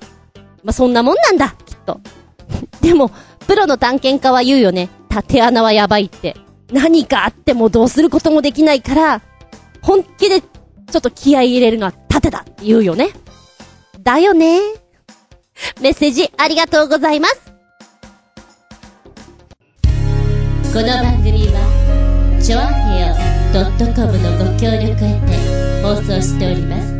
[0.62, 2.02] まあ、そんなもんなんだ、きっと。
[2.82, 3.10] でも、
[3.46, 4.90] プロの探検家は言うよね。
[5.08, 6.36] 縦穴はやばいって。
[6.70, 9.22] 何かあってもどうすることもできないから、
[9.80, 13.08] 本気でちょっと気合い入れるのは縦だって言うよね。
[13.98, 14.60] だよね。
[15.80, 17.49] メッセージありがとうございます。
[20.72, 23.14] この番組は、ちょあへよ
[23.92, 26.94] .com のご協力へて放送しております。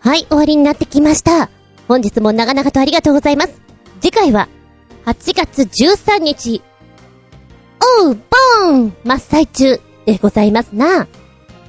[0.00, 1.48] はい、終わりになってきました。
[1.88, 3.62] 本日も長々とありがとうございます。
[4.02, 4.50] 次回は、
[5.06, 6.62] 8月13日、
[8.02, 11.08] おう、ボーン真っ最中でございますな。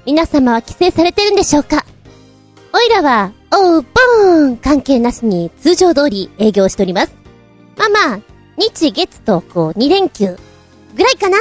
[0.05, 1.85] 皆様は帰省されてるんでしょうか？
[2.77, 7.15] おいらは、おう、ボーン関係なしに通常通り営業しております。
[7.77, 8.19] まあまあ、
[8.57, 10.37] 日月とこう2連休
[10.93, 11.37] ぐらいかな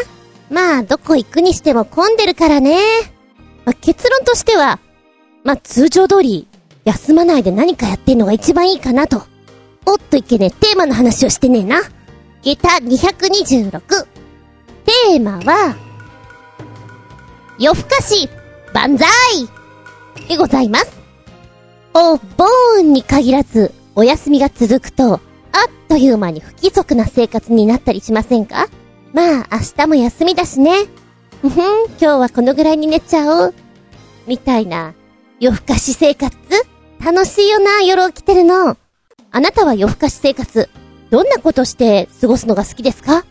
[0.49, 2.79] まあ、どこ行くにしても混んでるからね。
[3.65, 4.79] まあ、結論としては、
[5.43, 6.47] まあ、通常通り
[6.85, 9.25] 休まないで何かやってんのが一番いいかなと。
[9.87, 11.81] おっといけねテーマの話をしてねえな。
[12.43, 13.81] 下駄226。
[13.81, 15.75] テーマは、
[17.59, 18.29] 夜更かし、
[18.73, 19.09] 万歳
[20.29, 21.04] でございます。
[21.97, 25.21] お盆に限らず、お休みが続くと、あっ
[25.89, 28.69] という間に不規則な生活になったりしませんか？
[29.13, 30.87] まあ、明日も休みだしね。
[31.41, 33.55] ふふん、今日はこのぐらいに寝ちゃおう。
[34.27, 34.95] みたいな、
[35.39, 36.37] 夜更かし生活？
[37.01, 38.77] 楽しいよな、夜起きてるの。
[39.31, 40.69] あなたは夜更かし生活、
[41.11, 43.25] どんなことして過ごすのが好きですか？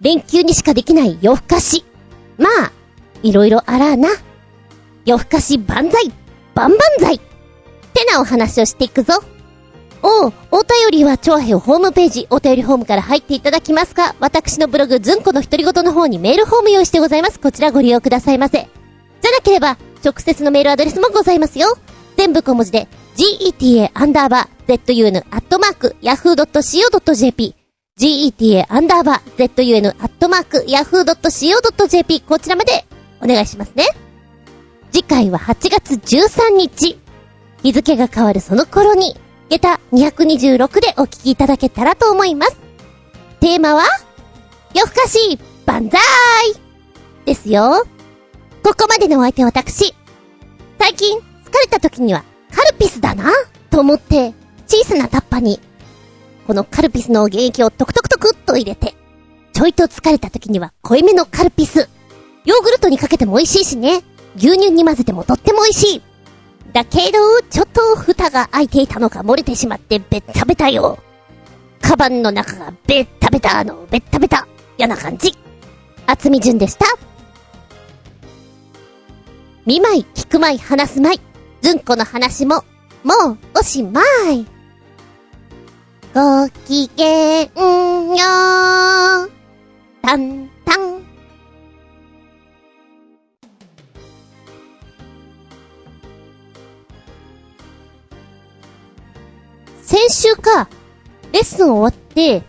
[0.00, 1.84] 連休にしかできない夜更かし。
[2.38, 2.72] まあ、
[3.22, 4.08] いろいろあらあな。
[5.04, 6.12] 夜更かし万歳
[6.56, 7.20] 万々歳
[7.90, 9.14] ってなお話をしていくぞ。
[10.02, 17.38] おう、お便りは超平ホームページ、お便りホームから入っていただきますか私のブログ、ずんこの独り言の方にメールフォーム用意してございます。
[17.38, 18.68] こちらご利用くださいませ。
[19.20, 21.76] じゃなければ、直接のメールアドレスもございますよ。
[22.16, 27.54] 全部小文字で、geta アンダーバー zun アットマーク yahoo.co.jp
[27.98, 32.86] geta アンダーバー zun アットマーク yahoo.co.jp こちらまで
[33.22, 33.84] お願いしますね。
[34.90, 36.98] 次回は8月13日。
[37.62, 39.16] 日付が変わるその頃に、
[39.50, 42.56] 下駄226でお聞きいただけたらと思います。
[43.40, 43.84] テーマは、
[44.74, 46.00] 夜更かし、万歳
[47.24, 47.84] ですよ。
[48.62, 49.94] ここまでのお相手は私。
[50.78, 51.22] 最近、疲
[51.62, 52.24] れた時には、
[52.54, 53.30] カルピスだな
[53.70, 54.34] と思って、
[54.66, 55.60] 小さなタッパに、
[56.46, 58.94] このカルピスの原液をトクトクトクっと入れて、
[59.52, 61.88] ちょいと疲れた時には濃いめのカルピス。
[62.44, 64.02] ヨーグルトにかけても美味しいしね。
[64.36, 66.02] 牛乳に混ぜてもとっても美味しい。
[66.72, 70.98] だけど、ちょっと蓋が開いていたのか漏れてしまってべったべたよ。
[71.80, 74.46] カバンの中がべったべたの、べったべた。
[74.78, 75.32] 嫌な感じ。
[76.06, 76.86] 厚み順でした。
[79.66, 81.20] 見舞い、聞く舞い、話す舞い。
[81.60, 82.64] ずんこの話も、
[83.04, 84.46] もう、おしまい。
[86.14, 87.46] ごきげん
[88.10, 89.30] よー。
[90.02, 90.49] たん。
[99.90, 100.68] 先週か、
[101.32, 102.42] レッスン終わって、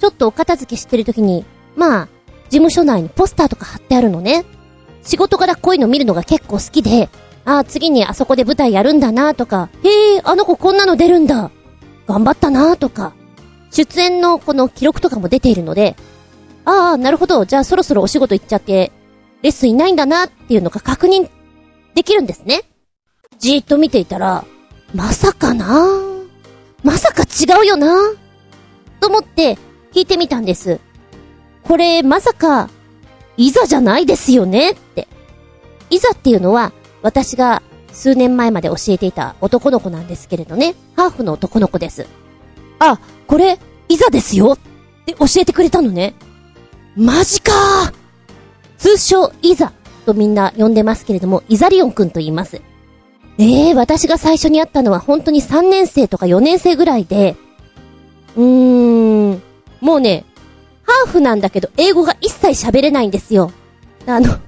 [0.00, 1.44] ちょっとお片付けしてるときに、
[1.76, 2.08] まあ、
[2.44, 4.46] 事務所内にポスターとか貼ってあるのね。
[5.02, 7.10] 仕事からこういうの見るのが結構好きで、
[7.44, 11.50] ああ、次にあそこで舞台やるんだなとか、へえ、あの子こんなの出るんだ。
[12.06, 13.12] 頑張ったなとか、
[13.70, 15.96] 出演のこの記録とかも出ているので、
[16.64, 17.44] ああ、なるほど。
[17.44, 18.90] じゃあそろそろお仕事行っちゃって、
[19.42, 21.28] レッスンいないんだなっていうのが確認
[21.94, 22.62] できるんですね。
[23.38, 24.46] じーっと見ていたら、
[24.94, 26.15] まさかな
[26.82, 28.12] まさか違うよな？
[29.00, 29.58] と思って
[29.92, 30.80] 聞いてみたんです。
[31.62, 32.70] これ、まさか、
[33.36, 34.70] いざじゃないですよね？
[34.70, 35.08] って。
[35.90, 36.72] いざっていうのは、
[37.02, 37.62] 私が
[37.92, 40.74] 数年前まで教えていた男の子なんですけれどね。
[40.96, 42.06] ハーフの男の子です。
[42.78, 43.58] あ、これ、
[43.88, 44.58] いざですよっ
[45.06, 46.14] て教えてくれたのね。
[46.96, 47.92] マジかー
[48.78, 49.72] 通称、いざ
[50.04, 52.60] とみんな呼んでますけれども、イザリオンくんと言います。
[53.38, 57.36] ええー、私が最初に会ったのは本当に3年生とか4年生ぐらいで、
[58.36, 59.42] うーん、
[59.80, 60.24] もうね、
[60.84, 63.52] ハーフなんだけど、英語が一切喋れないんですよ。
[64.06, 64.38] あの、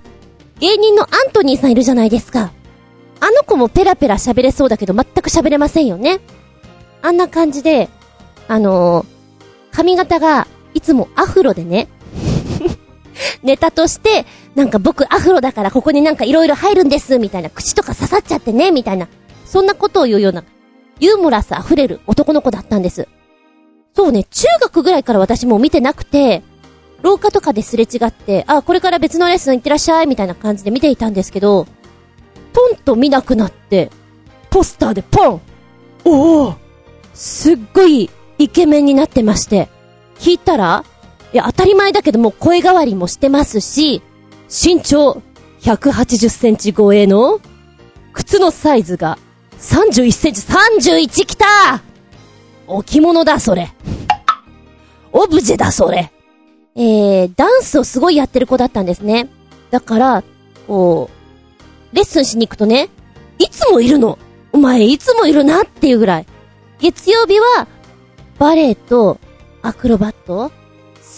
[0.60, 2.52] 芸人のアントニーさんいるじゃないですか。
[3.20, 6.20] あの子もペラペラ喋れそうだけど全く喋れませんよね。
[7.02, 7.88] あんな感じで、
[8.46, 9.18] あのー
[9.78, 11.86] 髪型がいつもアフロでね、
[13.42, 19.08] ネタとして、なんか僕アフロだからここになんか色々入るんです、みたいな、口とか刺さっちゃってね、みたいな、
[19.44, 20.44] そんなことを言うような、
[21.00, 23.08] ユーモラス溢れる男の子だったんです。
[23.94, 26.42] そうね、中学ぐらいから私も見てなくて、
[27.02, 31.66] 廊下とかですれ違って、あ、これから別のレッスン行ってらっしゃい、みたいな感じで見ていたんですけど、
[32.52, 33.90] トンと見なくなって、
[34.50, 35.40] ポスターでポン。
[36.04, 36.54] おお
[37.14, 39.68] すっごいイケメンになってまして、
[40.18, 40.84] 聞いたら、
[41.32, 44.02] いや、当たり前だけども声変わりもしてますし、
[44.48, 45.22] 身長
[45.60, 47.40] 180センチ超えの、
[48.12, 49.18] 靴のサイズが
[49.58, 51.46] 31センチ、31きた
[52.66, 53.72] 置物だ、それ。
[55.12, 56.12] オブジェだ、それ。
[56.76, 59.28] えー、ダンスをすごいやってる子だったんですね。
[59.70, 60.24] だから、
[60.66, 61.10] こ
[61.92, 62.88] う、レッスンしに行くとね、
[63.38, 64.18] いつもいるの。
[64.52, 66.26] お前いつもいるなっていうぐらい。
[66.78, 67.66] 月曜日は、
[68.38, 69.18] バレエと
[69.62, 70.52] アクロバット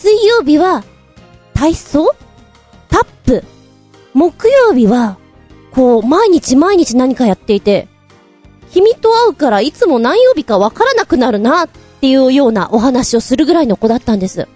[0.01, 0.82] 水曜日は、
[1.52, 2.14] 体操？
[2.89, 3.44] タップ
[4.14, 5.18] 木曜日は、
[5.72, 7.86] こう、毎日毎日何かやっていて、
[8.72, 11.68] 君と会うからいつも何曜日かわからなくなるなっ
[12.01, 14.48] ていうようなお話をするぐらいの子だったんです。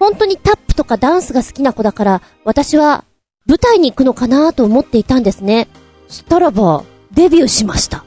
[0.00, 3.04] 本当にタップとかダンスが好きな子だから、私は
[3.46, 5.68] 舞台に行くのかなと思っていたんですね。
[6.08, 6.82] したらば、
[7.12, 8.04] デビューしました。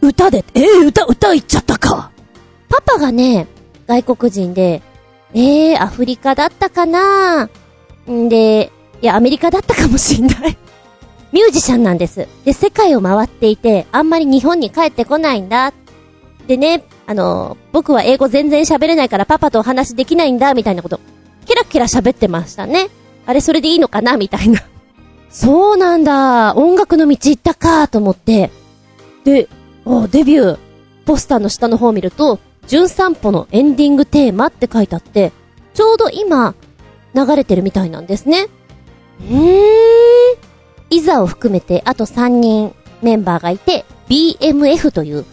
[0.00, 2.12] 歌で、えー、歌、歌行っちゃったか。
[2.68, 3.48] パパがね、
[3.88, 4.80] 外国人で、
[5.34, 7.48] えー、アフリカだったかな？
[8.10, 8.72] んで、
[9.02, 10.56] いや、アメリカだったかもしんない。
[11.32, 12.26] ミュージシャンなんです。
[12.44, 15.72] で、世界を回っていて、あんまり日本に帰ってこないんだ。
[16.46, 21.00] でね、あの、僕は英語全然喋れないからパパとお話できないんだ、みたいなこと、
[21.46, 22.88] ケラケラ喋ってましたね。
[23.26, 24.16] あれ、それでいいのかな？
[24.16, 24.62] みたいな。
[25.28, 26.54] そうなんだ。
[26.56, 28.50] 音楽の道行ったか、と思って。
[29.24, 29.48] で、
[30.10, 30.58] デビュー。
[31.04, 32.38] ポスターの下の方を見ると、
[32.68, 35.32] 純散歩のエンディングテーマって書いてあって、
[35.74, 36.54] ちょうど今、
[37.14, 38.46] 流れてるみたいなんですね。
[39.20, 40.48] うーん。
[40.90, 45.24] イザを含めて、あと3人メンバーがいて、BMF という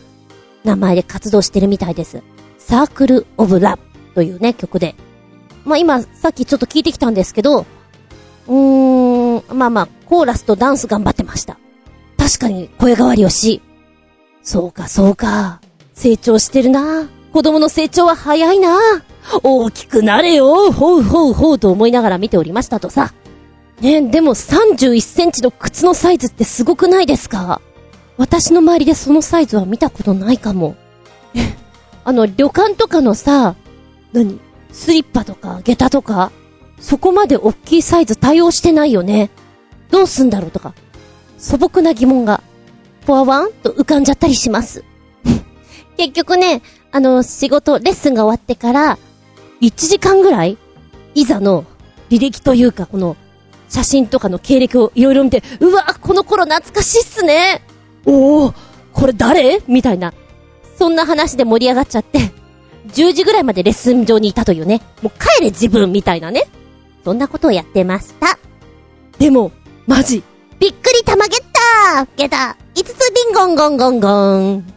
[0.64, 2.24] 名前で活動してるみたいです。
[2.58, 3.82] サークル・オブ・ラブ
[4.16, 4.96] というね、曲で。
[5.66, 7.66] まあ今、さっきちょっと聞いてきたんですけど、
[8.48, 11.58] うーん、まあまあ、コーラスとダンス頑張ってました。
[12.18, 13.62] 確かに声変わりをし、
[14.42, 15.60] そうか、そうか。
[15.94, 17.10] 成長してるな。
[17.36, 18.78] 子供の成長は早いな。
[19.44, 20.72] 大きくなれよ。
[20.72, 23.14] ほうほうほうと思いながら見ておりましたとさ。
[23.82, 27.60] ねでも31センチの靴のサイズってすごくないですか？
[28.16, 30.78] 私の周りでそのサイズは見たことないかも。
[31.36, 31.42] え
[32.06, 33.58] あの、旅館とかのさ、
[34.14, 34.40] 何？
[34.72, 36.32] スリッパとか下駄とか、
[36.80, 39.30] そこまで大きいサイズ対応してないよね。
[39.92, 40.74] どうすんだろうとか、
[41.38, 42.42] 素朴な疑問が、
[43.06, 44.86] ポワワンと浮かんじゃったりします。
[45.98, 46.62] 結局ね、
[46.96, 48.98] あの、仕事、レッスンが終わってから、
[49.60, 50.58] 1時間ぐらい、
[51.14, 51.66] いざの
[52.10, 53.18] 履歴というか、この、
[53.68, 57.62] 写真とかの経歴をいろいろ見て、うわ、この頃懐かしいっすね。
[58.06, 58.54] おお、
[58.94, 59.62] これ誰？
[59.68, 60.14] みたいな。
[60.80, 62.32] そんな話で盛り上がっちゃって、
[62.94, 64.82] 10時ぐらいまでレッスン場にいたというね。
[65.02, 66.44] もう帰れ自分みたいなね。
[67.04, 68.40] そんなことをやってました。
[69.20, 69.52] でも、
[69.86, 70.24] マジ。
[70.60, 71.42] びっくりたまげっ
[71.92, 74.75] たゲタ、5つリンゴンゴンゴンゴン。